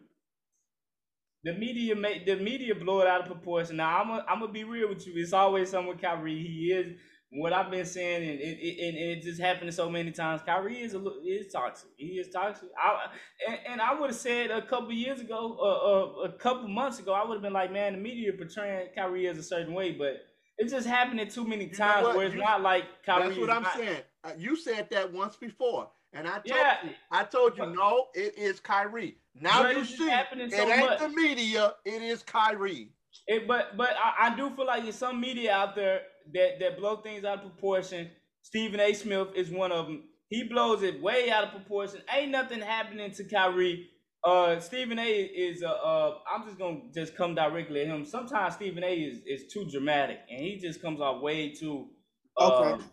[1.45, 3.77] The media make the media blow it out of proportion.
[3.77, 5.15] Now I'm gonna I'm gonna be real with you.
[5.17, 6.43] It's always something with Kyrie.
[6.43, 6.97] He is
[7.31, 10.41] what I've been saying, and it, it, and it just happened so many times.
[10.47, 11.91] Kyrie is a little is toxic.
[11.97, 12.71] He is toxic.
[12.83, 13.07] I,
[13.47, 16.99] and, and I would have said a couple years ago, uh, uh, a couple months
[16.99, 19.93] ago, I would have been like, man, the media portraying Kyrie as a certain way,
[19.93, 20.23] but
[20.57, 22.17] it's just happening too many know times what?
[22.17, 23.29] where it's You- not like Kyrie.
[23.29, 24.03] That's what I'm not- saying.
[24.25, 26.77] Uh, you said that once before, and I told Yeah.
[26.85, 29.19] you, I told you, no, it is Kyrie.
[29.41, 30.99] Now you see, it so ain't much.
[30.99, 32.89] the media, it is Kyrie.
[33.27, 36.01] It, but but I, I do feel like there's some media out there
[36.35, 38.09] that that blow things out of proportion.
[38.43, 38.93] Stephen A.
[38.95, 40.05] Smith is one of them.
[40.29, 42.01] He blows it way out of proportion.
[42.15, 43.89] Ain't nothing happening to Kyrie.
[44.25, 45.09] Uh, Stephen A.
[45.11, 48.05] is uh, uh I'm just gonna just come directly at him.
[48.05, 48.95] Sometimes Stephen A.
[48.95, 51.89] is is too dramatic, and he just comes off way too
[52.37, 52.85] uh, Okay.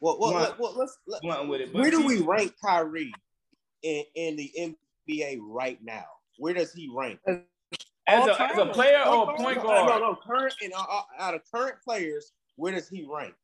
[0.00, 0.58] Well, well, Blunt.
[0.60, 1.72] well, let's, let, blunt with it.
[1.72, 3.12] But where do we rank Kyrie
[3.82, 4.76] in, in the
[5.10, 6.04] NBA right now?
[6.38, 7.18] Where does he rank?
[7.26, 9.88] as a, as a player or a Point point guard?
[9.88, 13.34] No, no, current and uh, uh, out of current players, where does he rank?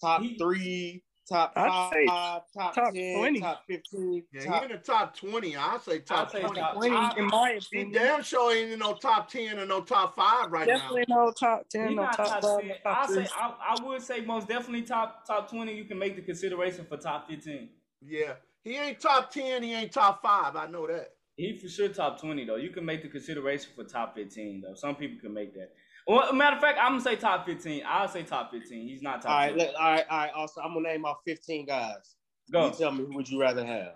[0.00, 3.40] Top He- three, top I'd five, say top, top 10, 20.
[3.40, 4.24] top fifteen.
[4.32, 5.56] Yeah, top, he in the top 20.
[5.56, 6.60] I'll say top say 20.
[6.60, 10.14] top- 20 in my He damn sure ain't in no top 10 or no top
[10.16, 10.74] five right now.
[10.78, 12.68] Definitely no top ten, He's no top, top, five, 10.
[12.68, 13.26] no I'll say.
[13.36, 15.74] I, I would say most definitely top top twenty.
[15.76, 17.68] You can make the consideration for top fifteen.
[18.00, 20.56] Yeah, he ain't top 10, he ain't top five.
[20.56, 21.10] I know that.
[21.36, 22.56] He for sure top twenty though.
[22.56, 24.74] You can make the consideration for top fifteen though.
[24.74, 25.72] Some people can make that.
[26.06, 27.82] Well, matter of fact, I'm gonna say top fifteen.
[27.86, 28.86] I'll say top fifteen.
[28.88, 29.30] He's not top.
[29.30, 29.64] all right, 20.
[29.64, 30.32] let, all right, all right.
[30.32, 32.16] Also, I'm gonna name off 15 guys.
[32.50, 32.66] Go.
[32.66, 33.94] You tell me who would you rather have?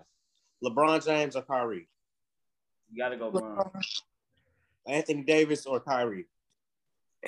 [0.65, 1.89] LeBron James or Kyrie?
[2.91, 3.71] You gotta go, Bron.
[4.87, 6.27] Anthony Davis or Kyrie?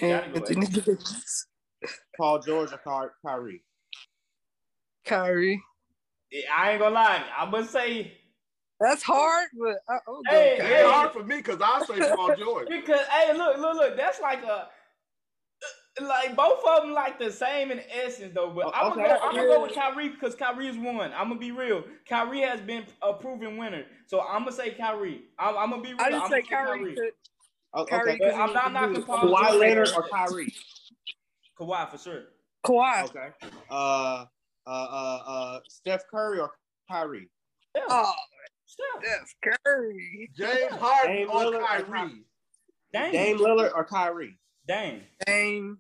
[0.01, 1.47] Gotta go, Anthony Davis.
[2.17, 3.63] Paul George or Ky- Kyrie?
[5.05, 5.63] Kyrie.
[6.55, 7.25] I ain't gonna lie.
[7.37, 8.18] I'm gonna say
[8.81, 12.35] That's hard, but I, I'll go Hey, It hard for me because I'll say Paul
[12.39, 12.69] George.
[12.69, 13.97] because hey, look, look, look.
[13.97, 14.69] That's like a
[16.01, 18.51] like both of them like the same in essence though.
[18.51, 19.09] But Oh, I'm gonna okay.
[19.15, 19.21] go.
[19.29, 21.13] I'm gonna go with Kyrie because Kyrie is one.
[21.13, 21.83] I'm gonna be real.
[22.09, 25.23] Kyrie has been a proven winner, so I'm gonna say Kyrie.
[25.39, 26.01] I'm, I'm gonna be real.
[26.01, 26.95] I just I'm say gonna Kyrie.
[26.95, 27.13] could-
[27.75, 28.19] Oh, Kyrie okay.
[28.31, 29.03] But I'm not do knocking.
[29.03, 29.61] Paul Kawhi George.
[29.61, 30.55] Leonard or Kyrie?
[31.61, 32.23] Kawhi for sure.
[32.65, 33.05] Kawhi.
[33.05, 33.29] Okay.
[33.71, 34.25] Uh,
[34.67, 36.51] uh, uh, uh, Steph Curry or
[36.91, 37.29] Kyrie?
[37.77, 37.83] Yeah.
[37.91, 38.13] Oh,
[38.69, 39.03] Steph.
[39.03, 39.35] that's
[39.65, 40.31] Curry.
[40.37, 42.25] James Harden Dame or Lillard or Kyrie.
[42.93, 43.13] Dang.
[43.13, 44.39] Dame Lillard or Kyrie?
[44.67, 45.01] Dang.
[45.27, 45.79] Dame.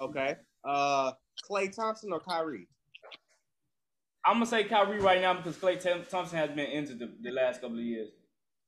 [0.00, 0.36] Okay.
[0.64, 1.12] Uh,
[1.48, 2.68] Klay Thompson or Kyrie?
[4.24, 7.60] I'm gonna say Kyrie right now because Klay Thompson has been injured the, the last
[7.60, 8.10] couple of years.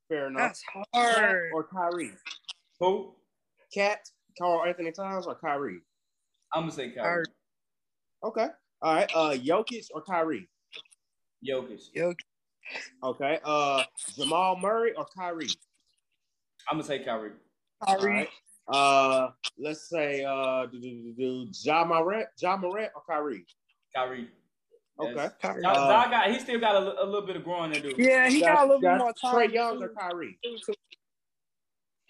[0.08, 0.40] Fair enough.
[0.40, 1.50] That's KAT hard.
[1.54, 2.10] or Kyrie?
[2.80, 3.14] Who?
[3.72, 4.00] KAT,
[4.36, 5.80] Carl Anthony Towns or Kyrie?
[6.52, 7.02] I'm gonna say Kyrie.
[7.04, 7.24] Kyrie.
[8.24, 8.46] Okay.
[8.80, 9.10] All right.
[9.14, 10.48] Uh, Jokic or Kyrie?
[11.48, 11.82] Jokic.
[11.94, 12.14] Yo,
[13.02, 13.38] Okay.
[13.44, 13.82] Uh,
[14.16, 15.48] Jamal Murray or Kyrie?
[16.70, 17.32] I'm gonna say Kyrie.
[17.86, 18.12] All Kyrie.
[18.12, 18.28] right.
[18.68, 23.44] Uh, let's say uh, do do do do Ja Morant, Ja Morant or Kyrie?
[23.94, 24.28] Kyrie.
[25.00, 25.14] Okay.
[25.16, 25.32] Yes.
[25.40, 25.62] Kyrie.
[25.62, 27.94] Ja- Uh, Ja got he still got a, a little bit of growing to do.
[27.98, 29.34] yeah, he got a little bit more time.
[29.34, 30.38] Trae Young or Kyrie?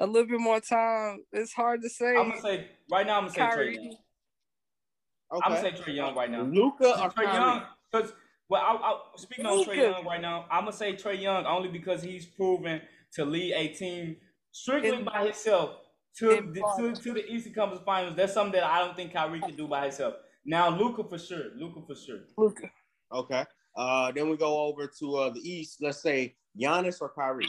[0.00, 1.24] A little bit more time.
[1.32, 2.10] It's hard to say.
[2.16, 3.18] I'm gonna say right now.
[3.18, 3.74] I'm gonna say Trae Kyrie.
[3.76, 3.86] Young.
[3.86, 5.40] Okay.
[5.46, 6.42] I'm gonna say Trae Young right now.
[6.42, 7.34] Luka or Trae Kyrie?
[7.34, 8.12] Young, because
[8.52, 11.70] well, I, I, speaking on Trae Young right now, I'm gonna say Trae Young only
[11.70, 12.82] because he's proven
[13.14, 14.16] to lead a team
[14.50, 15.76] strictly In- by himself
[16.18, 16.98] to the, to, finals.
[16.98, 18.14] to the Eastern Conference Finals.
[18.14, 20.16] That's something that I don't think Kyrie can do by himself.
[20.44, 21.44] Now Luka for sure.
[21.56, 22.18] Luka for sure.
[22.36, 22.68] Luka.
[23.10, 23.46] Okay.
[23.74, 25.78] Uh, then we go over to uh, the East.
[25.80, 27.48] Let's say Giannis or Kyrie.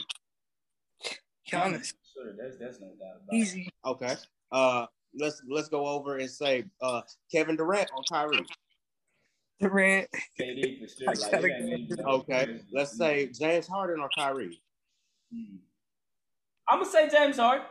[1.52, 1.92] Giannis.
[2.14, 3.36] Sure, that's that's no doubt about it.
[3.36, 3.68] Easy.
[3.84, 4.14] Okay.
[4.50, 4.86] Uh,
[5.20, 8.46] let's let's go over and say uh, Kevin Durant or Kyrie.
[9.60, 10.08] Durant.
[10.38, 11.06] KD for sure.
[11.06, 11.94] Like, gotta it ain't go.
[11.94, 12.60] even- Okay.
[12.72, 14.60] Let's say James Harden or Kyrie.
[15.32, 15.56] Hmm.
[16.68, 17.66] I'm gonna say James Harden.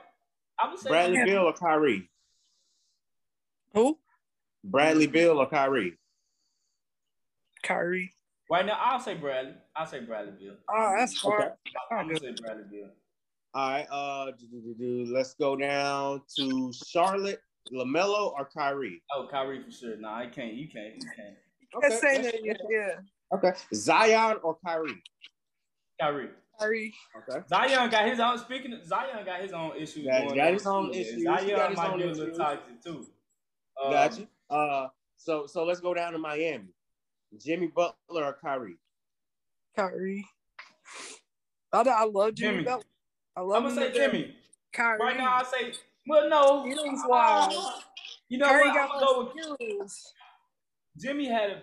[0.60, 2.10] I'm gonna say Bradley James- Beal or Kyrie.
[3.74, 4.00] Who?
[4.64, 5.98] Bradley Beal or Kyrie.
[7.64, 8.14] Kyrie.
[8.50, 9.56] Right now, I'll say Bradley.
[9.76, 10.56] I'll say Bradley Beal.
[10.70, 11.54] Oh, that's hard.
[11.92, 12.90] I'm gonna say Bradley Beal.
[13.56, 13.88] All right.
[13.90, 15.14] Uh, do, do, do, do.
[15.14, 17.42] let's go down to Charlotte,
[17.72, 19.02] LaMelo or Kyrie.
[19.16, 19.98] Oh, Kyrie for sure.
[19.98, 20.54] Nah, I can't.
[20.54, 20.96] You can't.
[20.96, 21.36] You can't.
[21.82, 23.00] Just saying that's- that, yeah.
[23.38, 23.52] Okay.
[23.74, 25.02] Zion or Kyrie.
[26.00, 26.30] Kyrie.
[26.60, 26.94] Kyrie.
[27.28, 27.40] Okay.
[27.48, 28.38] Zion got his own.
[28.38, 30.06] Speaking, of, Zion got his own issues.
[30.06, 31.00] Got- going got his own too.
[31.00, 31.16] issues.
[31.16, 32.38] He Zion got his might own be a little issues.
[32.38, 33.06] toxic too.
[33.84, 34.28] Um, Got you.
[34.50, 34.88] Uh,
[35.18, 36.68] so so let's go down to Miami.
[37.44, 37.96] Jimmy Butler
[38.26, 38.78] or Kyrie.
[39.76, 40.28] Kyrie.
[41.72, 42.64] I, I love Jimmy, Jimmy.
[42.66, 42.84] Butler.
[43.36, 43.94] I I'm love gonna him say.
[43.94, 44.36] Jimmy.
[44.74, 45.00] Kyrie.
[45.00, 45.74] Right now, I say.
[46.08, 46.64] Well, no.
[46.66, 47.52] Feelings wise.
[48.30, 48.76] You know Kyrie what?
[48.76, 50.14] got I'm gonna go with more skills.
[51.00, 51.62] Jimmy had a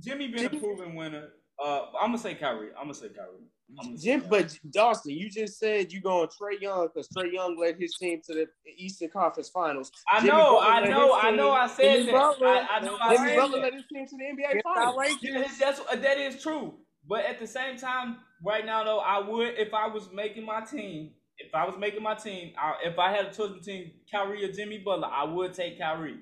[0.00, 1.28] Jimmy been Jimmy- a proven winner.
[1.62, 2.70] Uh, I'm gonna say Kyrie.
[2.76, 3.46] I'm gonna say Kyrie.
[3.76, 4.30] Gonna say Jim, Kyrie.
[4.42, 8.20] but Dawson, you just said you going Trae Young because Trae Young led his team
[8.26, 8.46] to the
[8.76, 9.92] Eastern Conference Finals.
[10.12, 11.50] I Jimmy know, Butler I know, I know.
[11.52, 12.14] I said that.
[12.14, 12.96] I, I know.
[13.00, 15.18] I Jimmy Butler led his team to the NBA Yes, Finals.
[15.22, 16.74] Yeah, that's that is true.
[17.08, 20.60] But at the same time, right now though, I would if I was making my
[20.62, 21.10] team.
[21.38, 24.52] If I was making my team, I, if I had a choice between Kyrie or
[24.52, 26.18] Jimmy Butler, I would take Kyrie.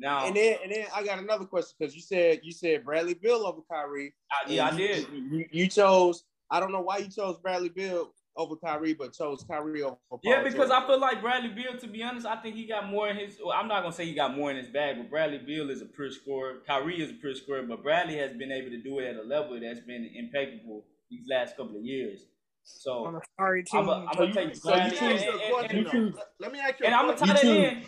[0.00, 3.14] Now, And then and then I got another question because you said you said Bradley
[3.14, 4.14] Beal over Kyrie.
[4.30, 5.06] I, yeah, I did.
[5.12, 6.24] You, you chose.
[6.50, 9.96] I don't know why you chose Bradley Beal over Kyrie, but chose Kyrie over.
[10.08, 10.82] Paul Yeah, because George.
[10.84, 11.76] I feel like Bradley Beal.
[11.78, 13.38] To be honest, I think he got more in his.
[13.44, 15.82] Well, I'm not gonna say he got more in his bag, but Bradley Beal is
[15.82, 16.58] a pure scorer.
[16.66, 19.22] Kyrie is a pure scorer, but Bradley has been able to do it at a
[19.26, 22.20] level that's been impeccable these last couple of years.
[22.22, 22.26] on
[22.62, 23.80] So a sorry team.
[23.88, 25.52] I'm gonna take so you Bradley, choose and, Let me ask you a and, and,
[25.54, 25.90] question, and, though.
[25.90, 27.82] choose- Let- Let me ask you a I'm gonna tie that in.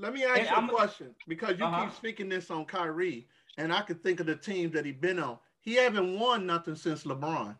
[0.00, 1.84] Let me ask And you a I'm- question because you Uh-huh.
[1.84, 3.28] keep speaking this on Kyrie,
[3.58, 5.38] and I could think of the teams that he's been on.
[5.60, 7.54] He haven't won nothing since LeBron,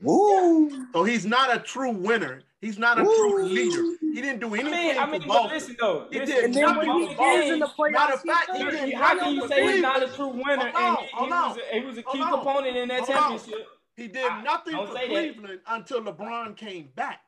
[0.00, 0.86] Woo!
[0.92, 2.42] so he's not a true winner.
[2.60, 3.16] He's not a Woo.
[3.16, 3.82] true leader.
[4.00, 5.50] He didn't do I anything mean, I mean, but Boston.
[5.50, 6.06] listen though.
[6.12, 8.12] He listen, did and then nothing when he for Boston is in the playoffs, Matter
[8.14, 10.28] of fact, he he did He- How can you for say he's not a true
[10.28, 12.30] winner Hold on, and he, he was a, he was a key Hold on.
[12.44, 13.38] component in that Hold on.
[13.38, 13.68] championship?
[13.96, 15.08] He did nothing for say that.
[15.08, 17.22] Cleveland until LeBron came back.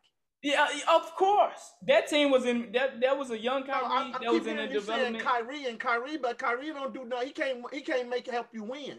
[0.44, 1.72] Yeah, uh, of course.
[1.88, 3.00] That team was in that.
[3.00, 5.24] That was a young No, I, I that was in hearing the you saying development.
[5.24, 7.28] Kyrie and Kyrie, but Kyrie don't do nothing.
[7.28, 7.58] He can't.
[7.72, 8.98] He can't make help you win.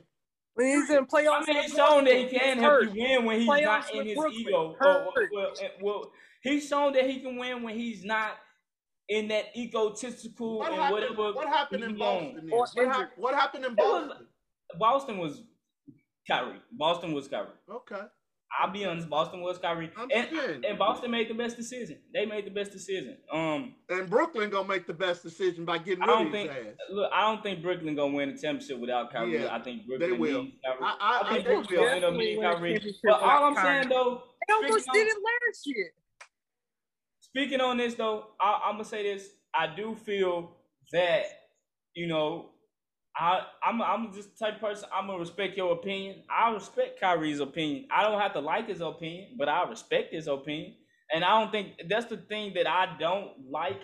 [0.55, 2.93] When he's in playoffs, I mean, with he's shown that he can he's help hurt.
[2.95, 4.75] you win when he's Playoffs not in his Brooklyn, ego.
[4.79, 5.07] hurt.
[5.31, 6.11] Well, well, well,
[6.41, 8.31] he's shown that he can win when he's not
[9.09, 11.17] in that egotistical What and happened?
[11.17, 11.33] whatever.
[11.35, 11.97] What happened in.
[11.97, 12.49] Boston?
[12.49, 14.27] What, hap- what happened in It was- Boston?
[14.79, 15.41] Boston was
[16.27, 16.59] Kyrie.
[16.71, 17.47] Boston was Kyrie.
[17.69, 18.01] Okay,
[18.61, 19.09] I'll be honest.
[19.09, 20.63] Boston was Kyrie, I'm and, saying.
[20.65, 21.97] and Boston made the best decision.
[22.13, 23.17] They made the best decision.
[23.31, 26.49] Um, And Brooklyn gonna make the best decision by getting I rid don't of his
[26.49, 26.75] ass.
[26.89, 29.33] Look, I don't think Brooklyn gonna win the championship without Kyrie.
[29.43, 30.43] Yeah, I think Brooklyn will.
[30.43, 30.77] needs Kyrie.
[30.81, 31.83] I- I- I think I- they Brooklyn will.
[31.83, 32.95] will end up Definitely needing Kyrie.
[33.03, 35.91] But all I'm without saying though, They almost speaking did on- it last year.
[37.19, 39.29] speaking on this though, I, I'm gonna say this.
[39.53, 40.55] I do feel
[40.91, 41.25] that
[41.93, 42.51] you know,
[43.17, 44.89] I I'm I'm just the type of person.
[44.93, 46.23] I'm gonna respect your opinion.
[46.29, 47.87] I respect Kyrie's opinion.
[47.91, 50.75] I don't have to like his opinion, but I respect his opinion.
[51.13, 53.81] And I don't think that's the thing that I don't like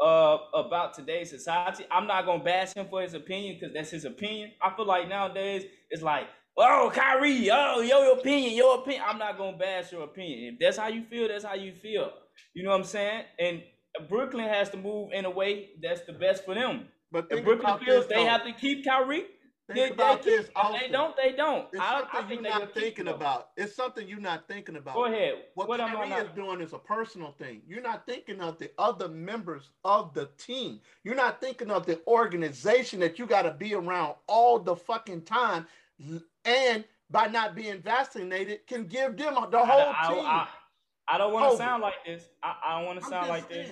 [0.00, 1.84] uh about today's society.
[1.90, 4.52] I'm not gonna bash him for his opinion because that's his opinion.
[4.62, 9.04] I feel like nowadays it's like, oh Kyrie, oh your opinion, your opinion.
[9.06, 10.54] I'm not gonna bash your opinion.
[10.54, 12.12] If that's how you feel, that's how you feel.
[12.54, 13.24] You know what I'm saying?
[13.40, 13.62] And
[14.08, 16.88] Brooklyn has to move in a way that's the best for them.
[17.12, 18.26] But If Brooklyn this, they though.
[18.26, 19.26] have to keep Kyrie,
[19.68, 20.46] Think they, about they this.
[20.46, 20.78] If Also.
[20.78, 21.68] they don't, they don't.
[21.72, 23.50] It's I, I something think you're not thinking about.
[23.56, 24.94] It's something you're not thinking about.
[24.94, 25.34] Go ahead.
[25.54, 27.62] What, What I Kyrie is doing is a personal thing.
[27.66, 30.80] You're not thinking of the other members of the team.
[31.04, 35.22] You're not thinking of the organization that you got to be around all the fucking
[35.22, 35.66] time.
[36.44, 40.24] And by not being vaccinated, can give them the whole I, team.
[40.26, 40.48] I,
[41.08, 42.24] I don't want to sound like this.
[42.42, 43.70] I, I don't want to sound like this.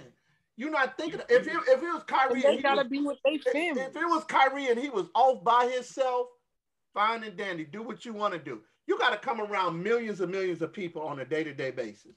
[0.61, 0.73] Saying.
[0.73, 1.21] You're not thinking.
[1.29, 3.83] If it, if it was Kyrie, They gotta was, be with their if, family.
[3.83, 6.29] if it was Kyrie and he was off by himself,
[6.95, 7.65] fine and dandy.
[7.65, 8.61] Do what you want to do.
[8.87, 11.71] You got to come around millions and millions of people on a day to day
[11.71, 12.17] basis.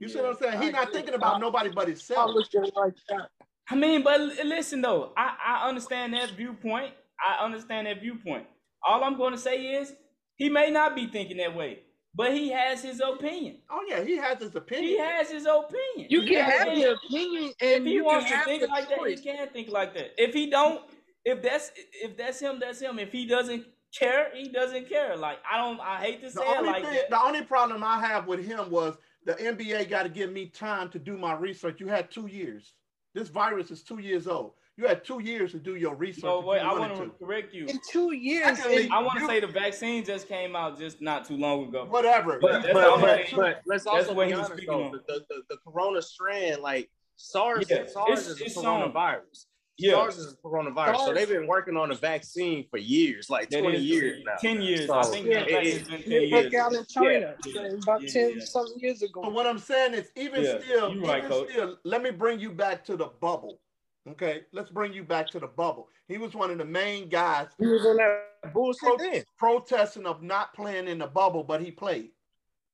[0.00, 0.62] You see what I'm saying?
[0.62, 0.94] He's not agree.
[0.94, 2.30] thinking about I- nobody but himself.
[2.34, 3.28] look at it like that.
[3.70, 6.92] I mean, but listen though, I, I understand that viewpoint.
[7.24, 8.46] I understand that viewpoint.
[8.86, 9.92] All I'm going to say is
[10.34, 11.80] he may not be thinking that way.
[12.14, 13.58] But he has his opinion.
[13.70, 14.88] Oh yeah, he has his opinion.
[14.88, 16.08] He has his opinion.
[16.10, 16.78] You can have man.
[16.78, 19.14] your opinion, and if he you wants can to have think the like that, he
[19.16, 19.20] choice.
[19.20, 20.10] can think like that.
[20.18, 20.82] If he don't,
[21.24, 21.70] if that's
[22.02, 22.98] if that's him, that's him.
[22.98, 23.64] If he doesn't
[23.98, 25.16] care, he doesn't care.
[25.16, 27.10] Like I don't, I hate to say the it like thing, that.
[27.10, 30.88] the only problem I have with him was the NBA got to give me time
[30.90, 31.80] to do my research.
[31.80, 32.74] You had two years.
[33.14, 34.52] This virus is two years old.
[34.78, 36.22] You had two years to do your research.
[36.22, 37.10] So wait, you I want to to.
[37.10, 37.66] correct you.
[37.66, 41.02] In two years, Secondly, and I want to say the vaccine just came out just
[41.02, 41.84] not too long ago.
[41.88, 42.38] Whatever.
[42.40, 44.84] But, but, but, but let's also be honest speaking though.
[44.84, 44.92] on.
[45.06, 48.90] The, the, the corona strand, like SARS, Yeah, SARS it's- is it's a shown.
[48.92, 49.46] coronavirus.
[49.78, 49.92] Yeah.
[49.92, 50.96] SARS is a coronavirus.
[51.06, 54.32] So they've been working on a vaccine for years, like That 20 years now.
[54.40, 54.88] Ten years.
[54.88, 56.30] I think yeah, the it- fact it- it's been ten years.
[56.30, 57.60] broke out in China Yeah.
[57.82, 58.44] about Yeah, ten yeah.
[58.44, 59.20] something years ago.
[59.22, 61.50] But what I'm saying is, even Yeah, still, you right, even Coach.
[61.50, 63.60] still, let me bring you back to the bubble.
[64.08, 65.88] Okay, let's bring you back to the bubble.
[66.08, 69.22] He was one of the main guys He was on that bullshit Pro- then.
[69.38, 72.10] protesting of not playing in the bubble, but he played.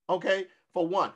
[0.08, 1.12] Okay, for one,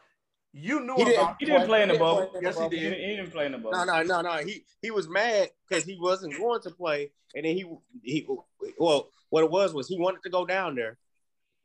[0.52, 2.40] you knew He didn't- He didn't play in the He didn't bubble.
[2.42, 2.80] Yes, he He did.
[2.80, 3.72] didn't, he didn't play in the bubble.
[3.78, 4.36] No, no, no, no.
[4.44, 7.64] He he was mad because he wasn't going to play, and then he
[8.02, 8.26] he
[8.78, 10.98] well, what it was was he wanted to go down there,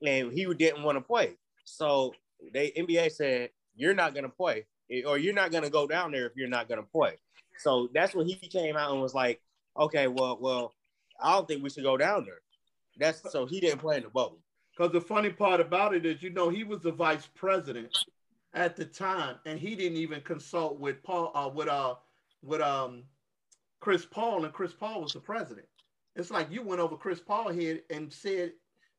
[0.02, 1.38] and he didn't want to play.
[1.66, 2.14] So
[2.54, 4.66] they NBA said you're not gonna play,
[5.06, 7.18] or you're not gonna go down there if you're not gonna play.
[7.60, 9.42] So that's when he came out and was like,
[9.78, 10.76] okay, well, well,
[11.22, 12.42] I don't think we should go down there.
[13.00, 14.40] That's so he didn't play in the bubble.
[14.76, 17.96] Because the funny part about it is, you know, he was the vice president
[18.54, 21.96] at the time, and he didn't even consult with Paul, uh, with uh,
[22.44, 23.04] with um,
[23.80, 25.68] Chris Paul, and Chris Paul was the president.
[26.16, 28.54] It's like you went over Chris Paul here and said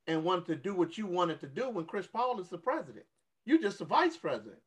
[0.07, 3.05] and wanted to do what you wanted to do when Chris Paul is the president.
[3.45, 4.61] You're just the vice president.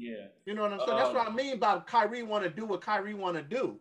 [0.00, 0.28] Yeah.
[0.46, 0.96] You know what I'm saying?
[0.96, 3.78] That's Um, what I mean by Kyrie want to do what Kyrie want to do.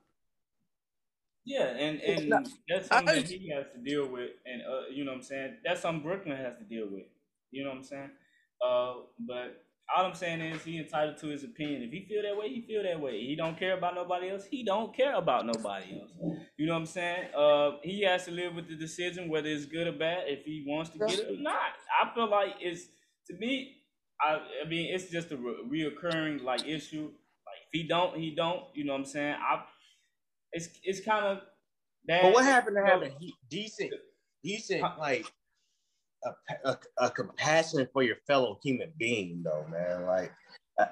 [1.45, 4.87] Yeah, and and not- that's I- something that he has to deal with, and uh,
[4.91, 5.57] you know what I'm saying.
[5.63, 7.05] That's something Brooklyn has to deal with.
[7.51, 8.11] You know what I'm saying.
[8.63, 9.63] Uh, but
[9.95, 11.81] all I'm saying is he entitled to his opinion.
[11.83, 13.21] If he feel that way, he feel that way.
[13.21, 14.45] He don't care about nobody else.
[14.45, 16.11] He don't care about nobody else.
[16.57, 17.33] You know what I'm saying?
[17.33, 20.25] Uh, he has to live with the decision whether it's good or bad.
[20.27, 21.71] If he wants to get it or not,
[22.03, 22.85] I feel like it's
[23.27, 23.77] to me.
[24.21, 27.03] I I mean, it's just a re- reoccurring like issue.
[27.45, 28.63] Like if he don't, he don't.
[28.73, 29.35] You know what I'm saying?
[29.39, 29.63] I
[30.51, 31.39] it's it's kind of
[32.05, 32.23] bad.
[32.23, 33.93] But what happened to Well, having he- decent,
[34.43, 35.25] decent like
[36.25, 40.05] a, a, a compassion for your fellow human being, though, man?
[40.05, 40.31] Like
[40.79, 40.87] uh,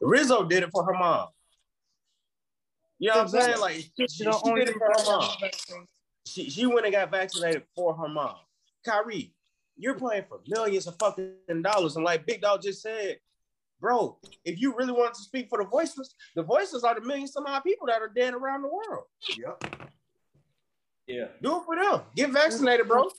[0.00, 1.28] Rizzo did it for her mom.
[2.98, 3.60] You know what I'm saying?
[3.60, 5.30] Like she, It's she did it for her mom.
[6.26, 8.36] She she went and got vaccinated for her mom.
[8.84, 9.34] Kyrie,
[9.76, 13.18] you're playing for millions of fucking dollars, and like Big Dog just said.
[13.80, 17.32] Bro, if you really wanted to speak for the voiceless, the voiceless are the millions
[17.32, 19.06] some odd people that are dead around the world.
[19.36, 19.90] Yep.
[21.08, 21.24] Yeah.
[21.42, 22.02] Do it for them.
[22.14, 23.10] Get vaccinated, bro.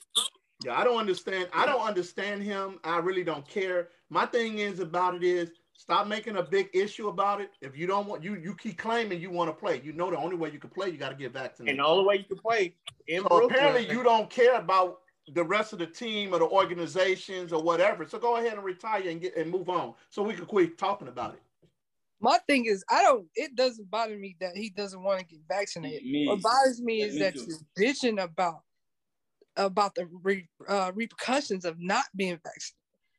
[0.64, 1.48] Yeah, I don't understand.
[1.52, 2.78] I don't understand him.
[2.82, 3.88] I really don't care.
[4.08, 7.50] My thing is about it is stop making a big issue about it.
[7.60, 9.82] If you don't want you, you keep claiming you want to play.
[9.84, 11.78] You know the only way you can play, you got to get vaccinated.
[11.78, 12.74] And the only way you can play
[13.06, 13.50] in So Brooklyn.
[13.50, 15.00] apparently you don't care about
[15.32, 18.06] the rest of the team or the organizations or whatever.
[18.06, 21.08] So go ahead and retire and get and move on, so we can quit talking
[21.08, 21.42] about it.
[22.20, 23.26] My thing is, I don't.
[23.34, 26.04] It doesn't bother me that he doesn't want to get vaccinated.
[26.04, 27.46] Me- what bothers me yeah, is me that too.
[27.48, 28.60] you're bitching about
[29.56, 32.74] about the re, uh, repercussions of not being vaccinated.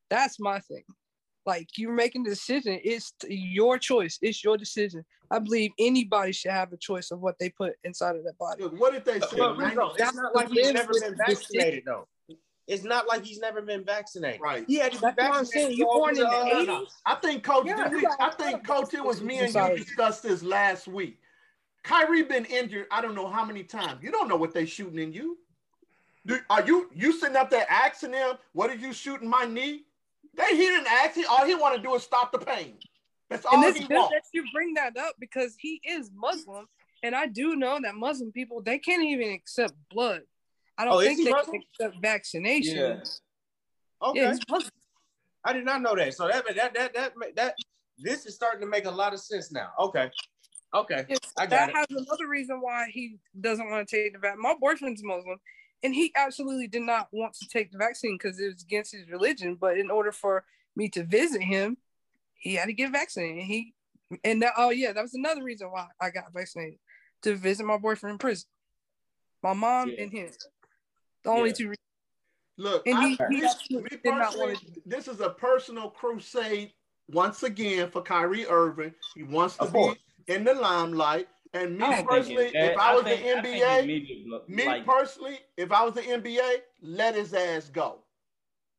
[0.10, 0.84] That's my thing.
[1.46, 2.80] Like you're making a decision.
[2.84, 4.18] It's your choice.
[4.22, 5.06] It's your decision.
[5.30, 8.64] I believe anybody should have a choice of what they put inside of their body.
[8.64, 9.38] Look, what did they say?
[9.38, 12.08] But Ninety- Rizzo, it's not like he's never been vaccinated though.
[12.68, 14.42] It's not like he's never been vaccinated.
[14.42, 14.66] Right.
[14.68, 15.68] He had to be That's what I'm vaccinated.
[15.68, 15.78] saying.
[15.78, 16.46] You for born in the uh,
[16.82, 16.88] 80s?
[17.06, 17.68] I think Coach.
[17.68, 18.94] Yeah, we- you I think Coach.
[18.96, 21.20] It was me and you discussed this last week.
[21.84, 22.88] Kyrie been injured.
[22.90, 24.02] I don't know how many times.
[24.02, 25.38] You don't know what they shooting in you.
[26.26, 29.85] Do, are you you sitting up there asking them, "What are you shooting my knee?"
[30.36, 31.16] They he didn't ask.
[31.16, 32.76] He, all he want to do is stop the pain.
[33.30, 34.14] That's all and it's he good wants.
[34.14, 36.68] that you bring that up because he is Muslim,
[37.04, 40.22] and I do know that Muslim people they can't even accept blood.
[40.78, 41.54] I don't Oh, think they Muslim?
[41.54, 42.78] can accept vaccination.
[42.78, 44.08] Yeah.
[44.10, 44.20] Okay.
[44.22, 44.72] Yeah, he's Muslim.
[45.44, 46.14] I did not know that.
[46.14, 47.56] So that that that that that
[47.98, 49.70] this is starting to make a lot of sense now.
[49.80, 50.10] Okay.
[50.74, 51.06] Okay.
[51.08, 51.76] Yes, I got that it.
[51.78, 54.42] has another reason why he doesn't want to take the vaccine.
[54.42, 55.38] My boyfriend's Muslim,
[55.84, 59.10] and he absolutely did not want to take the vaccine because it was against his
[59.10, 59.56] religion.
[59.56, 60.44] But in order for
[60.76, 61.78] me to visit him,
[62.36, 63.38] he had to get vaccinated.
[63.38, 63.74] And he
[64.24, 66.80] and that, oh yeah, that was another reason why I got vaccinated
[67.24, 68.48] to visit my boyfriend in prison.
[69.42, 70.04] My mom Yeah.
[70.04, 70.30] and him,
[71.24, 71.54] the only Yeah.
[71.56, 71.64] two.
[71.66, 71.78] reasons.
[72.58, 73.42] Look, And I, he- he
[73.76, 76.72] me- me did not wanna- this is a personal crusade
[77.10, 78.94] once again for Kyrie Irving.
[79.14, 79.98] He wants to Of course.
[80.26, 81.28] be in the limelight.
[81.56, 82.72] And me I don't think personally, that.
[82.74, 86.58] if I was think- the NBA, it's me like, personally, if I was the NBA,
[86.82, 88.00] let his ass go.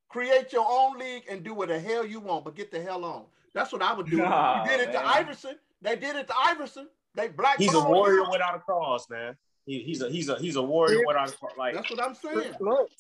[0.09, 3.05] create your own league and do what the hell you want, but get the hell
[3.05, 3.25] on.
[3.55, 4.17] That's what I would do.
[4.19, 5.05] Nah, you did it to.
[5.05, 5.57] Iverson.
[5.83, 6.89] They did it to Iverson.
[7.15, 7.59] They black.
[7.59, 9.37] He's a warrior without a cause, man.
[9.65, 11.05] He, he's a he's a he's a warrior Yeah.
[11.07, 11.51] without a cause.
[11.59, 12.53] Like That's what I'm saying.
[12.61, 12.91] Look,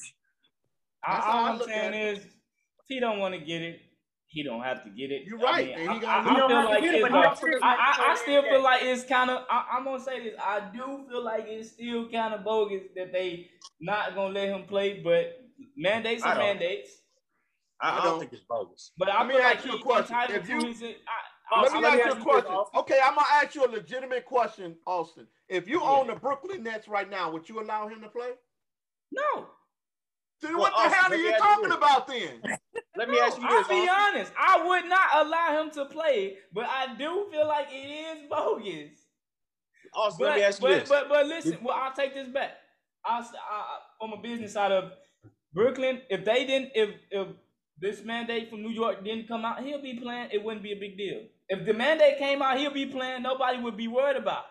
[1.06, 2.18] That's how all I I'm saying at it.
[2.18, 3.80] is, if he don't want to get it,
[4.28, 5.22] he don't have to get it.
[5.26, 6.30] You're I right, mean, I, I- I lose.
[6.30, 8.42] He don't feel like get it, but he a- also doesn't I, I, I still
[8.42, 9.44] feel like it's kind of.
[9.50, 10.34] I'm gonna say this.
[10.42, 13.48] I do feel like it's still kind of bogus that they
[13.80, 15.38] not gonna let him play, but
[15.76, 16.90] mandates are mandates.
[17.80, 18.92] I, I I don't don't- think it's bogus.
[18.98, 20.82] But I Let feel like you a he's entitled If to you- his.
[20.82, 20.96] Let me
[21.62, 22.56] ask you a ask you this, question.
[22.74, 25.28] Okay, I'm gonna ask you a legitimate question, Austin.
[25.48, 25.88] If you Yeah.
[25.88, 28.30] own the Brooklyn Nets right now, would you allow him to play?
[29.12, 29.46] no.
[30.40, 32.42] So Well, what the Austin, hell are you ask you talking about then?
[32.96, 33.52] Let me ask you this.
[33.52, 34.14] I'll be Austin.
[34.16, 34.32] honest.
[34.38, 38.98] I would not allow him to play, but I do feel like it is bogus.
[39.94, 40.88] Austin, But, let me ask you but, this.
[40.88, 42.52] but but listen, well, I'll take this back.
[43.04, 44.92] I'll, s- I, on a business side of
[45.54, 47.28] Brooklyn, if they didn't, if if
[47.80, 50.30] this mandate from New York didn't come out, he'll be playing.
[50.32, 51.22] It wouldn't be a big deal.
[51.48, 53.22] If the mandate came out, he'll be playing.
[53.22, 54.50] Nobody would be worried about it.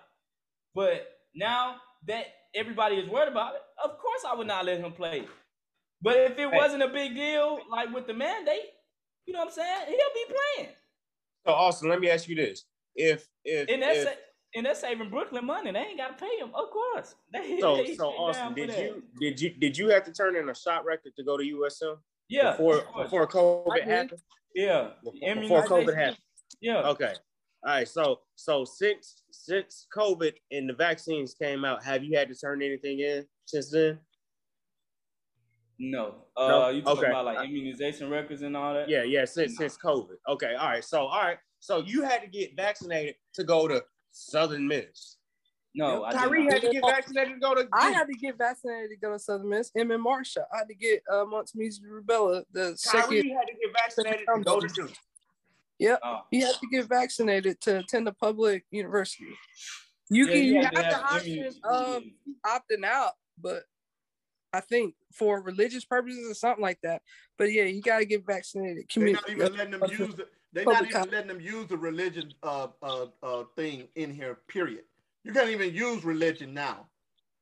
[0.76, 2.26] But now that
[2.56, 5.26] everybody is worried about it, of course I would not let him play.
[6.06, 6.56] But if it Hey.
[6.58, 8.72] wasn't a big deal, like with the mandate,
[9.26, 9.88] you know what I'm saying?
[9.88, 10.70] He'll be playing.
[11.46, 12.64] so Austin, let me ask you this.
[12.96, 14.20] If if, And that's if sa-
[14.56, 15.72] and that's saving Brooklyn money.
[15.72, 17.16] They ain't got to pay him, of course.
[17.34, 18.80] They, so they so Austin, did that.
[18.80, 21.44] you did you did you have to turn in a shot record to go to
[21.44, 21.98] USM
[22.30, 24.22] Yeah, before before COVID happened?
[24.54, 26.24] yeah, Before, before COVID happened.
[26.62, 27.14] Yeah, Okay.
[27.66, 27.88] All right.
[27.88, 32.62] So so since since COVID and the vaccines came out, have you had to turn
[32.62, 34.00] anything in since then?
[35.80, 36.26] No.
[36.38, 36.70] Uh, No?
[36.70, 37.10] you talking Okay.
[37.12, 38.90] about like immunization records and all that?
[38.90, 40.16] Yeah, yeah, since since COVID.
[40.28, 40.84] Okay, all right.
[40.84, 41.38] So all right.
[41.60, 45.18] So you had to get vaccinated to go to Southern Miss.
[45.78, 48.38] No, I did Kyrie had to get vaccinated to go to I had to get
[48.38, 49.72] vaccinated to go to Southern Miss.
[49.78, 50.46] M and Marsha.
[50.54, 52.44] I had to get uh, Montezem's rubella.
[52.54, 54.94] The Kyrie second, had to get vaccinated to go to Duke.
[56.04, 56.22] Oh.
[56.32, 59.26] he had to get vaccinated to attend a public university.
[60.10, 62.04] You Yeah, can you you had have the have option of
[62.46, 63.64] opting out, but
[64.56, 67.02] I think for religious purposes or something like that.
[67.38, 68.86] But yeah, you got to get vaccinated.
[68.96, 70.30] They're not even letting them use it.
[70.54, 74.38] They're not even letting them use the religion uh, uh, uh, thing in here.
[74.48, 74.84] Period.
[75.24, 76.88] You can't even use religion now.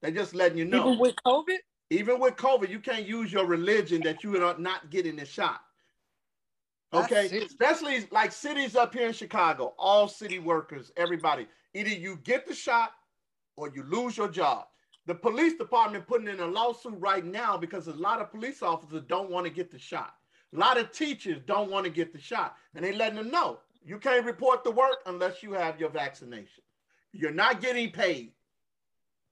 [0.02, 0.88] They're just letting you know.
[0.88, 1.58] Even with COVID,
[1.90, 5.62] Even with COVID, you can't use your religion that you are not getting the shot.
[6.94, 12.48] Okay, especially like cities up here in Chicago, all city workers, everybody, either you get
[12.48, 12.92] the shot
[13.56, 14.66] or you lose your job.
[15.06, 19.04] The police department putting in a lawsuit right now because a lot of police officers
[19.08, 20.14] don't want to get the shot.
[20.56, 23.60] A lot of teachers don't want to get the shot, and they letting them know
[23.86, 26.64] you can't report the work unless you have your vaccination.
[27.12, 28.32] You're not getting paid.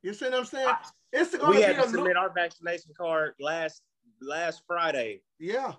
[0.04, 0.76] You see what I'm saying?
[1.14, 3.82] It's going We to had to submit our vaccination card last
[4.22, 5.22] last Friday.
[5.40, 5.74] Yeah.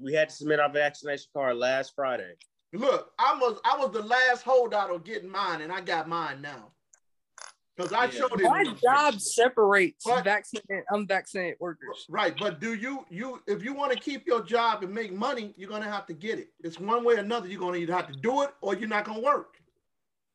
[0.00, 2.34] We had to submit our vaccination card last Friday.
[2.72, 6.42] Look, I was I was the last holdout of getting mine, and I got mine
[6.42, 6.72] now.
[7.76, 8.10] Because I Yeah.
[8.10, 8.44] showed it.
[8.44, 12.06] my job separates But- vaccinated and unvaccinated workers.
[12.08, 15.52] Right, but do you you if you want to keep your job and make money,
[15.56, 16.52] you're gonna have to get it.
[16.60, 17.48] It's one way or another.
[17.48, 19.60] You're gonna either have to do it or you're not gonna work.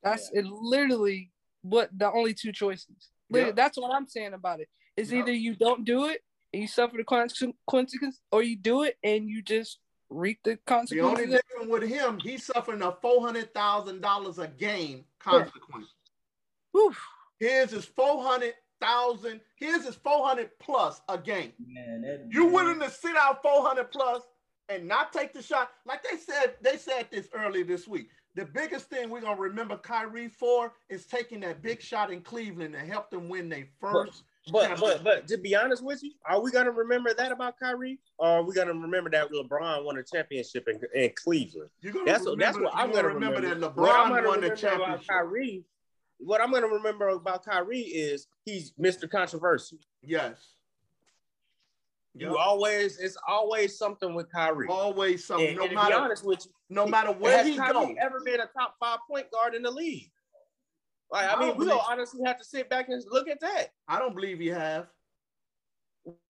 [0.03, 0.45] That's it.
[0.45, 3.09] Literally, what the only two choices.
[3.29, 3.55] Literally, Yeah.
[3.55, 4.59] That's what I'm saying about.
[4.97, 5.19] It's Yeah.
[5.19, 9.29] either you don't do it and you suffer the consequences, or you do it and
[9.29, 9.79] you just
[10.09, 11.29] reap the The only consequences.
[11.35, 15.93] difference with him, he's suffering a four hundred thousand dollars a game consequence.
[16.71, 16.95] Whew.
[17.39, 19.41] His is four hundred thousand.
[19.55, 21.53] His is four hundred plus a game.
[21.59, 24.23] Man, You willing to sit out 400 plus
[24.69, 25.71] and not take the shot?
[25.85, 28.09] Like they said, they said this earlier this week.
[28.35, 32.75] The biggest thing we're gonna remember Kyrie for is taking that big shot in Cleveland
[32.75, 34.23] and help them win their first.
[34.51, 37.99] But but but to be honest with you, are we gonna remember that about Kyrie,
[38.17, 41.69] or are we gonna remember that LeBron won a championship in, in Cleveland?
[41.81, 43.41] You're gonna That's remember, that's what I'm gonna remember.
[43.41, 45.07] that LeBron won the championship.
[45.07, 45.63] Kyrie,
[46.19, 49.09] what I'm gonna remember about Kyrie is he's Mr.
[49.09, 49.79] Controversy.
[50.01, 50.53] Yes.
[52.13, 52.35] You Yep.
[52.37, 54.67] always it's always something with Kyrie.
[54.69, 55.49] Always something.
[55.49, 57.95] and, no and to be matter honest with you, no matter where he Kyrie goes.
[58.01, 60.11] ever been a top five point guard in the league?
[61.11, 63.27] Like I I mean, don't we believe- gonna honestly have to sit back and look
[63.29, 63.69] at that.
[63.87, 64.87] I don't believe he have.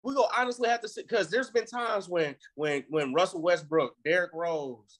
[0.03, 3.95] we gonna honestly have to sit because there's been times when when when Russell Westbrook,
[4.03, 4.99] Derrick Rose,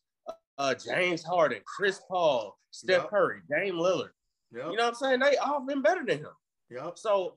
[0.57, 3.09] uh, James Harden, Chris Paul, Steph Yep.
[3.09, 4.11] Curry, Dame Lillard.
[4.53, 4.65] Yep.
[4.71, 5.19] You know what I'm saying?
[5.19, 6.31] They all been better than him.
[6.69, 6.97] yep.
[6.97, 7.35] So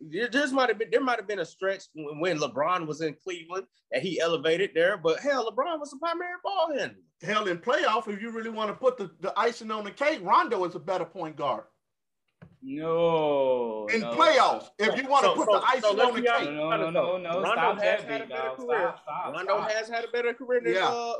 [0.00, 3.00] there just might have been there might have been a stretch when, when LeBron was
[3.00, 6.98] in Cleveland that he elevated there, but hell, LeBron was the primary ball handler.
[7.22, 10.18] Hell, in playoff, if you really want to put the, the icing on the cake,
[10.22, 11.64] Rondo is a better point guard.
[12.64, 13.86] No.
[13.92, 14.12] in no.
[14.14, 14.68] playoffs.
[14.78, 16.30] If you want to So- put so- the icing so on the cake.
[16.30, 16.50] honest.
[16.52, 17.30] No, no, no, no.
[17.42, 18.56] Rondo Stop has that, had a better dog.
[18.56, 18.78] career.
[18.80, 19.70] Stop, stop, Rondo stop.
[19.70, 20.88] has had a better career than Yeah.
[20.88, 21.12] uh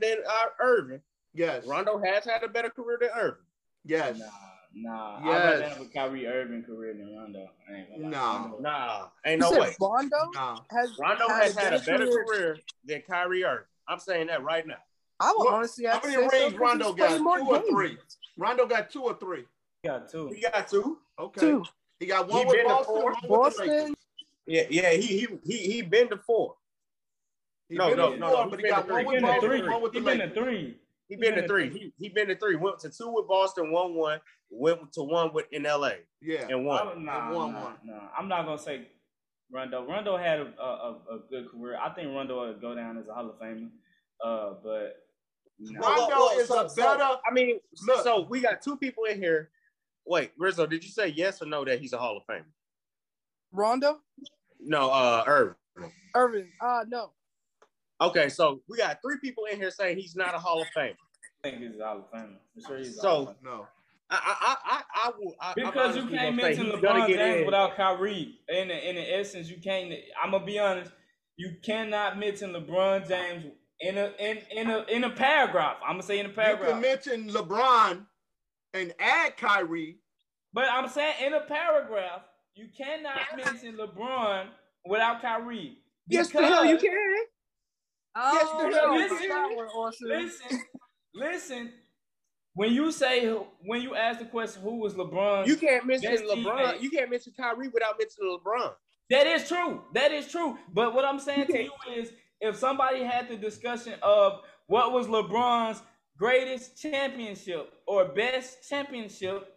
[0.00, 1.00] than uh, Irving.
[1.32, 1.66] Yes.
[1.66, 3.42] Rondo has had a better career than Irving.
[3.84, 4.18] Yes.
[4.18, 4.26] Nah,
[4.74, 5.16] nah.
[5.18, 5.44] I'd Yes.
[5.60, 7.50] rather have a Kyrie Irving career than Rondo.
[7.68, 8.48] I ain't gonna lie.
[8.50, 8.56] No.
[8.60, 9.76] Nah, ain't no said way.
[9.80, 10.64] Rondo No.
[10.70, 12.24] has Rondo had has a had a better career.
[12.24, 13.66] career than Kyrie Irving.
[13.88, 14.78] I'm saying that right now.
[15.18, 17.16] I would What- honestly How have to many say so Rondo got?
[17.18, 17.68] Two more or games.
[17.70, 17.98] three?
[18.38, 19.46] Rondo got two or three.
[19.82, 20.28] Yeah, two.
[20.28, 20.98] He got two.
[21.18, 21.40] Okay.
[21.40, 21.64] Two.
[21.98, 23.12] He got one He with Boston, four.
[23.12, 23.68] one Boston.
[23.68, 23.94] Lakers.
[24.46, 24.90] Yeah, yeah.
[24.92, 26.56] He he he he been to four.
[27.68, 29.04] He No, been no, to no, four, no, but he he been got to one
[29.04, 29.68] with He been to Boston, three.
[29.68, 30.80] one with the He been to three.
[31.08, 31.68] He been to three.
[31.70, 32.56] He he been to three.
[32.56, 34.20] Went to two with Boston, won one.
[34.50, 36.48] Went to one with in LA Yeah.
[36.48, 36.88] and one.
[36.88, 37.78] I- Nah, one, nah, one.
[37.84, 38.08] nah.
[38.18, 38.88] I'm not gonna say
[39.52, 39.86] Rondo.
[39.86, 41.78] Rondo had a, a, a good career.
[41.80, 43.70] I think Rondo would go down as a Hall of Famer.
[44.22, 44.96] Uh, but
[45.60, 45.80] nah.
[45.88, 48.02] Rondo is a better- I mean, Look.
[48.02, 49.50] so we got two people in here.
[50.04, 52.44] Wait, Rizzo, did you say yes or no that he's a Hall of Famer?
[53.52, 54.00] Rondo,
[54.58, 55.54] No, uh, Irving.
[56.14, 56.52] Irving.
[56.60, 57.12] Uh no.
[58.00, 60.96] Okay, so we got three people in here saying he's not a Hall of Famer.
[61.44, 62.36] I think he's a Hall of Famer.
[62.54, 63.44] For sure, he's a So, Hall of Famer.
[63.44, 63.66] No.
[64.10, 65.36] I, I, I, I will.
[65.40, 68.38] I, Because you can't mention LeBron James without Kyrie.
[68.48, 69.92] In the, in the essence, you can't.
[70.22, 70.90] I'm gonna be honest.
[71.36, 73.46] You cannot mention LeBron James
[73.80, 75.76] in a in in a in a paragraph.
[75.86, 76.68] I'm gonna say in a paragraph.
[76.68, 77.04] You paragraph.
[77.04, 78.06] can mention LeBron
[78.74, 79.98] and add Kyrie.
[80.52, 82.22] But I'm saying in a paragraph,
[82.54, 84.46] you cannot mention LeBron
[84.84, 85.78] without Kyrie.
[86.08, 86.90] Yes, the hell you can.
[88.16, 89.28] Oh, the hell no, you can.
[89.28, 90.08] that one, Austin.
[90.08, 90.60] Listen,
[91.14, 91.72] listen.
[92.54, 93.26] When you say
[93.64, 95.46] when you ask the question, who was LeBron?
[95.46, 96.44] You can't mention LeBron.
[96.44, 96.80] teammate.
[96.82, 98.72] You can't mention Kyrie without mentioning LeBron.
[99.10, 99.82] That is true.
[99.94, 100.58] That is true.
[100.72, 102.10] But what I'm saying to you is,
[102.40, 105.82] if somebody had the discussion of what was LeBron's
[106.18, 109.52] greatest championship or best championship,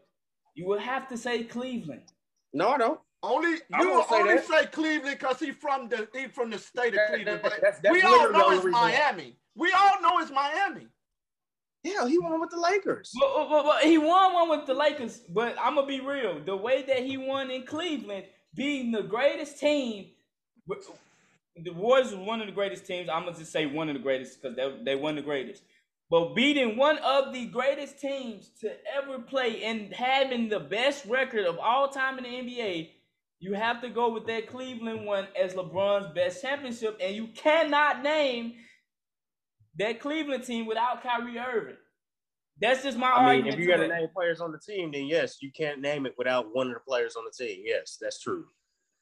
[0.56, 2.04] you would have to say Cleveland.
[2.54, 3.00] No, I don't.
[3.24, 4.46] Only you gonna say only that.
[4.46, 7.38] say Cleveland because he from the he from the state of That- Cleveland.
[7.38, 8.82] that- But that's- that's we all know only it's reason.
[8.82, 9.38] Miami.
[9.56, 10.88] We all know it's Miami.
[11.84, 13.12] Yeah, he won with the Lakers.
[13.20, 15.20] But- but- but he won one with the Lakers.
[15.30, 16.40] But I'm gonna be real.
[16.40, 20.12] The way that he won in Cleveland, being the greatest team,
[21.56, 23.10] the Warriors was one of the greatest teams.
[23.10, 25.64] I'm gonna just say one of the greatest because they they won the greatest.
[26.10, 31.46] But beating one of the greatest teams to ever play and having the best record
[31.46, 32.92] of all time in the NBA,
[33.40, 38.04] you have to go with that Cleveland one as LeBron's best championship, and you cannot
[38.04, 38.54] name
[39.78, 41.78] that Cleveland team without Kyrie Irving.
[42.62, 43.54] That's just my I mean, argument.
[43.56, 46.14] if you got to name players on the team, then yes, you can't name it
[46.18, 47.64] without one of the players on the team.
[47.66, 48.46] Yes, that's true.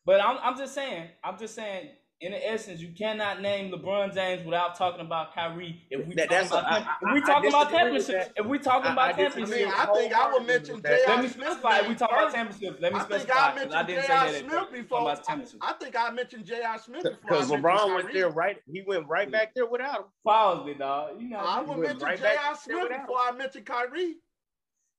[0.06, 1.90] But I'm, I'm just saying, I'm just saying,
[2.22, 5.82] in essence, you cannot name LeBron James without talking about Kyrie.
[5.90, 8.34] If we That- talking about, I- if we I talking about disagree championships, that.
[8.38, 10.84] if we talking I- about I disagree I mean, I think I would mention Let
[10.84, 11.16] J.R.
[11.16, 11.48] let me Smith.
[11.48, 11.78] specify.
[11.80, 12.36] If we talk about first.
[12.36, 14.28] championships, let me I think I, mentioned I didn't J.R.
[14.30, 15.00] Smith before.
[15.00, 15.60] Talking about championships.
[15.68, 16.78] I think I mentioned J.R.
[16.78, 17.18] Smith before.
[17.24, 18.62] Because LeBron went there right.
[18.72, 20.06] He went right back there without him.
[20.24, 21.20] Pause me, dog.
[21.20, 22.44] You know, I He would went mention right back J.R.
[22.44, 24.16] there Smith before I mentioned Kyrie.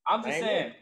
[0.08, 0.74] I'm just saying,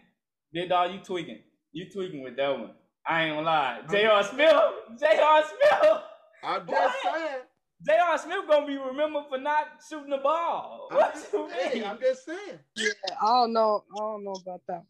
[0.55, 1.43] big dog, you tweaking.
[1.73, 2.75] You tweaking with that one.
[3.07, 3.81] I ain't gonna lie.
[3.91, 4.23] J.R.
[4.25, 4.55] Smith,
[4.99, 5.43] J.R.
[5.45, 6.03] Smith,
[6.43, 6.71] I'm just
[7.05, 7.15] What?
[7.15, 7.41] saying.
[7.87, 8.19] J.R.
[8.19, 10.89] Smith gonna be remembered for not shooting the ball.
[10.91, 11.85] I'm What just, you hey.
[11.85, 12.59] I'm just saying.
[12.77, 12.89] Yeah,
[13.23, 13.85] I don't know.
[13.95, 14.85] I don't know about that.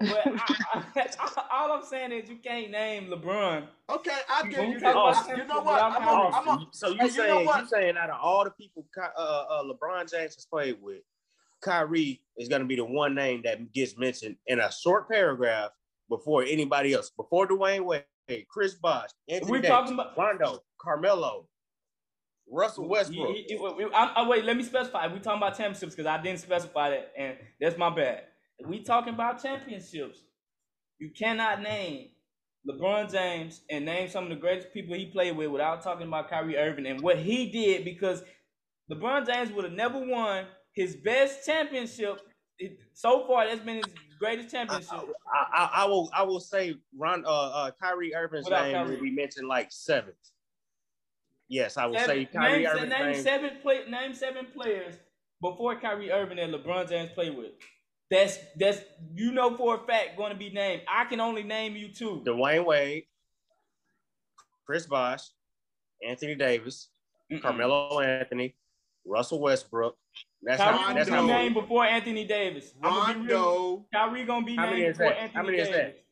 [0.00, 3.64] But I, I, all I'm saying is you can't name LeBron.
[3.90, 5.38] Okay, I When give you talk this.
[5.38, 5.78] You know what?
[5.80, 7.60] championships, I'm a, I'm a, so you hey, you know saying what?
[7.62, 11.00] you saying out of all the people Ky- uh, uh, LeBron James has played with,
[11.62, 15.70] Kyrie is going to be the one name that gets mentioned in a short paragraph
[16.10, 18.04] before anybody else, before Dwyane Wade,
[18.48, 21.48] Chris Bosh, Anthony We Davis, talking about- Rondo, Carmelo,
[22.50, 23.36] Russell Westbrook.
[23.36, 25.06] You- you- you- I'm- oh, wait, let me specify.
[25.06, 28.24] We talking about championships because I didn't specify that, and that's my bad.
[28.64, 30.24] We talking about championships,
[30.98, 32.10] you cannot name
[32.66, 36.28] LeBron James and name some of the greatest people he played with without talking about
[36.28, 38.22] Kyrie Irving and what he did because
[38.90, 42.20] LeBron James would have never won his best championship.
[42.92, 44.90] So far, that's been his greatest championship.
[45.32, 48.96] I, I, I will I will say Ron uh, uh Kyrie Irving's Without name Kyrie.
[48.96, 50.16] will be mentioned like seventh.
[51.48, 53.22] Yes, I will say Kyrie name, Irving's name name.
[53.22, 54.94] seven play, name seven players
[55.40, 57.52] before Kyrie Irving that LeBron James played with.
[58.10, 58.80] That's that's
[59.14, 60.82] you know for a fact going to be named.
[60.88, 62.22] I can only name you two.
[62.26, 63.04] Dwyane Wade,
[64.66, 65.22] Chris Bosh,
[66.06, 66.88] Anthony Davis,
[67.30, 67.40] Mm-mm.
[67.40, 68.54] Carmelo Anthony,
[69.06, 69.96] Russell Westbrook.
[70.42, 72.72] That's Kyrie how, gonna that's be how named before Anthony Davis.
[72.82, 73.42] I'm gonna be real.
[73.42, 73.86] Rondo.
[73.92, 75.18] Kyrie gonna be named before that?
[75.18, 76.04] Anthony How many is that?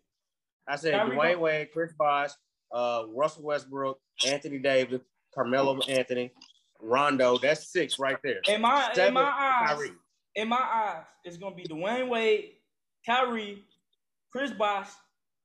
[0.68, 2.30] I said Kyrie Dwyane Wade, Chris Bosh,
[2.72, 5.00] uh, Russell Westbrook, Anthony Davis,
[5.36, 6.30] Carmelo Anthony,
[6.80, 7.38] Rondo.
[7.38, 8.40] That's six right there.
[8.48, 9.92] In my in my eyes, Kyrie.
[10.34, 12.52] in my eyes, it's gonna be Dwyane Wade,
[13.04, 13.62] Kyrie,
[14.32, 14.88] Chris Bosh,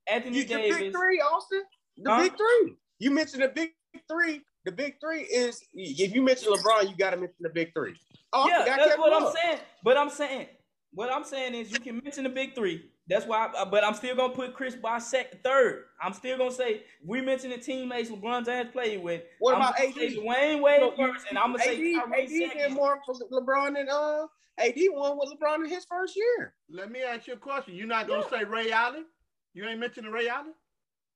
[0.07, 0.77] Anthony You, the Davis.
[0.77, 1.63] big three, Austin.
[1.97, 2.21] The Huh?
[2.23, 2.75] big three.
[2.99, 3.71] You mentioned the big
[4.09, 4.41] three.
[4.63, 7.95] The big three is if you mention LeBron, you got to mention the big three.
[8.31, 9.59] Oh, yeah, that's what I'm saying.
[9.83, 10.47] But I'm saying,
[10.93, 12.90] what I'm saying is, you can mention the big three.
[13.07, 13.49] That's why.
[13.57, 15.85] I, but I'm still gonna put Chris Bosh second, third.
[16.01, 19.23] I'm still gonna say we mentioned the teammates LeBron James played with.
[19.39, 19.93] What I'm about AD?
[19.93, 23.15] say Dwyane Wade Look, first, and I'm gonna say AD, Kyrie AD did more for
[23.15, 24.27] LeBron than uh
[24.59, 26.53] AD won with LeBron in his first year.
[26.69, 27.75] Let me ask you a question.
[27.75, 29.05] You're not gonna say Ray Allen?
[29.53, 30.53] You ain't mentioning Ray Allen?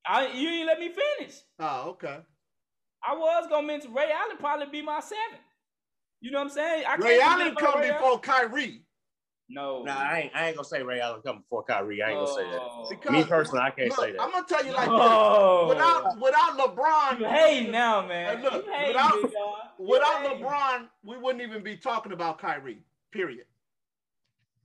[0.08, 1.36] I, you ain't let me finish.
[1.60, 2.20] Oh, okay.
[3.08, 5.40] I was gonna mention Ray Allen probably be my seven.
[6.22, 6.84] You know what I'm saying?
[6.88, 8.02] I Ray can't Allen come Ray Allen.
[8.02, 8.82] before Kyrie.
[9.48, 9.84] No.
[9.84, 12.02] Nah, I ain't, I ain't gonna say Ray Allen come before Kyrie.
[12.02, 12.62] I ain't gonna say that.
[12.62, 12.88] Oh.
[12.90, 14.22] Because- Me personally, I can't Look, say that.
[14.22, 15.00] I'm gonna tell you like this.
[15.00, 15.68] Oh.
[15.70, 18.38] Without without LeBron, you hate now, man.
[18.38, 19.32] Hey, look, you without- big
[19.78, 20.42] without hate.
[20.42, 22.80] LeBron, we wouldn't even be talking about Kyrie.
[23.12, 23.46] Period.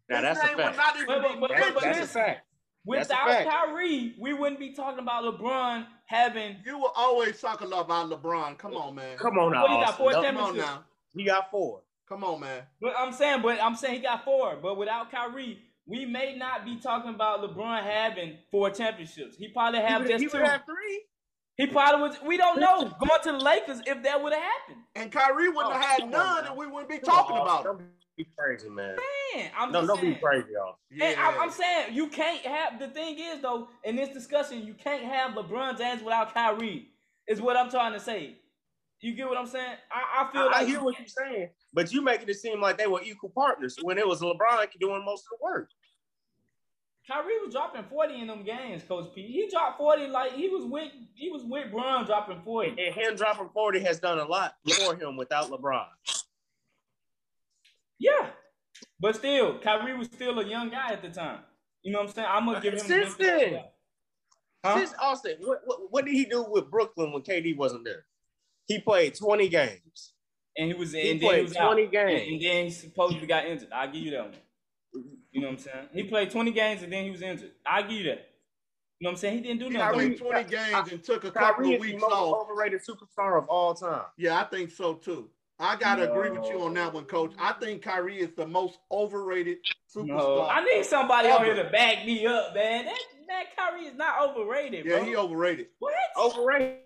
[0.09, 0.77] Now His that's a fact.
[0.77, 2.47] not even But- be but- but- but That's a fact.
[2.87, 3.49] Without fact.
[3.51, 6.57] Kyrie, we wouldn't be talking about LeBron having.
[6.65, 8.57] You will always talk about LeBron.
[8.57, 9.19] Come on, man.
[9.19, 9.63] Come on now.
[9.63, 10.75] What he got, four Don't- Come on championships?
[10.75, 10.85] now.
[11.15, 11.83] He got four.
[12.11, 12.63] Come on, man.
[12.81, 14.57] But I'm saying, but I'm saying he got four.
[14.61, 19.37] But without Kyrie, we may not be talking about LeBron having four championships.
[19.37, 20.39] He probably have he just would two.
[20.45, 21.03] have three.
[21.57, 22.17] He probably was.
[22.27, 24.85] We don't know going to the Lakers if that would have happened.
[24.97, 27.17] And Kyrie wouldn't Oh, have had come on, none, and we wouldn't be Come on,
[27.17, 27.71] talking about Austin.
[27.73, 27.79] it.
[27.79, 28.97] Don't be crazy, man.
[29.37, 30.15] Man, I'm No, don't saying.
[30.15, 30.77] be crazy, y'all.
[30.91, 34.75] And I, I'm saying you can't have the thing is though in this discussion you
[34.75, 36.89] can't have LeBron James without Kyrie.
[37.29, 38.37] Is what I'm trying to say.
[39.01, 39.77] You get what I'm saying?
[39.91, 42.61] I, I feel I, I like hear what you're saying, but you making it seem
[42.61, 45.71] like they were equal partners when it was LeBron doing most of the work.
[47.11, 49.23] Kyrie was dropping 40 in them games, Coach P.
[49.23, 52.71] He dropped 40 like he was with he was with Bron dropping 40.
[52.71, 54.55] And him dropping 40 has done a lot
[54.85, 55.87] for him without LeBron.
[57.99, 58.31] Yeah.
[59.01, 61.41] But still, Kyrie was still a young guy at the time.
[61.83, 62.29] You know what I'm saying?
[62.31, 62.81] I'm gonna give him.
[62.81, 63.65] Since benefit of the then.
[64.65, 64.77] Huh?
[64.77, 68.05] Since Austin, what, what, what did he do with Brooklyn when KD wasn't there?
[68.71, 70.13] He played 20 games.
[70.57, 72.23] and he was He and then he played was 20 And, games.
[72.29, 73.69] and then he supposedly got injured.
[73.73, 74.35] I'll give you that one.
[75.33, 75.89] You know what I'm saying?
[75.93, 77.53] He played 20 games and then he was injured.
[77.67, 78.27] I'll give you that.
[78.99, 79.37] You know what I'm saying?
[79.39, 79.99] He didn't do nothing.
[79.99, 80.27] Kyrie nothing.
[80.27, 82.43] 20 games and took a couple Kyrie of is the weeks most off.
[82.49, 84.03] overrated superstar of all time.
[84.19, 85.31] Yeah, I think so too.
[85.59, 87.33] I gotta agree with you on that one, Coach.
[87.39, 89.59] I think Kyrie is the most overrated
[89.95, 90.07] superstar.
[90.07, 92.87] No, I need somebody on here to back me up, man.
[92.87, 92.99] That
[93.29, 94.97] that Kyrie is not overrated, bro.
[94.99, 95.67] yeah, he overrated.
[95.79, 95.93] what?
[96.19, 96.79] Overrated.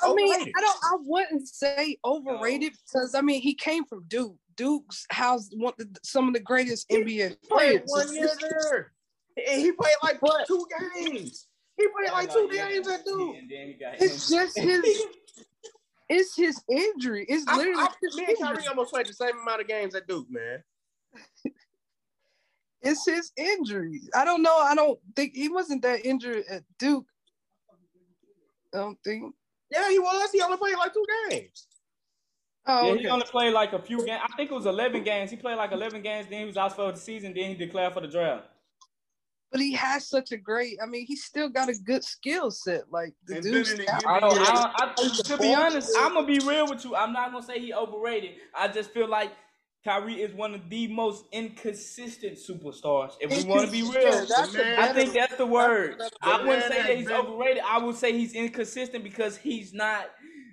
[0.00, 0.54] I mean, Overrated.
[0.56, 0.78] I don't.
[0.84, 4.36] I wouldn't say overrated because I mean he came from Duke.
[4.56, 7.90] Duke's housed one some of the greatest NBA played players.
[7.90, 8.92] one year there.
[9.48, 10.66] And he played like But- two
[10.98, 11.46] games.
[11.78, 13.36] He played like two games at Duke.
[13.36, 14.82] And then he got It's just his.
[16.08, 17.24] It's his injury.
[17.26, 18.46] It's literally I, his me and injury.
[18.56, 20.62] Kyrie almost played the same amount of games at Duke, man.
[22.82, 24.02] It's his injury.
[24.14, 24.56] I don't know.
[24.56, 27.06] I don't think he wasn't that injured at Duke.
[28.74, 29.34] I don't think.
[29.72, 30.30] Yeah, he was.
[30.32, 31.66] He only played like two games.
[32.66, 33.02] Oh, Yeah, okay.
[33.02, 34.20] he only played like a few games.
[34.22, 35.30] I think it was 11 games.
[35.30, 36.26] He played like 11 games.
[36.30, 37.32] Then he was out for the season.
[37.34, 38.44] Then he declared for the draft.
[39.50, 40.78] but he has such a great.
[40.82, 42.82] I mean, he still got a good skill set.
[42.90, 44.08] Like the dude's been in the talented.
[44.08, 44.36] I don't.
[44.36, 44.72] Yeah.
[44.76, 46.94] I, I, to be honest, I'm gonna be real with you.
[46.94, 48.36] I'm not gonna say he overrated.
[48.54, 49.32] I just feel like
[49.84, 53.12] Kyrie is one of the most inconsistent superstars.
[53.20, 55.96] If we want to be real, that's Man, a I better- think that's the word.
[55.98, 57.62] that's a I wouldn't say that he's has overrated.
[57.66, 60.10] I would say he's inconsistent because he's not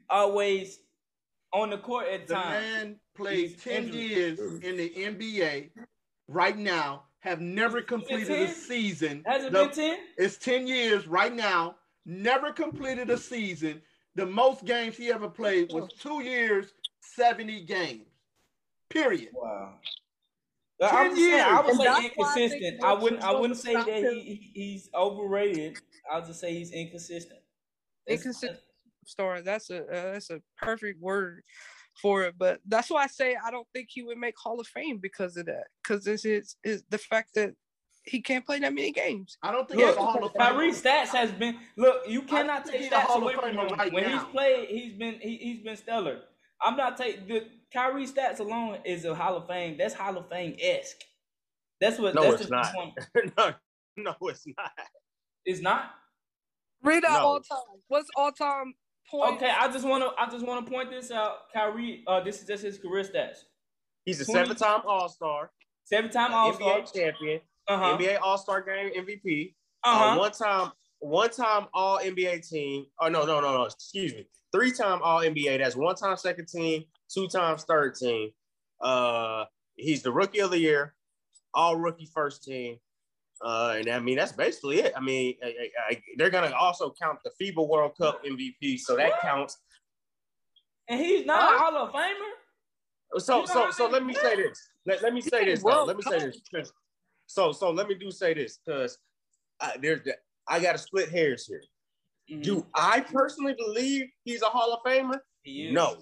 [0.10, 0.80] always
[1.54, 2.50] on the court at The times.
[2.66, 3.94] man played He's 10 injured.
[3.96, 5.70] years in the NBA
[6.28, 9.24] right now, have never completed a season.
[9.28, 10.00] Has it The- been ten?
[10.18, 11.76] It's 10 years right now,
[12.06, 13.82] never completed a season.
[14.16, 18.08] The most games he ever played was two years, 70 games.
[18.90, 19.30] Period.
[19.34, 19.76] Wow.
[20.82, 21.78] 10 I'm just saying, I would years.
[21.78, 22.84] say And that's why I inconsistent.
[22.84, 23.22] I wouldn't.
[23.24, 25.78] I wouldn't say that he, he he's overrated.
[26.12, 27.40] I'll just say he's inconsistent.
[28.06, 28.60] It's- Inconsistent.
[29.06, 29.42] Star.
[29.42, 31.42] That's a uh, that's a perfect word
[32.02, 32.36] for it.
[32.38, 35.36] But that's why I say I don't think he would make Hall of Fame because
[35.36, 35.66] of that.
[35.84, 37.54] Because this is it's the fact that
[38.04, 39.38] he can't play that many games.
[39.44, 40.82] I don't think Look, he's a Hall of Kyrie Famer.
[40.82, 42.04] stats has been look.
[42.08, 43.68] You cannot take he's a stats Hall of away from him.
[43.78, 44.20] right when now.
[44.20, 46.22] he's played, he's been he, he's been stellar.
[46.62, 49.78] I'm not taking the Kyrie stats alone is a Hall of Fame.
[49.78, 50.98] That's Hall of Fame esque.
[51.80, 52.16] That's what.
[52.16, 52.74] No, that's it's not.
[52.74, 52.94] point.
[53.38, 53.54] no,
[53.98, 54.72] no, it's not.
[55.46, 55.92] It's not.
[56.84, 57.28] Read out No.
[57.28, 57.58] all time.
[57.88, 58.74] What's all time
[59.10, 59.36] point?
[59.38, 60.12] Okay, I just want to.
[60.22, 61.52] I just want to point this out.
[61.54, 62.04] Kyrie.
[62.08, 63.38] Uh, this is just his career stats.
[64.06, 65.52] He's a 20 seven-time All-Star,
[65.86, 66.80] Seven-time All Star.
[66.82, 67.98] NBA champion, Uh huh.
[67.98, 69.54] NBA All-Star Game MVP,
[69.84, 70.20] Uh-huh.
[70.22, 70.72] uh, huh.
[71.00, 72.86] One-time, one-time All NBA team.
[73.00, 73.64] Oh no, no, no, no.
[73.64, 74.28] Excuse me.
[74.52, 75.60] Three-time All NBA.
[75.60, 78.32] That's one-time second team, two times third team.
[78.82, 79.46] Uh,
[79.76, 80.96] he's the Rookie of the Year,
[81.54, 82.78] All Rookie first team,
[83.42, 84.94] Uh, and I mean that's basically it.
[84.96, 88.96] I mean, I, I, I, they're gonna also count the FIBA World Cup MVP, so
[88.96, 89.58] that counts.
[90.88, 91.56] And he's not huh?
[91.56, 93.20] a Hall of Famer.
[93.20, 94.70] So, so, so let me say this.
[94.86, 95.64] Let, let me say this.
[95.64, 95.84] Though.
[95.84, 96.20] Let me say
[96.52, 96.72] this.
[97.26, 98.98] So, so let me do say this because
[99.82, 100.02] there's
[100.50, 101.62] I got to split hairs here.
[102.30, 102.42] Mm-hmm.
[102.42, 105.20] Do I personally believe he's a Hall of Famer?
[105.46, 105.98] No,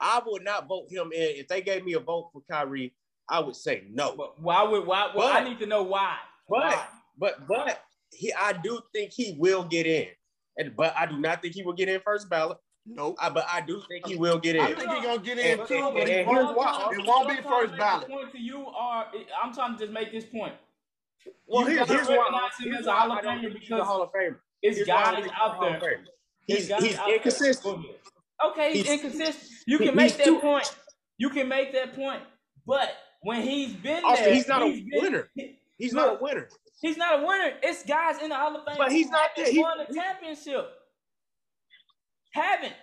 [0.00, 1.36] I would not vote him in.
[1.36, 2.94] If they gave me a vote for Kyrie,
[3.28, 4.14] I would say no.
[4.16, 5.10] But why would why?
[5.14, 6.16] Well, but, I need to know why.
[6.48, 6.86] But why?
[7.18, 7.82] but but
[8.12, 10.08] he, I do think he will get in,
[10.58, 12.58] and but I do not think he will get in first ballot.
[12.86, 13.16] Nope.
[13.20, 14.62] I, but I do think he will get in.
[14.62, 18.08] I think he's gonna get in too, but it won't be first ballot.
[18.08, 19.06] Point to you are
[19.42, 20.54] I'm trying to just make this point.
[21.46, 22.48] Well, here's, here's why.
[22.60, 24.36] Here's why Hall of Famer because Hall of Famer.
[24.62, 26.00] It's guys out there.
[26.46, 27.86] He's, he's inconsistent.
[28.44, 29.50] Okay, he's, he's inconsistent.
[29.66, 30.74] You can make that too, point.
[31.18, 32.22] You can make that point.
[32.66, 32.90] But
[33.22, 35.30] when he's been also, there, he's not he's a been, winner.
[35.78, 36.48] He's look, not a winner.
[36.80, 37.52] He's not a winner.
[37.62, 38.76] It's guys in the Hall of Fame.
[38.78, 39.50] But he's not there.
[39.50, 40.70] He won a championship.
[42.32, 42.74] Haven't.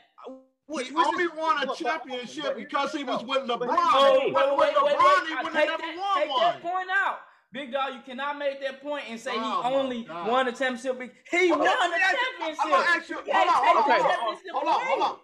[0.70, 3.68] He only won a championship because he was with LeBron.
[3.70, 6.42] Oh, wait, wait, wait, wait, LeBron, he would have never won take one.
[6.42, 7.20] that point out.
[7.54, 10.30] Big dog, you cannot make that point and say oh he only God.
[10.30, 11.00] won a championship.
[11.32, 12.60] He won a championship.
[12.60, 13.16] I'm gonna ask you.
[13.16, 15.18] Hold on, hold on, hold on, hold on.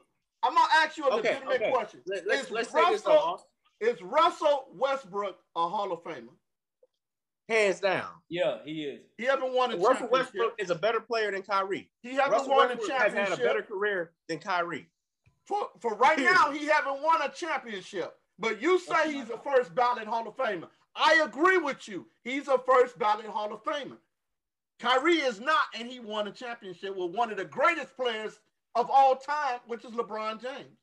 [0.43, 1.71] I'm gonna ask you a okay, legitimate okay.
[1.71, 2.01] question.
[2.07, 3.45] Let, let's, is let's Russell,
[3.81, 6.29] is Russell Westbrook a Hall of Famer?
[7.49, 8.07] Hands down.
[8.29, 9.01] Yeah, he is.
[9.17, 9.89] He haven't won a championship.
[9.89, 11.89] Russell Westbrook is a better player than Kyrie.
[12.01, 13.19] He hasn't Russell won Westbrook a championship.
[13.19, 14.87] Has had a better career than Kyrie.
[15.45, 18.13] For for right now, he haven't won a championship.
[18.39, 20.67] But you say he's a first ballot Hall of Famer.
[20.95, 22.07] I agree with you.
[22.23, 23.97] He's a first ballot Hall of Famer.
[24.79, 28.39] Kyrie is not, and he won a championship with one of the greatest players
[28.75, 30.77] of all time, which is LeBron James.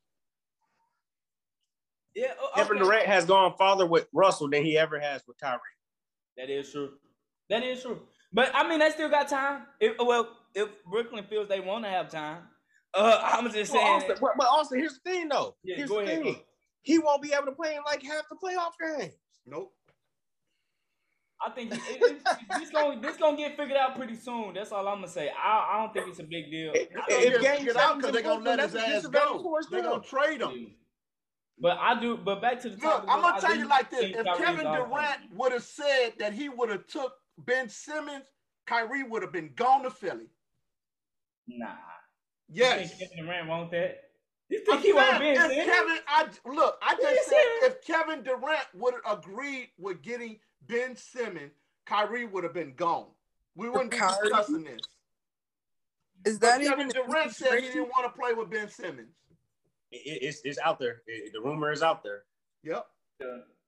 [2.15, 2.63] Yeah, okay.
[2.63, 5.59] Kevin Durant has gone farther with Russell than he ever has with Kyrie.
[6.37, 6.91] That is true.
[7.49, 8.01] That is true.
[8.33, 9.63] But I mean, they still got time.
[9.79, 12.43] If, well, if Brooklyn feels they want to have time,
[12.93, 13.83] uh, I'm just saying.
[13.83, 15.55] Well, Austin, but Austin, here's the thing, though.
[15.63, 16.23] Yeah, here's go the ahead.
[16.23, 16.39] Thing.
[16.81, 19.13] He won't be able to play in like half the playoff games.
[19.45, 19.71] Nope.
[21.45, 22.21] I think it, it,
[22.59, 24.53] this gonna this gonna get figured out pretty soon.
[24.53, 25.29] That's all I'm gonna say.
[25.29, 26.71] I, I don't think it's a big deal.
[26.73, 30.41] If, if games get out because they're gonna let his ass go, they're gonna trade
[30.41, 30.71] him.
[31.59, 32.17] But I do.
[32.17, 33.05] But back to the look.
[33.07, 36.49] I'm gonna I tell you like this: if Kevin Durant would have said that he
[36.49, 38.25] would have took Ben Simmons,
[38.65, 40.29] Kyrie would have been gone to Philly.
[41.47, 41.67] Nah.
[42.49, 42.97] Yes.
[42.97, 43.97] Kevin Durant want that?
[44.49, 45.65] You think I'm he want Ben Simmons?
[45.65, 46.77] Kevin, I look.
[46.81, 51.53] I just said if Kevin Durant would have agreed with getting Ben Simmons,
[51.85, 53.07] Kyrie would have been gone.
[53.55, 54.81] We wouldn't be discussing this.
[56.25, 59.15] Is that but even Kevin Durant said he didn't want to play with Ben Simmons.
[59.91, 61.01] It, it's it's out there.
[61.07, 62.23] It, the rumor is out there.
[62.63, 62.85] Yep.
[63.19, 63.27] Yeah,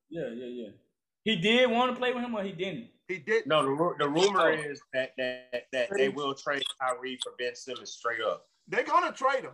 [0.10, 0.70] yeah, yeah, yeah.
[1.24, 2.88] He did want to play with him, or he didn't.
[3.08, 3.48] He did.
[3.48, 7.92] No, the, the rumor is that that that they will trade Kyrie for Ben Simmons
[7.92, 8.46] straight up.
[8.68, 9.54] They're gonna trade him.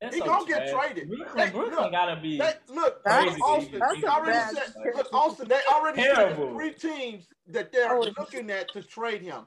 [0.00, 1.08] That's he so gonna get traded.
[1.08, 2.38] Brooklyn, Brooklyn look, gotta be.
[2.38, 3.80] They, look, that's, Austin.
[3.80, 5.48] That's already said, look, Austin.
[5.48, 9.44] They already said three teams that they're oh, looking at to trade him.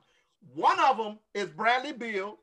[0.56, 2.40] One of them is Bradley Beal.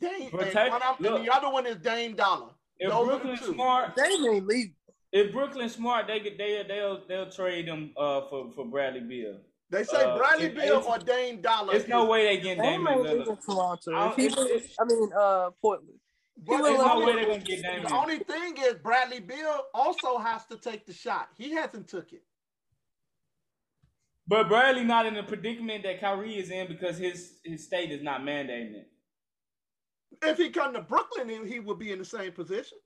[0.00, 2.50] Dame, Protect, and, one of, and the other one is Dame Dollar.
[2.78, 4.70] If Those Brooklyn smart, Dame ain't leave.
[5.10, 9.36] If Brooklyn smart, they could they they'll they'll trade him uh for for Bradley Beal.
[9.70, 11.72] They say uh, Bradley Beal or Dame Dollar.
[11.72, 13.44] There's no way they get Dame Lillard.
[13.44, 14.10] Toronto.
[14.10, 15.98] If he was, I mean, uh, Portland.
[16.46, 17.82] But there's no way they're gonna get Dame.
[17.82, 21.28] The only thing is Bradley Beal also has to take the shot.
[21.36, 22.22] He hasn't took it.
[24.26, 28.02] But Bradley not in the predicament that Kyrie is in because his his state is
[28.02, 28.90] not mandating it.
[30.22, 32.78] If he come to Brooklyn, he would be in the same position.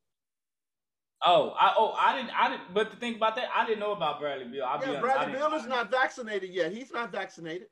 [1.25, 2.75] Oh, I oh I didn't I didn't.
[2.75, 4.65] But the thing about that, I didn't know about Bradley Beal.
[4.65, 6.73] I'll yeah, Bradley Beal is not vaccinated yet.
[6.73, 7.69] He's not vaccinated.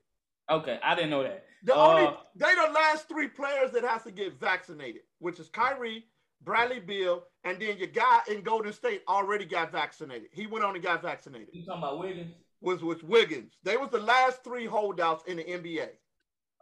[0.51, 1.45] Okay, I didn't know that.
[1.63, 5.49] The uh, only they the last three players that has to get vaccinated, which is
[5.49, 6.05] Kyrie,
[6.43, 10.29] Bradley Beal, and then your guy in Golden State already got vaccinated.
[10.33, 11.49] He went on and got vaccinated.
[11.53, 12.35] You talking about Wiggins?
[12.63, 13.53] Was with Wiggins.
[13.63, 15.89] They was the last three holdouts in the NBA.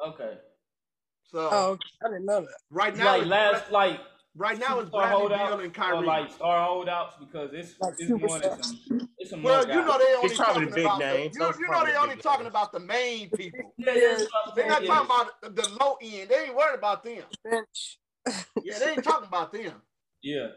[0.07, 0.35] Okay.
[1.25, 2.49] So oh, I didn't know that.
[2.71, 4.01] Right now, like last like
[4.39, 6.07] right now it's Bradley Beal and Kyrie.
[6.07, 9.09] like star holdouts because it's like it's more than some.
[9.19, 11.97] It's some well, you know they only talking big about the, you, you know they
[11.97, 12.51] only talking names.
[12.51, 13.75] about the main people.
[13.77, 14.19] yeah, yeah,
[14.55, 16.31] they're not talking about the low end.
[16.31, 17.23] They ain't worried about them.
[17.45, 17.99] Bench.
[18.65, 19.73] yeah, they ain't talking about them.
[20.23, 20.49] Yeah.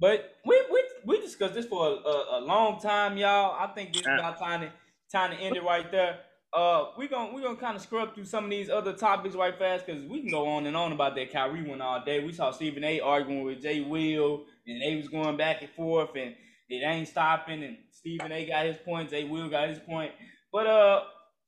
[0.00, 3.56] But we we we discussed this for a, a, a long time, y'all.
[3.58, 4.72] I think it's about time to
[5.10, 6.20] time to end it right there.
[6.52, 9.58] Uh, we gonna we gonna kind of scrub through some of these other topics right
[9.58, 12.24] fast because we can go on and on about that Kyrie one all day.
[12.24, 13.00] We saw Stephen A.
[13.00, 16.34] arguing with Jay Will, and they was going back and forth, and
[16.70, 17.62] it ain't stopping.
[17.62, 18.46] And Stephen A.
[18.46, 20.12] got his point, Jay Will got his point.
[20.50, 21.02] But uh,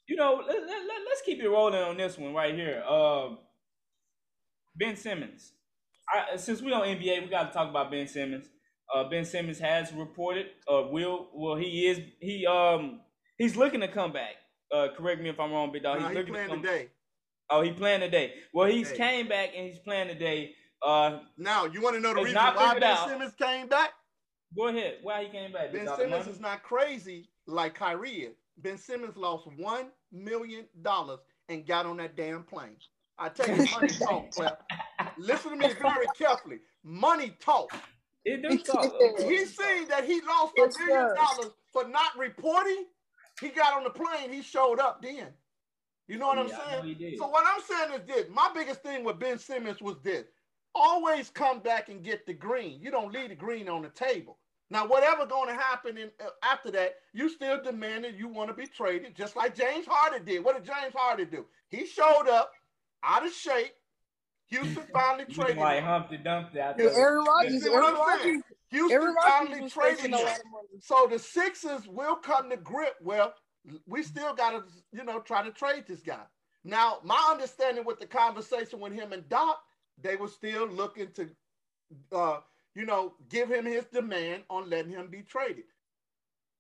[0.07, 2.83] you know, let, let, let's keep it rolling on this one right here.
[2.87, 3.31] Uh,
[4.77, 5.53] ben Simmons.
[6.13, 8.47] I, since we on NBA, we got to talk about Ben Simmons.
[8.93, 13.01] Uh, ben Simmons has reported, uh, will, well, he is, he, um,
[13.39, 14.35] he's looking to come back.
[14.73, 15.99] Uh, correct me if I'm wrong, big dog.
[16.01, 16.63] Nah, He's he looking to playing come.
[16.63, 16.89] today.
[17.51, 18.35] Oh, he playing today.
[18.53, 18.97] Well, he's Hey.
[18.97, 20.55] came back and he's playing today.
[20.83, 23.09] Uh, Now, you want to know the It's reason not why Ben out.
[23.09, 23.91] Simmons came back?
[24.57, 24.99] go ahead.
[25.03, 25.73] Why he came back?
[25.73, 25.99] Ben Big dog?
[25.99, 28.37] The Simmons is not crazy like Kyrie is.
[28.59, 31.19] Ben Simmons lost one million dollars
[31.49, 32.77] and got on that damn plane.
[33.19, 34.53] I tell you, money talk, Clef.
[35.19, 36.59] Listen to me very carefully.
[36.85, 37.71] Money talk.
[38.25, 38.93] It do talk.
[39.19, 42.87] He seen that he lost a million dollars for not reporting.
[43.41, 44.33] He got on the plane.
[44.33, 45.29] He showed up then.
[46.09, 47.17] You know what I'm Yeah, I know saying?
[47.19, 50.25] So what I'm saying is this: my biggest thing with Ben Simmons was this:
[50.75, 52.81] always come back and get the green.
[52.81, 54.39] You don't leave the green on the table.
[54.73, 58.55] Now, whatever going to happen in, uh, after that, you still demanded you want to
[58.55, 60.45] be traded, just like James Harden did.
[60.45, 61.47] What did James Harden do?
[61.71, 62.53] He showed up
[63.03, 63.73] out of shape.
[64.49, 65.83] Houston finally traded like.
[65.83, 66.95] Humpty Dumpty out Yeah, there.
[66.99, 68.35] Aaron Rodgers, see what Aaron I'm saying?
[68.37, 70.13] Rodgers, Houston finally traded him.
[70.13, 70.81] lot of money.
[70.81, 72.95] So the Sixers will come to grip.
[73.03, 73.35] Well,
[73.87, 76.23] we still got to, you know, try to trade this guy.
[76.65, 79.61] Now, my understanding with the conversation with him and Doc,
[80.01, 81.29] they were still looking to,
[82.13, 82.41] uh,
[82.75, 85.65] you know, give him his demand on letting him be traded.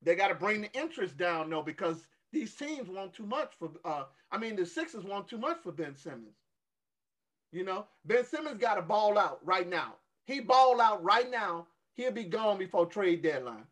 [0.02, 3.70] They got to bring the interest down though, because these teams want too much for.
[3.84, 6.36] Uh, I mean, the Sixers want too much for Ben Simmons.
[7.52, 9.94] You know, Ben Simmons got to ball out right now.
[10.24, 11.66] He ball out right now.
[11.94, 13.66] He'll be gone before trade deadline.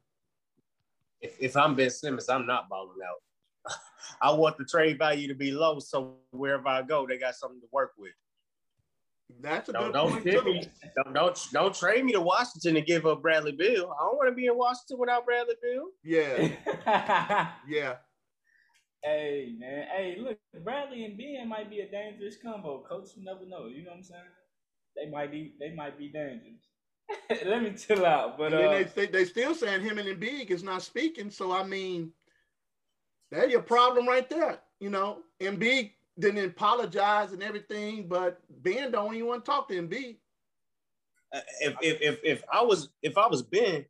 [1.21, 3.75] If, if I'm Ben Simmons, I'm not balling out.
[4.23, 7.61] I want the trade value to be low, so wherever I go, they got something
[7.61, 8.13] to work with.
[9.41, 10.43] That's a Don't good don't point too.
[10.43, 10.69] me.
[10.97, 13.95] Don't, don't don't trade me to Washington and give up Bradley Beal.
[13.99, 15.89] I don't want to be in Washington without Bradley Beal.
[16.03, 17.97] Yeah, yeah.
[19.05, 22.83] hey man, hey look, Bradley and Ben might be a dangerous combo.
[22.89, 23.67] Coach, you never know.
[23.67, 24.23] You know what I'm saying?
[24.97, 26.65] They might be, they might be dangerous.
[27.47, 30.09] Let me chill out, but And then uh, they, they they still saying him and
[30.09, 31.31] Embiid is not speaking.
[31.31, 32.13] So I mean,
[33.31, 34.59] that's your problem right there.
[34.81, 39.75] You know, Embiid didn't apologize and everything, but Ben don't even want to talk to
[39.83, 40.17] Embiid.
[41.35, 43.85] Uh, If, if if if I was if I was Ben,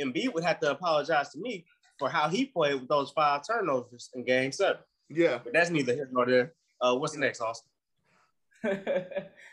[0.00, 1.64] Embiid would have to apologize to me
[1.98, 4.82] for how he played with those five turnovers in Game Seven.
[5.08, 6.52] Yeah, But that's neither here nor there.
[6.80, 7.70] Uh, what's next, Austin?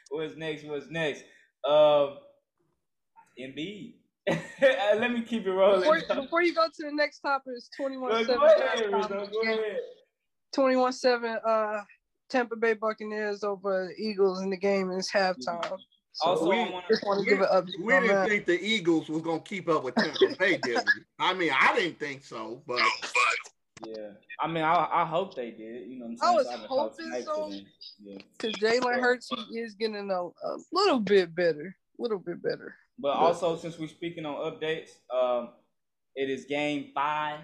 [0.09, 0.63] what's next?
[0.65, 1.23] What's next?
[1.67, 2.17] Um,
[3.39, 3.95] Embiid.
[4.61, 5.81] Let me keep it rolling.
[5.81, 8.41] Before, before you go to the next topic, it's 21 Go 7.
[8.41, 9.79] ahead, go ahead.
[10.53, 11.37] 21 7.
[11.45, 11.81] Uh,
[12.29, 15.77] Tampa Bay Buccaneers over the Eagles in the game and it's halftime.
[16.15, 17.65] So Also, we- I want just want to give it up.
[17.79, 18.27] we didn't man.
[18.29, 21.01] think the Eagles was gonna keep up with Tampa Bay, did we?
[21.19, 22.81] I mean, I didn't think so, but
[23.85, 25.89] Yeah, I mean, I, I hope they did.
[25.89, 26.59] You know what I I'm saying?
[26.59, 27.49] was So hoping so.
[27.49, 27.65] to them.
[28.03, 31.75] Yeah, Because Jalen Hurts he is getting a, a little bit better.
[31.99, 32.75] A little bit better.
[32.99, 35.49] But also since we're speaking on updates, um,
[36.15, 37.39] it is Game Five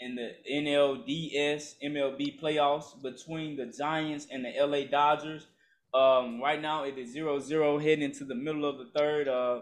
[0.00, 5.46] in the NLDS MLB playoffs between the Giants and the LA Dodgers.
[5.94, 9.28] Um, right now it is 0-0 heading into the middle of the third.
[9.28, 9.60] Uh,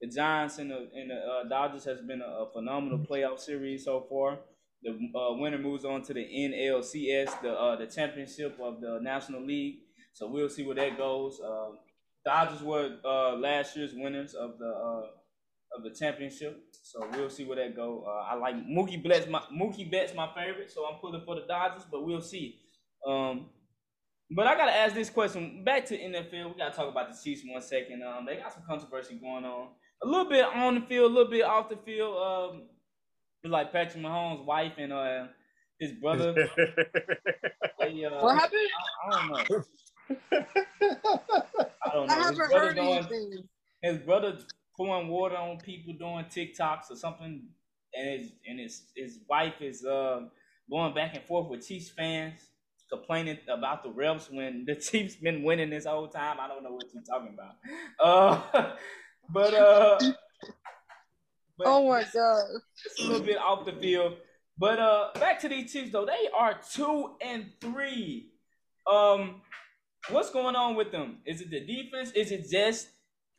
[0.00, 3.84] the Giants and the and the uh, Dodgers has been a, a phenomenal playoff series
[3.84, 4.38] so far.
[4.82, 9.44] The uh, winner moves on to the NLCS, the uh, the championship of the National
[9.44, 9.80] League.
[10.12, 11.40] So we'll see where that goes.
[11.44, 11.78] Um,
[12.28, 15.06] Dodgers were uh, last year's winners of the uh,
[15.74, 18.04] of the championship, so we'll see where that go.
[18.06, 19.26] Uh, I like Mookie Betts.
[19.26, 22.58] My Mookie Betts my favorite, so I'm pulling for the Dodgers, but we'll see.
[23.06, 23.46] Um,
[24.30, 25.64] but I gotta ask this question.
[25.64, 28.02] Back to NFL, we gotta talk about the Chiefs one second.
[28.02, 29.68] Um, they got some controversy going on.
[30.02, 32.14] A little bit on the field, a little bit off the field.
[32.14, 32.62] Um,
[33.44, 35.28] like Patrick Mahomes' wife and uh,
[35.80, 36.34] his brother.
[37.80, 38.68] they, uh, What happened?
[39.10, 39.64] I, I don't know.
[40.10, 42.14] I don't know.
[42.14, 43.48] I His haven't brother heard doing- anything.
[43.82, 44.38] his brother
[44.76, 47.48] pouring water on people doing TikToks or something,
[47.94, 50.20] and his and his his wife is uh,
[50.70, 52.38] going back and forth with Chiefs fans,
[52.90, 56.38] complaining about the refs when the Chiefs been winning this whole time.
[56.40, 57.56] I don't know what you're talking about.
[58.00, 58.74] Uh,
[59.30, 59.98] but uh,
[61.56, 62.44] but Oh my god.
[62.84, 64.16] it's a little bit off the field.
[64.60, 68.30] But uh, back to these Chiefs though, they are two and three.
[68.90, 69.42] Um,
[70.10, 71.18] what's going on with them?
[71.24, 72.10] Is it the defense?
[72.12, 72.88] Is it just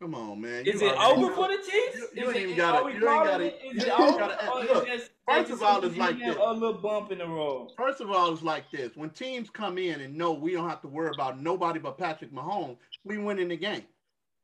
[0.01, 0.65] come on, man.
[0.65, 1.97] is You it over for the Chiefs?
[2.15, 3.59] You- you ain't it, even are we you ain't gotta- it?
[3.75, 4.73] Is you it over?
[4.73, 7.71] look, it just, first of all, it's like a little bump in the road.
[7.77, 10.81] First of all, it's like this: when teams come in and know we don't have
[10.81, 13.83] to worry about nobody but Patrick Mahomes, we win in the game.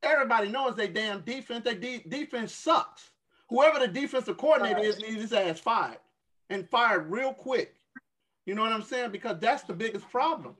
[0.03, 1.63] Everybody knows they damn defense.
[1.63, 3.09] They de- defense sucks.
[3.49, 5.97] Whoever the defensive coordinator is needs his ass fired
[6.49, 7.75] and fired real quick.
[8.45, 9.11] You know what I'm saying?
[9.11, 10.55] Because that's the biggest problem.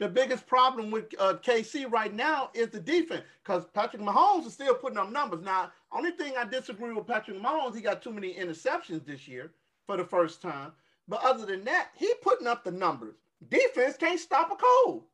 [0.00, 4.54] The biggest problem with uh, KC right now is the defense because Patrick Mahomes is
[4.54, 5.44] still putting up numbers.
[5.44, 9.52] Now, only thing I disagree with Patrick Mahomes, he got too many interceptions this year
[9.86, 10.72] for the first time.
[11.06, 13.14] But other than that, he putting up the numbers.
[13.50, 15.04] Defense can't stop a cold.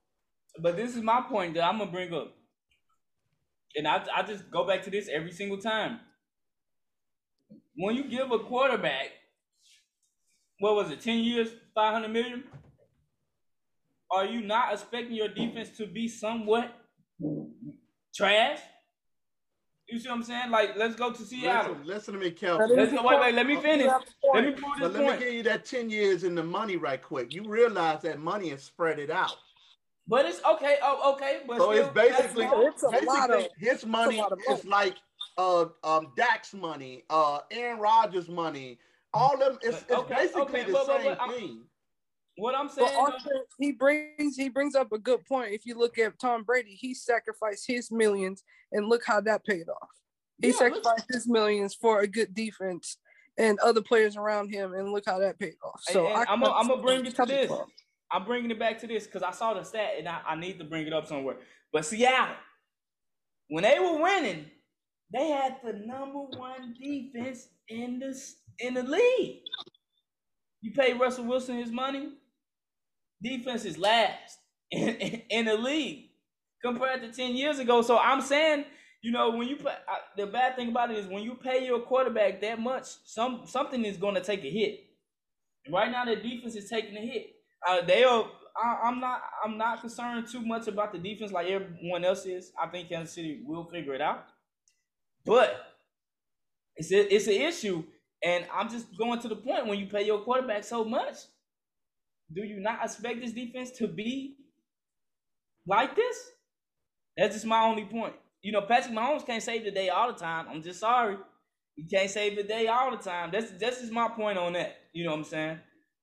[0.60, 2.36] But this is my point that I'm gonna bring up,
[3.74, 5.98] and I I just go back to this every single time.
[7.74, 9.10] When you give a quarterback,
[10.60, 12.44] what was it, ten years, five hundred million?
[14.10, 16.72] Are you not expecting your defense to be somewhat
[18.14, 18.60] trash?
[19.88, 20.50] You see what I'm saying?
[20.50, 21.72] Like, let's go to Seattle.
[21.74, 22.74] Listen, listen to me, Kelvin.
[22.74, 23.02] Let's go.
[23.06, 23.34] Wait, wait.
[23.34, 23.86] Let me finish.
[24.34, 26.76] Let me prove But this let me give you that 10 years in the money
[26.76, 27.32] right quick.
[27.32, 29.36] You realize that money is spread it out.
[30.08, 30.76] But it's okay.
[30.82, 31.40] Oh, okay.
[31.46, 32.44] But So it's still, that's basically.
[32.46, 34.94] It's a lot basically of- his money lot is like
[35.38, 38.78] uh um Dak's money, uh Aaron Rodgers' money.
[39.14, 41.62] All them it's, it's Okay, basically okay, the but- but- same but I'm- thing.
[42.36, 42.90] What I'm saying.
[42.96, 45.52] also, he brings he brings up a good point.
[45.52, 49.68] If you look at Tom Brady, he sacrificed his millions, and look how that paid
[49.68, 49.88] off.
[50.40, 52.98] He Yeah, sacrificed his millions for a good defense
[53.38, 55.80] and other players around him, and look how that paid off.
[55.82, 57.52] So I I'm gonna- I'm gonna bring it to this.
[58.10, 60.58] I'm bringing it back to this because I saw the stat and I, I need
[60.58, 61.38] to bring it up somewhere.
[61.72, 62.36] But Seattle,
[63.48, 64.50] when they were winning,
[65.12, 68.16] they had the number one defense in the
[68.58, 69.42] in the league.
[70.60, 72.12] You pay Russell Wilson his money,
[73.22, 74.38] defense is last
[74.70, 76.10] in, in, in the league
[76.64, 77.82] compared to ten years ago.
[77.82, 78.64] So I'm saying,
[79.02, 81.64] you know, when you pay, I, the bad thing about it is when you pay
[81.64, 84.80] your quarterback that much, some something is going to take a hit.
[85.64, 87.36] And right now, the defense is taking a hit.
[87.66, 88.26] Uh, they are.
[88.56, 89.20] I, I'm not.
[89.44, 92.52] I'm not concerned too much about the defense like everyone else is.
[92.60, 94.26] I think Kansas City will figure it out.
[95.24, 95.56] But
[96.76, 97.84] it's a, it's an issue,
[98.22, 101.16] and I'm just going to the point when you pay your quarterback so much.
[102.32, 104.36] Do you not expect this defense to be
[105.66, 106.16] like this?
[107.16, 108.14] That's just my only point.
[108.42, 110.46] You know, Patrick Mahomes can't save the day all the time.
[110.50, 111.16] I'm just sorry.
[111.76, 113.30] He can't save the day all the time.
[113.32, 114.76] That's that's just my point on that.
[114.92, 115.58] You know what I'm saying?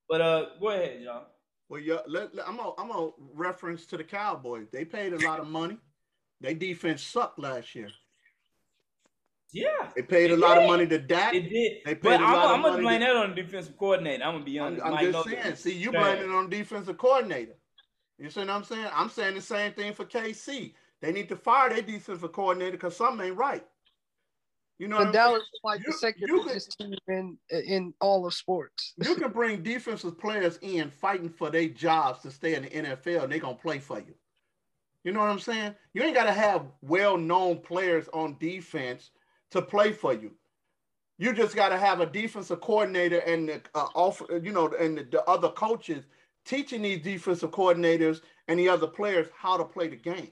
[0.09, 1.27] But uh, go ahead, y'all.
[1.69, 4.67] Well, yeah, let, let- I'm a I'm a reference to the Cowboys.
[4.71, 5.77] They paid a lot of money.
[6.41, 7.89] Their defense sucked last year.
[9.53, 11.33] Yeah, They paid a It lot of money to Dak.
[11.35, 11.73] it did.
[11.85, 13.35] They paid but a I'm, lot of I'm gonna money blame to- that on the
[13.41, 14.23] defensive coordinator.
[14.23, 14.83] I'm gonna be I'm, honest.
[14.85, 15.55] I'm just Nolan saying.
[15.57, 16.03] See, you trash.
[16.17, 17.53] blaming it on defensive coordinator.
[18.17, 18.87] You see what I'm saying?
[18.93, 20.73] I'm saying the same thing for KC.
[21.01, 23.65] They need to fire their defensive coordinator because something ain't right.
[24.79, 26.95] You know what But I'm Dallas is like You- the second you could- richest team
[27.07, 28.93] in in all of sports.
[28.97, 33.23] You can bring defensive players in fighting for their jobs to stay in the NFL,
[33.23, 34.15] and they're gonna play for you.
[35.03, 35.75] You know what I'm saying?
[35.93, 39.11] You ain't gotta have well-known players on defense
[39.53, 40.31] to play for you.
[41.17, 44.97] You just got to have a defensive coordinator and the uh, off, you know, and
[44.97, 46.03] the, the other coaches
[46.45, 50.31] teaching these defensive coordinators and the other players how to play the game,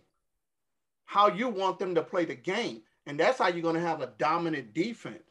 [1.06, 4.02] how you want them to play the game, and that's how you're going to have
[4.02, 5.24] a dominant defense.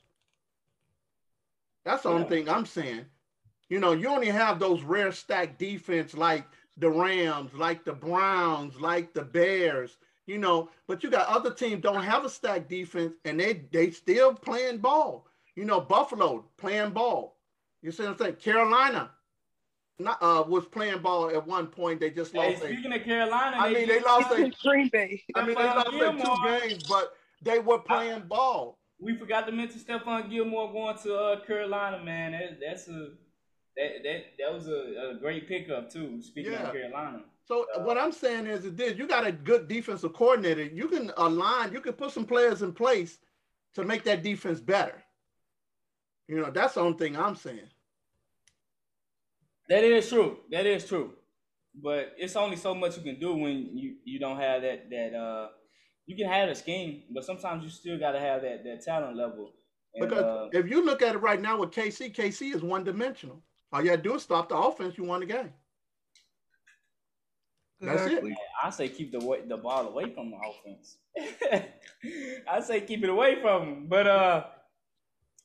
[1.84, 3.06] That's the only thing I'm saying.
[3.68, 6.46] You know, you only have those rare stack defense like
[6.76, 9.96] the Rams, like the Browns, like the Bears,
[10.30, 13.90] you know, but you got other teams don't have a stack defense and they they
[13.90, 15.26] still playing ball.
[15.56, 17.36] You know, Buffalo playing ball.
[17.82, 18.36] You see what I'm saying?
[18.36, 19.10] Carolina
[19.98, 21.98] not, uh, was playing ball at one point.
[21.98, 22.62] They just Hey, lost.
[22.62, 25.22] their- speaking of Carolina, I mean, they lost their, Green Bay.
[25.34, 26.36] I mean, they lost their Gilmore.
[26.36, 28.78] two games, but they were playing ball.
[29.00, 32.32] We forgot to mention Stephon Gilmore going to uh, Carolina, man.
[32.32, 33.10] That, that's a
[33.76, 36.22] that, that that was a, a great pickup too.
[36.22, 36.68] Speaking Yeah.
[36.68, 40.62] of Carolina, So what I'm saying is that this, you got a good defensive coordinator.
[40.62, 43.18] You can align, you can put some players in place
[43.74, 45.02] to make that defense better.
[46.28, 47.68] You know, that's the only thing I'm saying.
[49.68, 50.38] that is true.
[50.52, 51.14] That is true.
[51.74, 55.14] But it's only so much you can do when you you don't have that that
[55.14, 55.48] uh
[56.06, 59.16] you can have a scheme, but sometimes you still got to have that that talent
[59.16, 59.54] level.
[59.94, 62.84] And, Because uh, if you look at it right now with KC, KC is one
[62.84, 63.42] dimensional.
[63.72, 64.96] All you got to do is stop the offense.
[64.96, 65.52] You won the game.
[67.80, 68.06] That's it.
[68.06, 68.36] Exactly.
[68.62, 70.98] I say keep the way, the ball away from the offense.
[72.50, 73.86] I say keep it away from them.
[73.88, 74.44] But uh,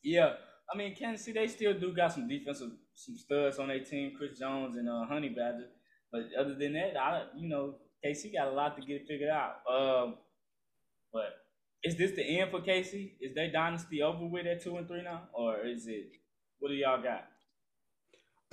[0.03, 0.33] yeah,
[0.73, 4.13] I mean Kansas City they still do got some defensive some studs on their team,
[4.17, 5.67] Chris Jones and uh, Honey Badger.
[6.11, 7.75] But other than that, I you know
[8.05, 9.55] KC got a lot to get figured out.
[9.69, 10.15] Um,
[11.13, 11.37] but
[11.83, 13.13] is this the end for KC?
[13.21, 16.11] Is their dynasty over with at two and three now, or is it?
[16.59, 17.27] What do y'all got?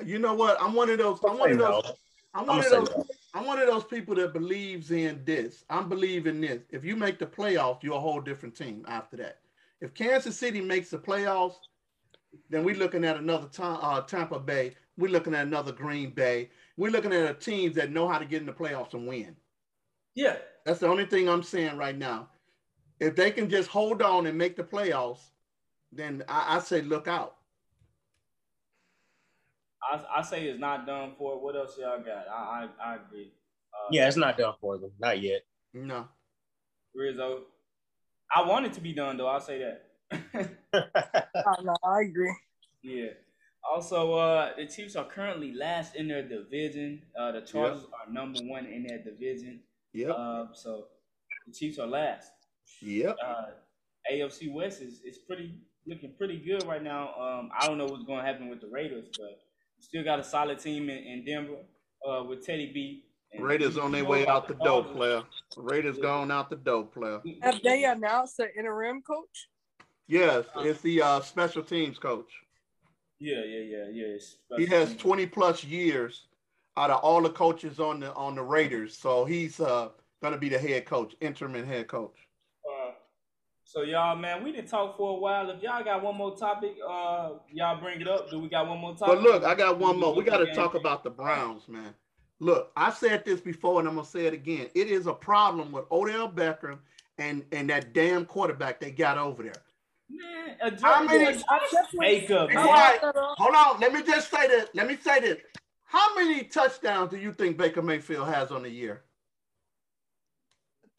[0.04, 0.60] You know what?
[0.60, 1.18] I'm one of those.
[1.28, 1.92] I'm one of those.
[2.34, 2.88] I'm one of those.
[3.34, 5.64] I'm one of those people that believes in this.
[5.70, 6.62] I'm believing this.
[6.70, 9.38] If you make the playoffs, you're a whole different team after that.
[9.80, 11.56] If Kansas City makes the playoffs,
[12.50, 16.50] then we're looking at another time, uh, Tampa Bay we're looking at another Green Bay.
[16.76, 19.36] We're looking at a teams that know how to get in the playoffs and win.
[20.14, 20.36] Yeah.
[20.64, 22.28] That's the only thing I'm saying right now.
[23.00, 25.30] If they can just hold on and make the playoffs,
[25.90, 27.36] then I, I say look out.
[29.90, 31.42] I, I say it's not done for.
[31.42, 32.26] What else y'all got?
[32.28, 33.32] I I, I agree.
[33.72, 34.90] Uh, yeah, it's not done for them.
[35.00, 35.42] Not yet.
[35.74, 36.08] No.
[36.94, 37.42] Rizzo.
[38.34, 39.28] I want it to be done though.
[39.28, 40.50] I'll say that.
[40.74, 42.34] oh, no, I agree.
[42.82, 43.10] Yeah.
[43.68, 47.02] Also, uh, the Chiefs are currently last in their division.
[47.18, 47.90] Uh, the Chargers yep.
[48.08, 49.60] are number one in their division.
[49.92, 50.10] Yep.
[50.16, 50.86] Uh, so
[51.46, 52.32] the Chiefs are last.
[52.80, 53.16] Yep.
[53.24, 53.44] Uh,
[54.12, 55.54] AFC West is, is pretty
[55.86, 57.14] looking pretty good right now.
[57.14, 59.40] Um, I don't know what's going to happen with the Raiders, but
[59.82, 61.58] still got a solid team in, in Denver
[62.08, 63.04] uh, with Teddy B.
[63.38, 65.22] Raiders on their way out the door, player.
[65.56, 66.02] Raiders yeah.
[66.02, 67.20] going out the door, player.
[67.42, 69.48] Have they announced the interim coach?
[70.06, 72.30] Yes, it's the uh, special teams coach.
[73.18, 74.06] Yeah, yeah, yeah,
[74.50, 74.58] yeah.
[74.58, 76.26] He has 20 plus years
[76.76, 79.88] out of all the coaches on the on the Raiders, so he's uh,
[80.22, 82.16] gonna be the head coach, interim head coach.
[83.72, 85.48] So y'all, man, we didn't talk for a while.
[85.48, 88.28] If y'all got one more topic, uh, y'all bring it up.
[88.30, 89.14] Do we got one more topic?
[89.14, 90.14] But look, I got one more.
[90.14, 91.94] We got to talk about the Browns, man.
[92.38, 94.68] Look, I said this before, and I'm gonna say it again.
[94.74, 96.80] It is a problem with Odell Beckham
[97.16, 99.62] and and that damn quarterback they got over there.
[100.10, 101.42] Man, How many?
[101.94, 102.66] Makeup, man.
[102.66, 102.98] Right.
[103.02, 103.80] Hold on.
[103.80, 104.68] Let me just say this.
[104.74, 105.38] Let me say this.
[105.84, 109.04] How many touchdowns do you think Baker Mayfield has on the year?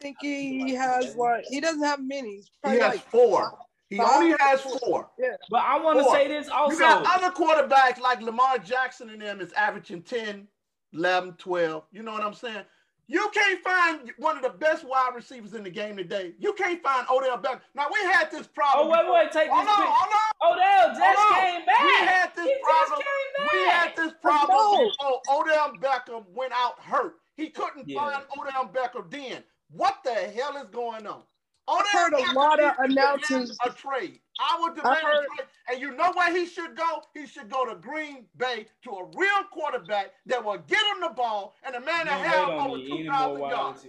[0.03, 1.45] I think he has what?
[1.47, 2.41] He doesn't have many.
[2.65, 3.57] He has like four.
[3.89, 5.09] He five, only has four.
[5.17, 5.37] Yeah.
[5.49, 6.73] But I want to say this also.
[6.73, 10.45] You got other quarterbacks like Lamar Jackson and them is averaging 10,
[10.91, 11.83] 11, 12.
[11.93, 12.65] You know what I'm saying?
[13.07, 16.33] You can't find one of the best wide receivers in the game today.
[16.37, 17.61] You can't find Odell Beckham.
[17.73, 18.87] Now we had this problem.
[18.87, 19.73] Oh wait, wait, take hold this.
[19.73, 20.53] On, hold on.
[20.53, 21.81] Odell just hold came back.
[21.81, 23.07] We had this he problem.
[23.53, 27.15] We had this problem before Odell Beckham went out hurt.
[27.35, 27.99] He couldn't yeah.
[27.99, 29.43] find Odell Beckham then.
[29.73, 31.23] What the hell is going on?
[31.67, 33.57] Odell I heard a lot of announcements.
[33.65, 34.19] A trade.
[34.39, 35.47] I would demand heard, a trade.
[35.71, 37.01] And you know where he should go?
[37.13, 41.09] He should go to Green Bay to a real quarterback that will get him the
[41.15, 43.83] ball and a man that has over 2,000 yards.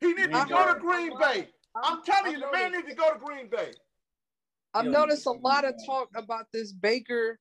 [0.00, 1.48] He needs to go to Green Bay.
[1.76, 3.70] I'm telling you, the man needs to go to Green Bay.
[4.74, 7.38] I've noticed a lot of talk about this Baker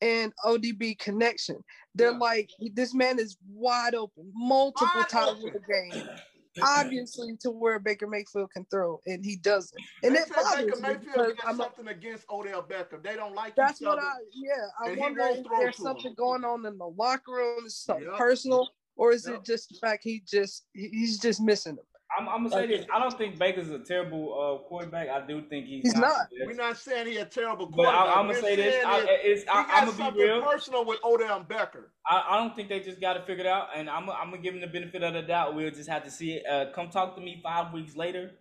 [0.00, 1.56] and ODB connection.
[1.94, 2.18] They're yeah.
[2.18, 5.48] like, this man is wide open multiple wide times open.
[5.48, 6.08] in the game
[6.62, 9.80] obviously to where Baker Mayfield can throw, and he doesn't.
[10.02, 13.02] And it Baker Mayfield got something against Odell Beckham.
[13.02, 14.92] They don't like that's what other, I yeah.
[14.92, 16.16] I wonder if there's something him.
[16.16, 18.18] going on in the locker room, something yep.
[18.18, 19.36] personal, or is yep.
[19.36, 21.84] it just the fact he just he's just missing them?
[22.18, 22.86] I'm, I'm, gonna say this.
[22.92, 25.08] I don't think Baker's a terrible uh, quarterback.
[25.08, 26.28] I do think he's, he's not.
[26.44, 28.00] We're not saying he's a terrible quarterback.
[28.00, 28.84] But I, am gonna say this.
[28.84, 30.42] I, it's, I, am gonna be real.
[30.42, 31.84] Personal with Odell Beckham.
[32.06, 34.42] I, I don't think they just got to figure it out, and I'm, I'm gonna
[34.42, 35.54] give him the benefit of the doubt.
[35.54, 36.46] We'll just have to see it.
[36.46, 38.32] Uh, come talk to me five weeks later.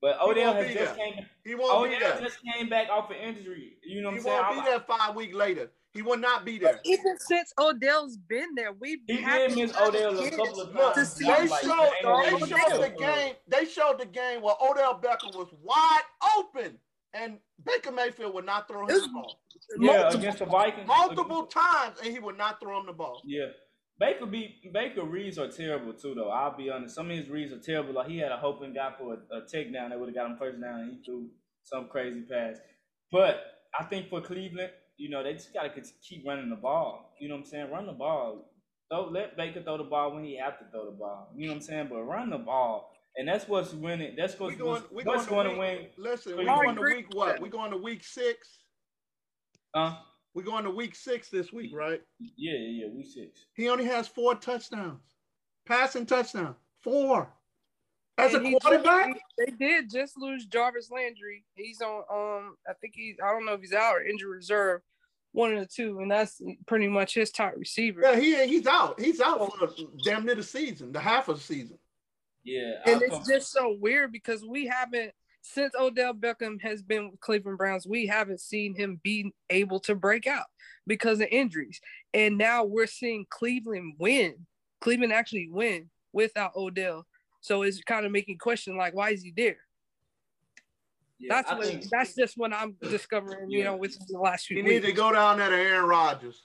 [0.00, 1.12] But Odell has just there.
[1.12, 1.26] came.
[1.44, 2.20] He won't Odell be there.
[2.20, 3.74] just came back off an injury.
[3.84, 4.36] You know what he I'm saying?
[4.36, 5.70] He won't be there five weeks later.
[5.92, 6.80] He will not be there.
[6.84, 9.18] Even since Odell's been there, we've been.
[9.18, 10.94] he did miss Odell a couple of times.
[10.94, 13.34] To see they like, showed, they showed the game.
[13.48, 16.00] They showed the game where Odell Beckham was wide
[16.38, 16.78] open,
[17.12, 19.40] and Baker Mayfield would not throw him the ball.
[19.80, 23.20] Yeah, multiple, against the Vikings, multiple times, and he would not throw him the ball.
[23.24, 23.46] Yeah.
[23.98, 26.30] Baker be Baker reads are terrible too, though.
[26.30, 26.94] I'll be honest.
[26.94, 27.94] Some of his reads are terrible.
[27.94, 30.38] Like he had a hoping guy for a, a takedown that would have got him
[30.38, 31.28] first down, and he threw
[31.64, 32.56] some crazy pass.
[33.12, 33.42] But
[33.78, 37.14] I think for Cleveland, you know, they just got to keep running the ball.
[37.18, 37.70] You know what I'm saying?
[37.70, 38.52] Run the ball.
[38.90, 41.32] Don't let Baker throw the ball when he have to throw the ball.
[41.34, 41.86] You know what I'm saying?
[41.88, 42.92] But run the ball.
[43.16, 44.14] And that's what's winning.
[44.16, 45.86] That's what's, we going, we what's going, to, win.
[45.96, 47.40] Listen, we're going to week what?
[47.40, 48.46] We're going to week six.
[49.74, 49.96] Uh,
[50.34, 52.00] we're going to week six this week, right?
[52.18, 52.94] Yeah, yeah, yeah.
[52.94, 53.46] Week six.
[53.54, 55.00] He only has four touchdowns,
[55.66, 57.32] passing touchdown, four.
[58.18, 61.44] As and a quarterback, they did just lose Jarvis Landry.
[61.54, 62.02] He's on.
[62.12, 63.16] Um, I think he's.
[63.24, 64.82] I don't know if he's out or injured reserve
[65.32, 68.00] one of the two, and that's pretty much his top receiver.
[68.02, 69.00] Yeah, he he's out.
[69.00, 69.48] He's out oh.
[69.48, 69.70] for
[70.04, 71.78] damn near the season, the half of the season.
[72.42, 75.12] Yeah, and it's just so weird because we haven't
[75.42, 79.94] since Odell Beckham has been with Cleveland Browns, we haven't seen him be able to
[79.94, 80.46] break out
[80.86, 81.80] because of injuries,
[82.12, 84.46] and now we're seeing Cleveland win.
[84.80, 87.06] Cleveland actually win without Odell,
[87.40, 89.58] so it's kind of making question like, why is he there?
[91.20, 93.50] Yeah, that's what, think, that's just what I'm discovering.
[93.50, 93.58] Yeah.
[93.58, 94.56] You know, with the last few.
[94.56, 94.82] You weeks.
[94.82, 96.42] need to go down there to Aaron Rodgers.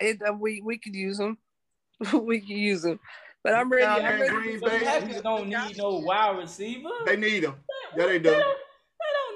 [0.00, 1.38] It, uh, we we could use him.
[2.12, 3.00] we could use him.
[3.42, 3.84] But I'm ready.
[3.84, 4.28] Down I'm ready.
[4.28, 4.80] Green Bay.
[4.80, 6.90] Packers don't need no wide receiver.
[7.06, 7.54] They need him.
[7.96, 8.42] Yeah, they do.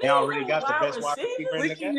[0.01, 1.53] They don't, they don't They already got the best wide receivers?
[1.53, 1.95] receiver in the game.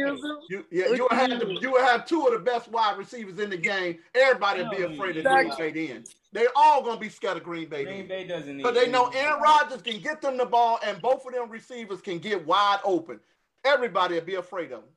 [0.49, 1.59] You, yeah, you would have you.
[1.61, 3.99] you would have two of the best wide receivers in the game.
[4.15, 5.43] Everybody would be afraid of yeah.
[5.43, 6.03] Green Bay then.
[6.33, 7.83] They all gonna be scared of Green Bay.
[7.83, 8.07] Green then.
[8.07, 8.63] Bay doesn't need.
[8.63, 11.49] Because they know any- Aaron Rodgers can get them the ball, and both of them
[11.49, 13.19] receivers can get wide open.
[13.63, 14.89] Everybody will be afraid of them.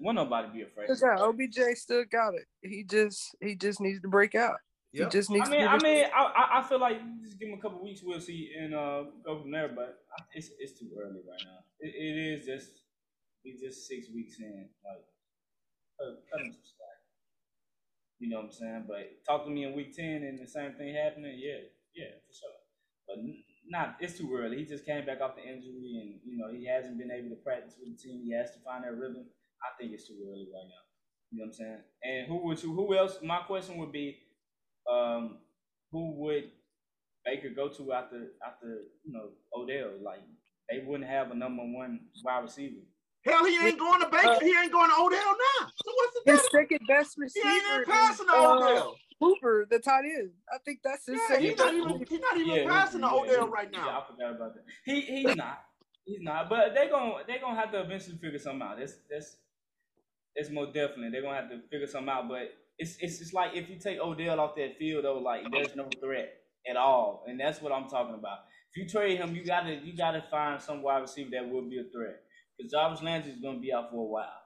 [0.00, 0.94] Won't nobody be afraid.
[0.94, 2.44] Still got OBJ still got it.
[2.62, 4.56] He just he just needs to break out.
[4.92, 7.38] He just needs I mean, to I mean, I, I- I feel like you just
[7.38, 9.68] give him a couple weeks, we'll see, and uh, go from there.
[9.68, 9.98] But
[10.34, 11.60] it's it's too early right now.
[11.80, 12.72] It, it is just
[13.44, 14.68] we just six weeks in.
[14.84, 15.04] Like,
[16.00, 16.98] cut, cut him some slack.
[18.18, 18.84] You know what I'm saying?
[18.88, 21.36] But talk to me in week ten, and the same thing happening.
[21.38, 22.58] Yeah, yeah, for sure.
[23.06, 23.18] But
[23.68, 23.96] not.
[24.00, 24.56] It's too early.
[24.58, 27.40] He just came back off the injury, and you know he hasn't been able to
[27.44, 28.22] practice with the team.
[28.24, 29.26] He has to find that rhythm.
[29.62, 30.84] I think it's too early right now.
[31.30, 31.82] You know what I'm saying?
[32.02, 32.72] And who would you?
[32.74, 33.18] Who else?
[33.22, 34.17] My question would be
[34.90, 35.38] um,
[35.92, 36.50] who would
[37.24, 39.92] Baker go to after after you know Odell?
[40.02, 40.22] Like
[40.70, 42.82] they wouldn't have a number one wide receiver.
[43.24, 44.26] Hell, he ain't going to Baker.
[44.28, 45.68] Uh, he ain't going to Odell now.
[45.74, 46.52] So what's the his difference?
[46.52, 47.48] second best receiver?
[47.48, 47.72] He receiver.
[47.72, 48.96] ain't even passing to uh, Odell.
[49.20, 50.30] Hooper, the tight end.
[50.52, 51.44] I think that's his Yeah, second.
[51.44, 53.78] he's not best even he's not even Yeah, passing to yeah, Odell yeah, right Yeah,
[53.80, 54.00] now.
[54.00, 54.64] I forgot about that.
[54.84, 55.58] He he's not.
[56.06, 56.48] He's not.
[56.48, 58.78] But they gonna they gonna have to eventually figure something out.
[58.78, 59.36] That's that's
[60.36, 62.28] it's most definitely they're gonna have to figure something out.
[62.28, 65.74] But it's it's just like if you take Odell off that field, though, like there's
[65.74, 66.34] no threat
[66.68, 68.38] at all, and that's what I'm talking about.
[68.70, 71.78] If you trade him, you gotta you gotta find some wide receiver that will be
[71.78, 72.20] a threat.
[72.56, 74.42] Because Jarvis Landry is gonna be out for a while.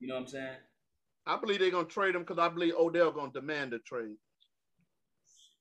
[0.00, 0.56] You know what I'm saying?
[1.26, 4.16] I believe they're gonna trade him because I believe Odell gonna demand a trade.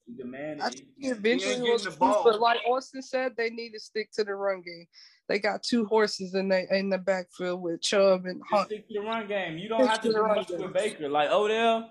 [0.06, 0.62] He demanded.
[0.62, 2.24] I think eventually getting will the ball.
[2.24, 4.86] but like Austin said, they need to stick to the run game.
[5.28, 8.68] They got two horses in the in the backfield with Chubb and Hunt.
[8.68, 9.58] stick to the run game.
[9.58, 10.62] You don't Stick have to do run much game.
[10.62, 11.10] with Baker.
[11.10, 11.90] Like Odell,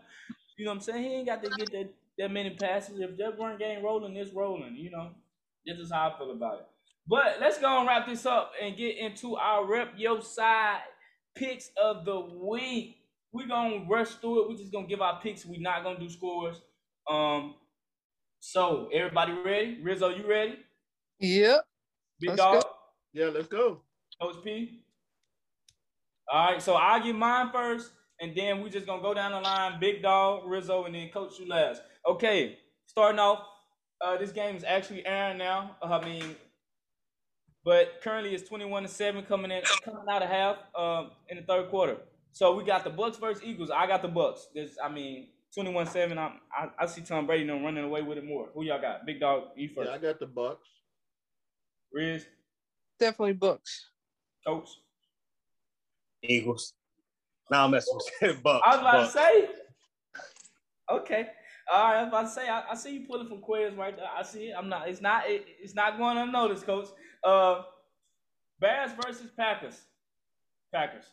[0.56, 1.02] you know what I'm saying?
[1.02, 1.89] He ain't got to get that,
[2.19, 3.01] that many passes.
[3.01, 4.77] If that run game rolling, it's rolling.
[4.77, 5.11] You know,
[5.66, 6.66] this is how I feel about it.
[7.09, 10.81] But let's go and wrap this up and get into our rep your side
[11.35, 12.98] picks of the week.
[13.32, 14.48] We're gonna rush through it.
[14.51, 15.44] We're just gonna give our picks.
[15.44, 16.62] We're not gonna do scores.
[17.11, 17.56] Um,
[18.39, 19.81] so everybody ready?
[19.82, 20.55] Rizzo, you ready?
[21.19, 21.61] Yep.
[22.20, 22.62] Big Let's dog.
[22.62, 22.70] go.
[23.15, 23.81] Yeah, let's go.
[24.20, 24.81] Coach P.
[26.31, 29.41] All right, so I'll give mine first, and then we're just gonna go down the
[29.41, 29.78] line.
[29.78, 31.81] Big Dog, Rizzo, and then Coach you last.
[32.09, 33.47] Okay, starting off,
[34.05, 35.77] uh, this game is actually airing now.
[35.81, 36.35] Uh, I mean,
[37.65, 41.45] but currently it's twenty-one to seven coming in, coming out of half, um, in the
[41.45, 41.99] third quarter.
[42.32, 43.70] So we got the Bucks versus Eagles.
[43.70, 44.49] I got the Bucks.
[44.55, 46.19] This, I mean, twenty-one seven.
[46.19, 48.49] I'm, I, I see Tom Brady them running away with it more.
[48.55, 49.07] Who y'all got?
[49.07, 49.89] Big Dog, you first.
[49.89, 50.69] Yeah, I got the Bucks.
[51.93, 52.27] Riz,
[52.98, 53.90] Definitely Bucks.
[54.46, 54.68] Coach.
[56.22, 56.72] Eagles.
[57.50, 58.62] Now I'm messing with Bucks.
[58.66, 59.12] I was about Bucks.
[59.12, 59.48] to say.
[60.90, 61.26] Okay.
[61.72, 62.48] All right, I was about to say.
[62.48, 64.06] I, I see you pulling from Quez right there.
[64.16, 64.54] I see it.
[64.56, 64.88] I'm not.
[64.88, 65.28] It's not.
[65.28, 66.88] It, it's not going unnoticed, Coach.
[67.22, 67.62] Uh,
[68.60, 69.80] Bears versus Packers.
[70.72, 71.04] Packers.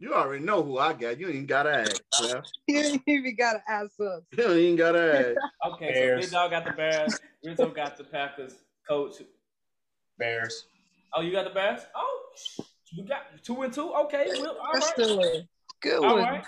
[0.00, 1.20] You already know who I got.
[1.20, 2.02] You ain't gotta ask.
[2.22, 2.40] Yeah.
[2.66, 4.22] You ain't even gotta ask us.
[4.36, 5.72] You ain't gotta ask.
[5.74, 7.18] Okay, so Big Dog got the Bears.
[7.44, 8.54] Rizzo got the Packers.
[8.88, 9.16] Coach.
[10.20, 10.66] Bears.
[11.12, 11.80] Oh, you got the Bears.
[11.96, 12.20] Oh,
[12.96, 13.92] we got two and two.
[14.04, 14.94] Okay, we'll, all That's right.
[14.94, 15.42] still
[15.82, 16.22] good All one.
[16.24, 16.44] right.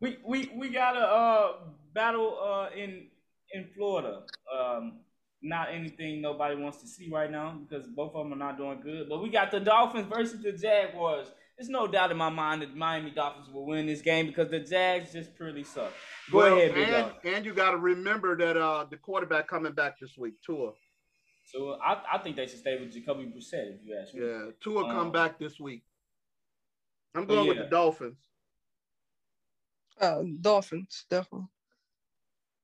[0.00, 1.52] We we we got a uh,
[1.94, 3.08] battle uh, in
[3.52, 4.22] in Florida.
[4.58, 5.00] Um,
[5.42, 8.80] not anything nobody wants to see right now because both of them are not doing
[8.80, 9.08] good.
[9.08, 11.26] But we got the Dolphins versus the Jaguars.
[11.58, 14.60] There's no doubt in my mind that Miami Dolphins will win this game because the
[14.60, 15.92] Jags just purely suck.
[16.30, 17.14] Go Well, ahead, Big and, Dog.
[17.24, 20.72] and you gotta remember that uh the quarterback coming back this week, Tua.
[21.52, 24.26] So I, I think they should stay with Jacoby Brissett if you ask me.
[24.26, 25.82] Yeah, Tua Um, come back this week.
[27.14, 28.16] I'm but going with the Dolphins.
[30.00, 31.48] Uh, Dolphins, definitely.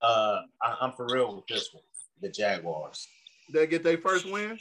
[0.01, 1.83] Uh, I, I'm for real with this one.
[2.23, 3.07] The Jaguars.
[3.53, 4.59] They get their first win?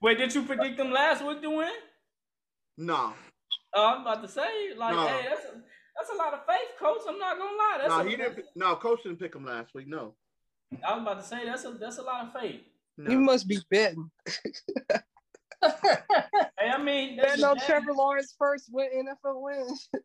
[0.00, 1.72] Wait, did you predict them last week to win?
[2.78, 3.12] No.
[3.76, 5.06] Uh, I'm about to say, like, No.
[5.06, 5.52] hey, that's a,
[5.96, 7.02] that's a lot of faith, coach.
[7.08, 7.76] I'm not gonna lie.
[7.78, 9.86] That's No, a, he didn't no, coach didn't pick him last week.
[9.86, 10.14] No.
[10.86, 12.60] I was about to say that's a that's a lot of faith.
[12.96, 13.10] No.
[13.10, 14.10] You must be betting.
[16.58, 19.68] Hey, I mean, that's Bet the no Trevor Lawrence first win NFL win.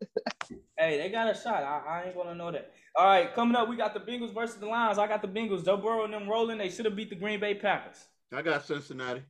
[0.78, 1.62] Hey, they got a shot.
[1.62, 2.72] I, I ain't gonna know that.
[2.96, 4.98] All right, coming up, we got the Bengals versus the Lions.
[4.98, 5.64] I got the Bengals.
[5.64, 6.58] Joe Burrow and them rolling.
[6.58, 8.06] They should have beat the Green Bay Packers.
[8.32, 9.22] I got Cincinnati.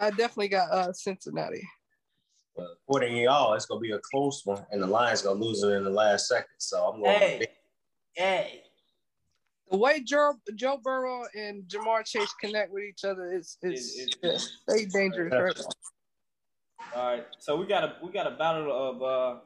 [0.00, 1.62] I definitely got uh Cincinnati.
[2.56, 5.62] But according to y'all, it's gonna be a close one, and the Lions gonna lose
[5.62, 6.56] it in the last second.
[6.58, 7.18] So I'm going.
[7.18, 7.46] Hey,
[8.14, 8.62] hey.
[9.70, 14.16] The way Joe Joe Burrow and Ja'Marr Chase connect with each other is is It-
[14.22, 15.74] it- yeah, they dangerous right.
[16.94, 19.40] All right, so we got a we got a battle of uh,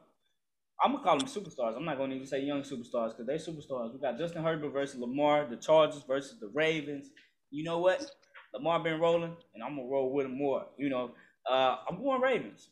[0.83, 1.75] I'm gonna call them superstars.
[1.75, 3.93] I'm not gonna even say young superstars because they're superstars.
[3.93, 7.09] We got Justin Herbert versus Lamar, the Chargers versus the Ravens.
[7.49, 8.09] You know what?
[8.53, 10.67] Lamar been rolling, and I'm gonna roll with him more.
[10.77, 11.15] You know,
[11.49, 12.69] uh, I'm going Ravens.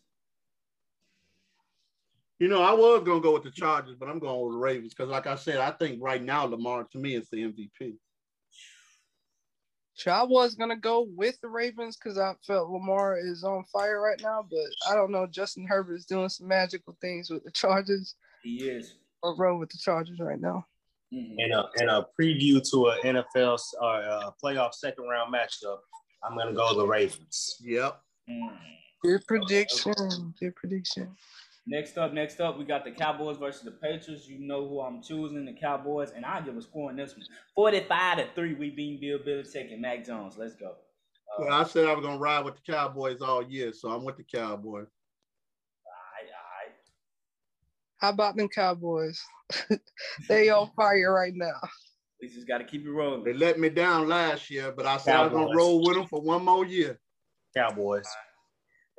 [2.40, 4.94] You know, I was gonna go with the Chargers, but I'm going with the Ravens
[4.94, 7.98] because, like I said, I think right now Lamar to me is the MVP.
[9.94, 14.00] So I was gonna go with the Ravens because I felt Lamar is on fire
[14.00, 15.28] right now, but I don't know.
[15.28, 18.16] Justin Herbert is doing some magical things with the Chargers.
[18.42, 18.96] He is.
[19.22, 20.66] I'll roll with the Chargers right now.
[21.14, 21.36] Mhm.
[21.40, 25.80] And a and a preview to an NFL or uh, playoff second round matchup.
[26.24, 27.58] I'm gonna go the Ravens.
[27.62, 28.02] Yep.
[29.02, 30.34] Good prediction.
[30.40, 31.18] Good prediction.
[31.70, 34.28] Next up, next up, we got the Cowboys versus the Patriots.
[34.28, 37.24] You know who I'm choosing, the Cowboys, and I give a score in this one.
[37.54, 38.56] 45 to 3.
[38.56, 40.36] We beat Bill Belichick and Mac Jones.
[40.36, 40.70] Let's go.
[40.70, 44.04] Uh, Well, I said I was gonna ride with the Cowboys all year, so I'm
[44.04, 44.88] with the Cowboys.
[45.86, 46.76] alright, alright.
[47.98, 49.22] How about them Cowboys?
[50.28, 51.60] they on fire right now.
[52.20, 53.24] We just got to keep it rolling.
[53.24, 56.08] They let me down last year, but I said I was gonna roll with them
[56.08, 57.00] for one more year.
[57.56, 58.08] Cowboys.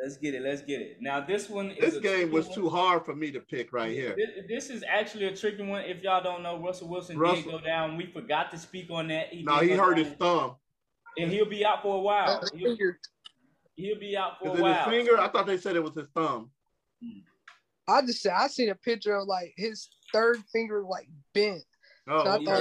[0.03, 0.43] Let's get it.
[0.43, 0.97] Let's get it.
[1.01, 2.55] Now, this one This a game was one.
[2.55, 4.17] too hard for me to pick right here.
[4.17, 5.83] This, this is actually a tricky one.
[5.85, 7.97] If y'all don't know, Russell Wilson did Russell- go down.
[7.99, 9.29] We forgot to speak on that.
[9.29, 10.57] He No, he hurt down, his thumb.
[11.19, 12.43] and he'll be out for a while.
[12.55, 12.77] He'll,
[13.77, 14.85] he'll be out for Is a it his while.
[14.91, 15.19] finger?
[15.21, 16.51] I thought they said it was his thumb.
[17.89, 21.63] I just said I seen a picture of like his third finger like bent.
[22.09, 22.45] Oh, So I okay.
[22.45, 22.57] thought-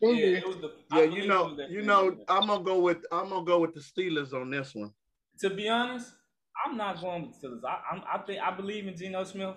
[0.00, 1.02] Yeah, yeah, it was the- yeah.
[1.02, 2.16] You know, you know.
[2.28, 4.92] I'm gonna go with I'm gonna go with the Steelers on this one.
[5.40, 6.12] To be honest,
[6.64, 7.60] I'm not going with the Steelers.
[7.64, 9.56] I, I'm, I think I believe in Geno Smith.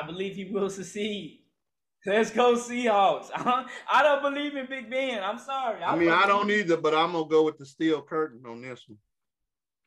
[0.00, 1.40] I believe he will succeed.
[2.06, 3.30] Let's go Seahawks.
[3.34, 5.22] I don't believe in Big Ben.
[5.22, 5.82] I'm sorry.
[5.82, 8.84] I mean, I don't either, but I'm gonna go with the steel curtain on this
[8.86, 8.98] one,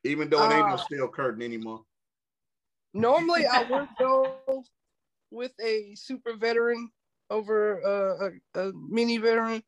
[0.03, 0.77] even though it ain't no Ah.
[0.77, 1.81] steel curtain anymore.
[2.93, 4.63] Normally I would go
[5.29, 6.89] with a super veteran
[7.29, 9.61] over uh, a, a mini veteran,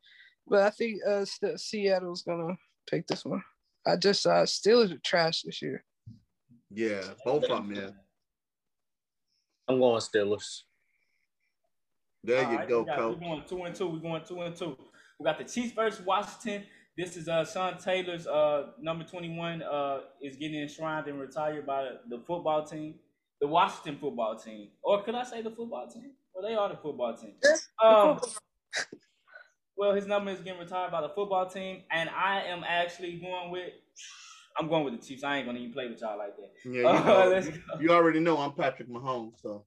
[0.47, 2.55] but I think uh, St- Seattle's gonna
[2.89, 3.43] take this one.
[3.85, 5.83] I just uh, Steelers are trash this year.
[6.71, 7.73] Yeah, both of them.
[7.73, 7.89] Yeah,
[9.67, 10.63] I'm going Steelers.
[12.23, 13.17] there All you right, go, we got- coach.
[13.19, 13.87] We're going two and two.
[13.87, 14.77] We're going two and two.
[15.19, 16.63] We got the Chiefs versus Washington.
[16.97, 21.83] This is uh Sean Taylor's uh number 21 uh is getting enshrined and retired by
[21.83, 22.95] the, the football team,
[23.41, 24.67] the Washington football team.
[24.83, 26.11] Or could I say the football team?
[26.33, 27.33] Well, they are the football team.
[27.83, 28.19] Um
[29.77, 33.49] well his number is getting retired by the football team, and I am actually going
[33.51, 33.71] with
[34.59, 35.23] I'm going with the Chiefs.
[35.23, 36.51] I ain't gonna even play with y'all like that.
[36.65, 37.79] Yeah, you, Uh, know, let's you- go.
[37.79, 39.65] you already know I'm Patrick Mahomes, so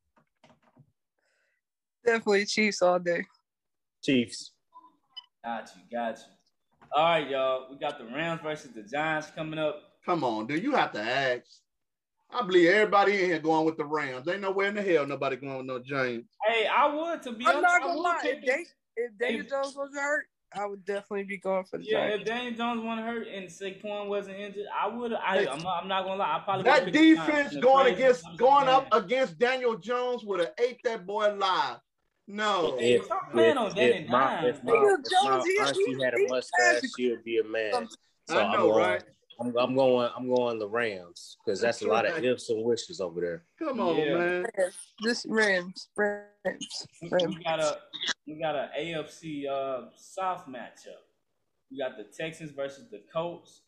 [2.05, 3.25] Definitely Chiefs all day.
[4.03, 4.53] Chiefs.
[5.45, 6.25] Got you, got you.
[6.97, 7.67] All right, y'all.
[7.71, 9.83] We got the Rams versus the Giants coming up.
[10.05, 10.63] come on, dude.
[10.63, 11.45] You have to ask.
[12.31, 14.27] I believe everybody in here going with the Rams.
[14.27, 16.35] Ain't nowhere in the hell nobody going with no Giants.
[16.47, 17.63] Hey, I would to be I'm honest.
[17.63, 18.21] not gonna lie.
[18.25, 18.47] If, it.
[18.47, 18.65] they,
[18.97, 22.21] if Daniel If- Jones was hurt, I would definitely be going for the Yeah, Giants.
[22.23, 25.13] if Daniel Jones wasn't hurt and Saquon wasn't injured, I would.
[25.13, 26.37] I, I'm, not, I'm not gonna lie.
[26.37, 27.51] I probably That would've picked the Giants.
[27.51, 28.77] defense going against going saying.
[28.77, 31.79] up against Daniel Jones would have ate that boy alive.
[32.29, 32.77] No.
[32.79, 35.95] Hey, stop playing on Danny if my, Dimes, if my, Daniel if Jones, my he-
[35.97, 36.89] he- had a mustache, magical.
[36.97, 37.75] she'd be a man.
[37.75, 37.89] Um,
[38.29, 39.03] so I I'm know, going, right?
[39.41, 40.11] I'm, I'm going.
[40.17, 43.45] I'm going the Rams because that's, That's a lot of ifs and wishes over there.
[43.59, 44.15] Come on, Yeah.
[44.19, 44.47] man.
[45.03, 46.27] This Rams, Rams,
[47.01, 47.37] We, Rams.
[47.37, 47.79] we got a
[48.27, 51.01] we got a AFC uh, South matchup.
[51.71, 53.63] We got the Texans versus the Colts.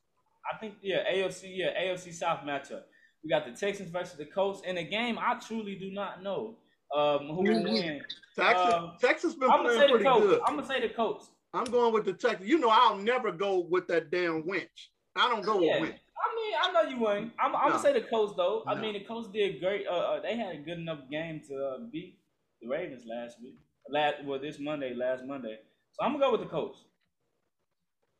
[0.52, 2.82] I think yeah, AFC yeah AFC South matchup.
[3.22, 6.58] We got the Texans versus the Colts in a game I truly do not know
[6.94, 8.02] um, who will win.
[8.36, 10.26] Texas, Um, Texas been I'm gonna playing pretty Colts.
[10.26, 10.40] good.
[10.46, 11.30] I'm gonna say the Colts.
[11.54, 12.48] I'm going with the Texans.
[12.48, 14.90] You know, I'll never go with that damn Wentz.
[15.16, 15.80] I don't go Yeah.
[15.80, 16.00] with Wentz.
[16.16, 17.32] I mean, I know you wouldn't.
[17.38, 17.68] I'm, I'm No.
[17.70, 18.64] gonna say the Colts though.
[18.66, 19.86] I mean, the Colts did great.
[19.86, 22.18] Uh, uh, they had a good enough game to uh, beat
[22.60, 23.58] the Ravens last week.
[23.88, 25.58] Last well, this Monday, last Monday.
[25.92, 26.84] So I'm gonna go with the Colts.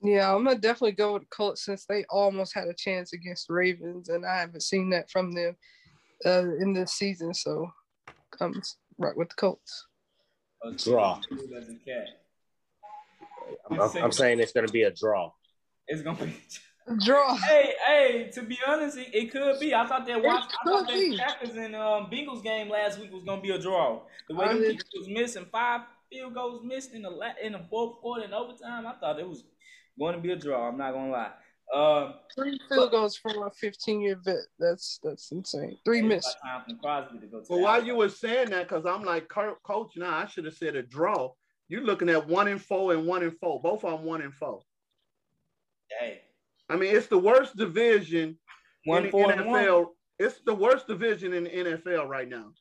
[0.03, 3.49] Yeah, I'm gonna definitely go with the Colts since they almost had a chance against
[3.49, 5.57] the Ravens, and I haven't seen that from them
[6.27, 7.33] uh, in this season.
[7.33, 7.73] So
[8.41, 8.61] I'm
[8.99, 9.87] right with the Colts.
[10.79, 11.21] Draw.
[11.29, 12.09] cool as a cat.
[13.71, 15.31] I'm, I'm, I'm saying it's going to be a draw.
[15.87, 16.35] It's gonna be.
[17.05, 17.37] Draw.
[17.37, 18.31] hey, hey.
[18.35, 19.75] To be honest, it, it could be.
[19.75, 20.23] I thought that.
[20.23, 21.17] Watch, I thought that be.
[21.17, 24.03] Packers and um, Bengals game last week was gonna be a draw.
[24.29, 27.53] The way I them did- was missing five field goals missed in the la- in
[27.53, 28.87] the fourth quarter and overtime.
[28.87, 29.45] I thought it was
[29.99, 30.69] going to be a draw.
[30.69, 31.31] I'm not gonna lie.
[31.75, 34.37] Um, Three field goals from a 15 year vet.
[34.59, 35.79] That's that's insane.
[35.87, 36.37] Three missed.
[36.43, 39.03] about time for Crosby to go to But while you were saying that, because I'm
[39.05, 41.33] like coach now, I should have said a draw.
[41.69, 43.63] You're looking at one and four and one and four.
[43.63, 44.61] Both of them one and four.
[45.99, 46.21] Hey,
[46.69, 48.39] I mean, it's the worst division
[48.87, 49.65] one in four the and one.
[49.65, 49.87] NFL.
[50.19, 52.53] It's the worst division in the NFL right now.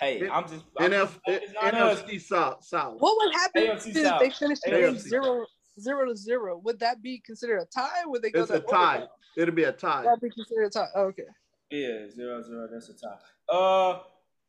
[0.00, 1.52] Hey, It- I'm just I'm NF, just- it's.
[1.54, 2.64] NFC South.
[2.64, 2.96] South.
[3.00, 4.20] What would happen AFC if South.
[4.20, 5.46] they finished the AFC game zero
[5.80, 6.58] zero to zero.
[6.64, 8.04] Would that be considered a tie?
[8.06, 8.94] Would they go It's to a tie.
[8.96, 9.08] overtime?
[9.36, 10.02] It'll be a tie.
[10.04, 10.88] That'd be considered a tie.
[10.94, 11.22] Oh, okay.
[11.70, 12.68] Yeah, zero zero.
[12.72, 13.18] That's a tie.
[13.56, 14.00] Uh,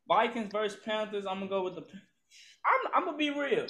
[0.07, 1.26] Vikings versus Panthers.
[1.26, 1.81] I'm gonna go with the.
[1.81, 3.67] I'm I'm gonna be real.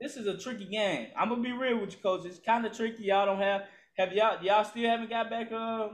[0.00, 1.08] This is a tricky game.
[1.16, 2.24] I'm gonna be real with you, coach.
[2.26, 3.04] It's kind of tricky.
[3.04, 3.62] Y'all don't have
[3.98, 5.88] have y'all y'all still haven't got back uh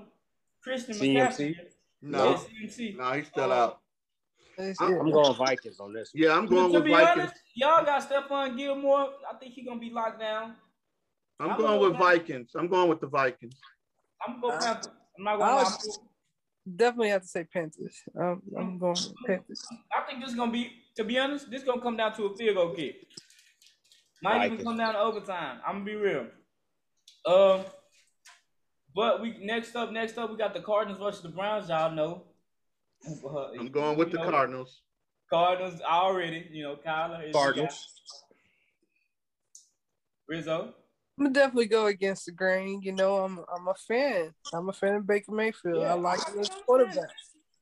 [0.63, 1.57] Christian McCaffrey.
[1.57, 1.57] CMC?
[2.03, 2.97] No, Yeah, CMC.
[2.97, 3.81] no, he's still Uh, out.
[4.59, 4.87] I'm- yeah.
[5.01, 6.13] I'm going Vikings on this.
[6.15, 6.23] one.
[6.23, 7.11] Yeah, I'm going to with be Vikings.
[7.25, 9.13] honest, y'all got Stephon Gilmore.
[9.29, 10.55] I think he's gonna be locked down.
[11.41, 12.51] I'm I'm going going with with- Vikings.
[12.55, 13.59] I'm going with the Vikings.
[14.25, 14.93] I'm gonna go Uh, Panthers.
[15.19, 15.99] I'm not gonna was-
[16.77, 18.03] Definitely have to say Panthers.
[18.19, 19.67] Um, I'm going Panthers.
[19.93, 22.25] I think this is gonna be, to be honest, this is gonna come down to
[22.27, 23.07] a field goal kick.
[24.23, 25.61] Might even come down to overtime.
[25.67, 26.29] I'm gonna be real.
[27.27, 27.65] Um,
[28.95, 31.69] but we next up, next up, we got the Cardinals versus the Browns.
[31.69, 32.25] Y'all know.
[33.25, 34.81] Uh, I'm going with the know, Cardinals.
[35.29, 36.49] Cardinals already.
[36.53, 37.39] You know, Kyler is the.
[37.39, 37.89] Cardinals.
[40.29, 40.75] Rizzo.
[41.19, 42.81] I'm gonna definitely go against the grain.
[42.83, 44.33] You know, I'm I'm a fan.
[44.53, 45.83] I'm a fan of Baker Mayfield.
[45.83, 47.11] Yeah, I like him as a a quarterback.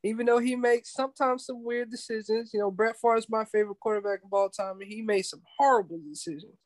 [0.05, 2.51] Even though he makes sometimes some weird decisions.
[2.53, 5.43] You know, Brett Favre is my favorite quarterback of all time, and he made some
[5.59, 6.57] horrible decisions.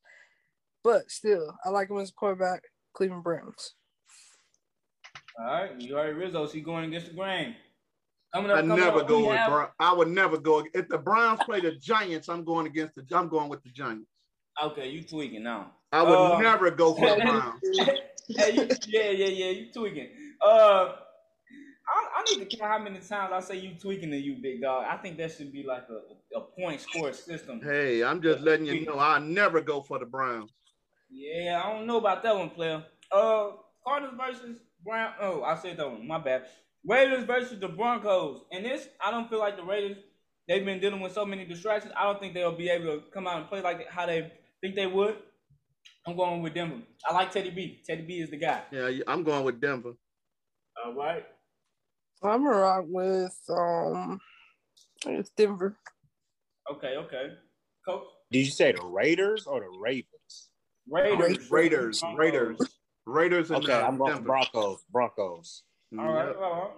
[0.85, 2.63] But still, I like him as a quarterback.
[2.95, 3.75] Cleveland Browns.
[5.39, 6.47] All right, you heard Rizzo.
[6.49, 7.55] She going against the grain.
[8.35, 9.69] Coming up, I coming never up, go with have- Brown.
[9.79, 12.29] I would never go if the Browns play the Giants.
[12.29, 13.05] I'm going against the.
[13.17, 14.09] I'm going with the Giants.
[14.63, 15.73] Okay, you tweaking now.
[15.93, 17.61] I would Uh, never go for the Browns.
[18.39, 20.09] hey, you, yeah, yeah, yeah, you tweaking.
[20.45, 20.93] Uh,
[21.89, 24.63] I, I need to count how many times I say you tweaking to you, big
[24.63, 24.87] dog.
[24.89, 27.61] I think that should be like a, a point score system.
[27.63, 30.51] Hey, I'm just letting you know I never go for the Browns.
[31.11, 32.83] Yeah, I don't know about that one, player.
[33.13, 33.51] Uh,
[33.87, 35.13] Cardinals versus Brown.
[35.21, 36.07] Oh, I said that one.
[36.07, 36.45] My bad.
[36.87, 38.43] Raiders versus the Broncos.
[38.53, 39.99] And this, I don't feel like the Raiders.
[40.49, 41.93] They've been dealing with so many distractions.
[41.99, 44.77] I don't think they'll be able to come out and play like how they think
[44.77, 45.17] they would.
[46.07, 46.83] I'm going with Denver.
[47.05, 47.83] I like Teddy B.
[47.85, 48.63] Teddy B is the guy.
[48.71, 49.95] Yeah, I'm going with Denver.
[50.85, 51.25] All right.
[52.23, 54.21] I'm gonna rock with um,
[55.05, 55.77] I guess Denver.
[56.73, 56.95] Okay.
[56.97, 57.31] Okay.
[57.87, 58.05] Coach.
[58.31, 60.51] Did you say the Raiders or the Ravens?
[60.89, 61.51] Raiders.
[61.51, 62.19] Raiders, Broncos.
[62.19, 62.59] Raiders,
[63.07, 64.27] Raiders, and Okay, uh, I'm going Denver.
[64.27, 64.85] Broncos.
[64.91, 65.63] Broncos.
[65.99, 66.37] All right, Yep.
[66.39, 66.71] all right.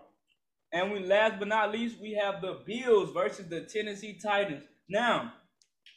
[0.72, 4.64] And we last but not least, we have the Bills versus the Tennessee Titans.
[4.88, 5.32] Now,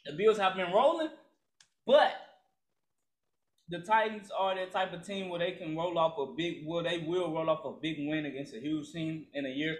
[0.06, 1.10] the Bills have been rolling,
[1.86, 2.14] but
[3.68, 6.82] the Titans are that type of team where they can roll off a big well,
[6.82, 9.76] they will roll off a big win against a huge team in a year.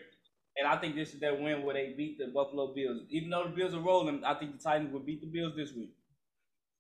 [0.59, 3.03] And I think this is their win where they beat the Buffalo Bills.
[3.09, 5.73] Even though the Bills are rolling, I think the Titans will beat the Bills this
[5.73, 5.95] week.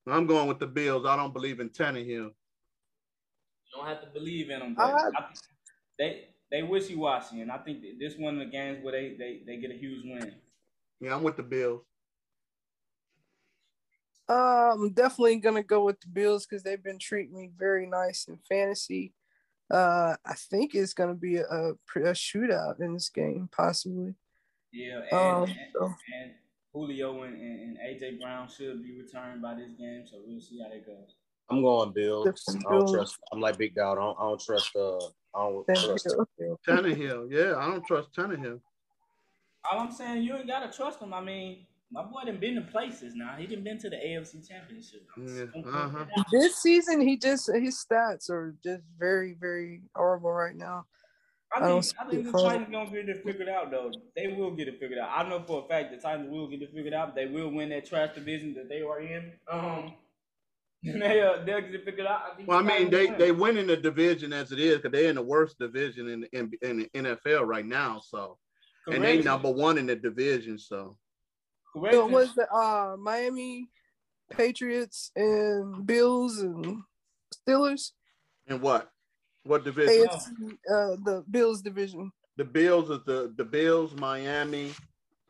[0.07, 1.07] I'm going with the Bills.
[1.07, 2.32] I don't believe in Tannehill.
[3.73, 4.74] You don't have to believe in them.
[4.74, 5.24] But I- I
[5.99, 9.15] they they wishy washy, and I think that this one of the games where they,
[9.16, 10.35] they, they get a huge win.
[11.01, 11.82] Yeah, I'm with the Bills.
[14.28, 18.27] Uh, I'm definitely gonna go with the Bills because they've been treating me very nice
[18.28, 19.15] in fantasy.
[19.70, 24.15] Uh, I think it's gonna be a, a, a shootout in this game, possibly.
[24.73, 26.32] Yeah, and, Um, and, so- and
[26.73, 30.61] Julio and, and, and AJ Brown should be returned by this game, so we'll see
[30.62, 31.15] how that goes.
[31.51, 32.28] I'm going Bills.
[32.48, 33.19] I don't trust.
[33.32, 33.98] I'm like Big Dog.
[33.98, 34.70] I don't, I don't trust.
[34.74, 34.97] Uh,
[35.35, 36.06] I don't Thank trust.
[36.39, 36.59] you.
[36.66, 37.28] Tannehill.
[37.31, 38.60] Yeah, I don't trust Tannehill.
[39.70, 41.14] All I'm saying, you ain't gotta trust him.
[41.14, 43.35] I mean, my boy done been to places now.
[43.39, 45.06] He done been to the AFC Championship.
[45.16, 46.05] Yeah, uh-huh.
[46.32, 50.86] This season, he just his stats are just very, very horrible right now.
[51.55, 53.70] I I think, don't I think the speak for- Titans gonna get it figured out
[53.70, 53.90] though.
[54.16, 55.10] They will get it figured out.
[55.14, 57.14] I know for a fact the Titans will get it figured out.
[57.14, 59.32] They will win that trash division that they are in.
[59.51, 59.93] Um,
[60.83, 62.21] they uh, they'll get it out.
[62.39, 63.41] I Well, I mean, they will they win.
[63.55, 66.53] win in the division as it is because they're in the worst division in, in
[66.63, 68.01] in the NFL right now.
[68.01, 68.39] So,
[68.87, 70.59] and they number one in the division.
[70.59, 70.97] So,
[71.75, 72.01] So Correction.
[72.01, 73.69] it was the uh Miami
[74.31, 76.83] Patriots and Bills and
[77.35, 77.93] Steelers.
[78.49, 78.91] and what
[79.45, 80.07] what division?
[80.09, 82.11] AFC, uh, the Bills division.
[82.37, 84.73] The Bills is the the Bills, Miami,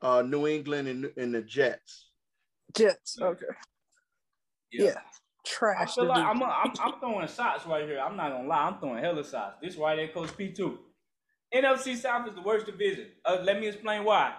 [0.00, 2.08] uh, New England, and, and the Jets.
[2.76, 3.18] Jets.
[3.20, 3.44] Okay.
[4.70, 4.94] Yeah.
[4.96, 5.02] I
[5.44, 5.90] Trash.
[5.90, 6.24] I feel like.
[6.24, 8.00] I'm, a, I'm I'm throwing shots right here.
[8.00, 9.56] I'm not gonna lie, I'm throwing hella shots.
[9.60, 10.78] This right there, Coach P two.
[11.54, 13.08] NFC South is the worst division.
[13.24, 14.34] Uh, let me explain why.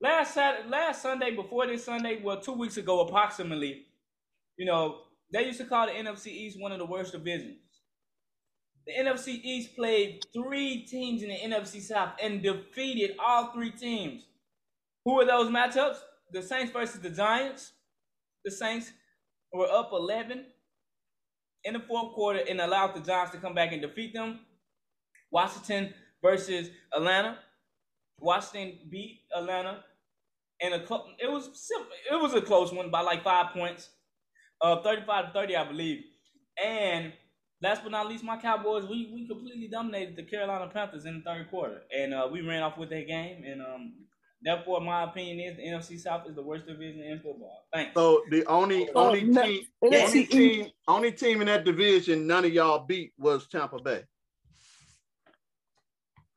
[0.00, 3.86] Last Saturday, last Sunday, before this Sunday, well, two weeks ago approximately,
[4.56, 4.98] you know,
[5.32, 7.58] they used to call the NFC East one of the worst divisions.
[8.86, 14.26] The NFC East played three teams in the NFC South and defeated all three teams.
[15.04, 15.98] Who are those matchups?
[16.32, 17.72] The Saints versus the Giants.
[18.44, 18.92] The Saints
[19.52, 20.46] were up 11
[21.64, 24.40] in the fourth quarter and allowed the Giants to come back and defeat them.
[25.30, 27.38] Washington versus Atlanta.
[28.20, 29.84] Washington beat Atlanta,
[30.60, 31.90] and a clo- it was simple.
[32.10, 33.90] It was a close one by like five points,
[34.60, 36.04] uh, 35 to 30, I believe.
[36.62, 37.12] And
[37.60, 41.24] last but not least, my Cowboys, we, we completely dominated the Carolina Panthers in the
[41.24, 41.82] third quarter.
[41.96, 43.42] And uh, we ran off with that game.
[43.44, 43.94] And um,
[44.42, 47.66] therefore, my opinion is the NFC South is the worst division in football.
[47.72, 47.92] Thanks.
[47.94, 52.44] So the only Oh, only no, team only team only team in that division none
[52.44, 54.04] of y'all beat was Tampa Bay.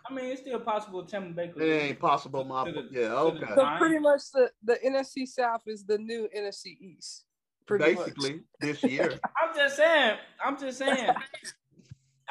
[0.08, 3.14] I mean, it's still possible Tampa Bay could It ain't possible, my To the- yeah,
[3.14, 3.46] okay.
[3.56, 7.26] So pretty much the, the NFC South is the new NFC East.
[7.66, 8.06] Pretty much.
[8.06, 9.20] Basically, this year.
[9.44, 10.18] I'm just saying.
[10.44, 11.16] I'm just saying.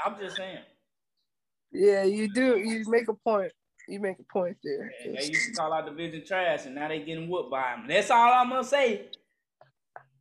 [0.05, 0.59] I'm just saying.
[1.72, 2.59] Yeah, you do.
[2.59, 3.51] You make a point.
[3.89, 4.90] You make a point there.
[5.05, 7.86] And They used to call our division trash, and now they getting whooped by them.
[7.89, 9.06] That's all I'm gonna say.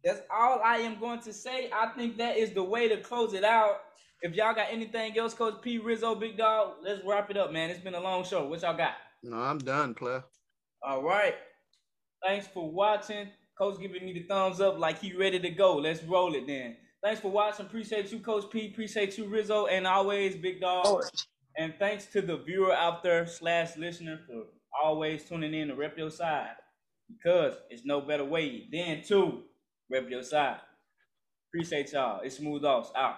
[0.03, 1.69] That's all I am going to say.
[1.73, 3.77] I think that is the way to close it out.
[4.21, 7.69] If y'all got anything else, Coach P, Rizzo, Big Dog, let's wrap it up, man.
[7.69, 8.45] It's been a long show.
[8.45, 8.93] What y'all got?
[9.21, 10.25] No, I'm done, Claire.
[10.81, 11.35] All right.
[12.25, 13.29] Thanks for watching.
[13.57, 15.75] Coach giving me the thumbs up like he ready to go.
[15.77, 16.75] Let's roll it then.
[17.03, 17.65] Thanks for watching.
[17.65, 18.71] Appreciate you, Coach P.
[18.71, 20.85] Appreciate you, Rizzo, and always, Big Dog.
[20.85, 21.01] Oh,
[21.57, 24.45] And thanks to the viewer out there slash listener for
[24.83, 26.55] always tuning in to rep your side.
[27.11, 29.43] Because it's no better way than to
[29.89, 30.59] rep your side.
[31.49, 32.21] Appreciate y'all.
[32.23, 32.91] It's smooth off.
[32.95, 33.17] Out.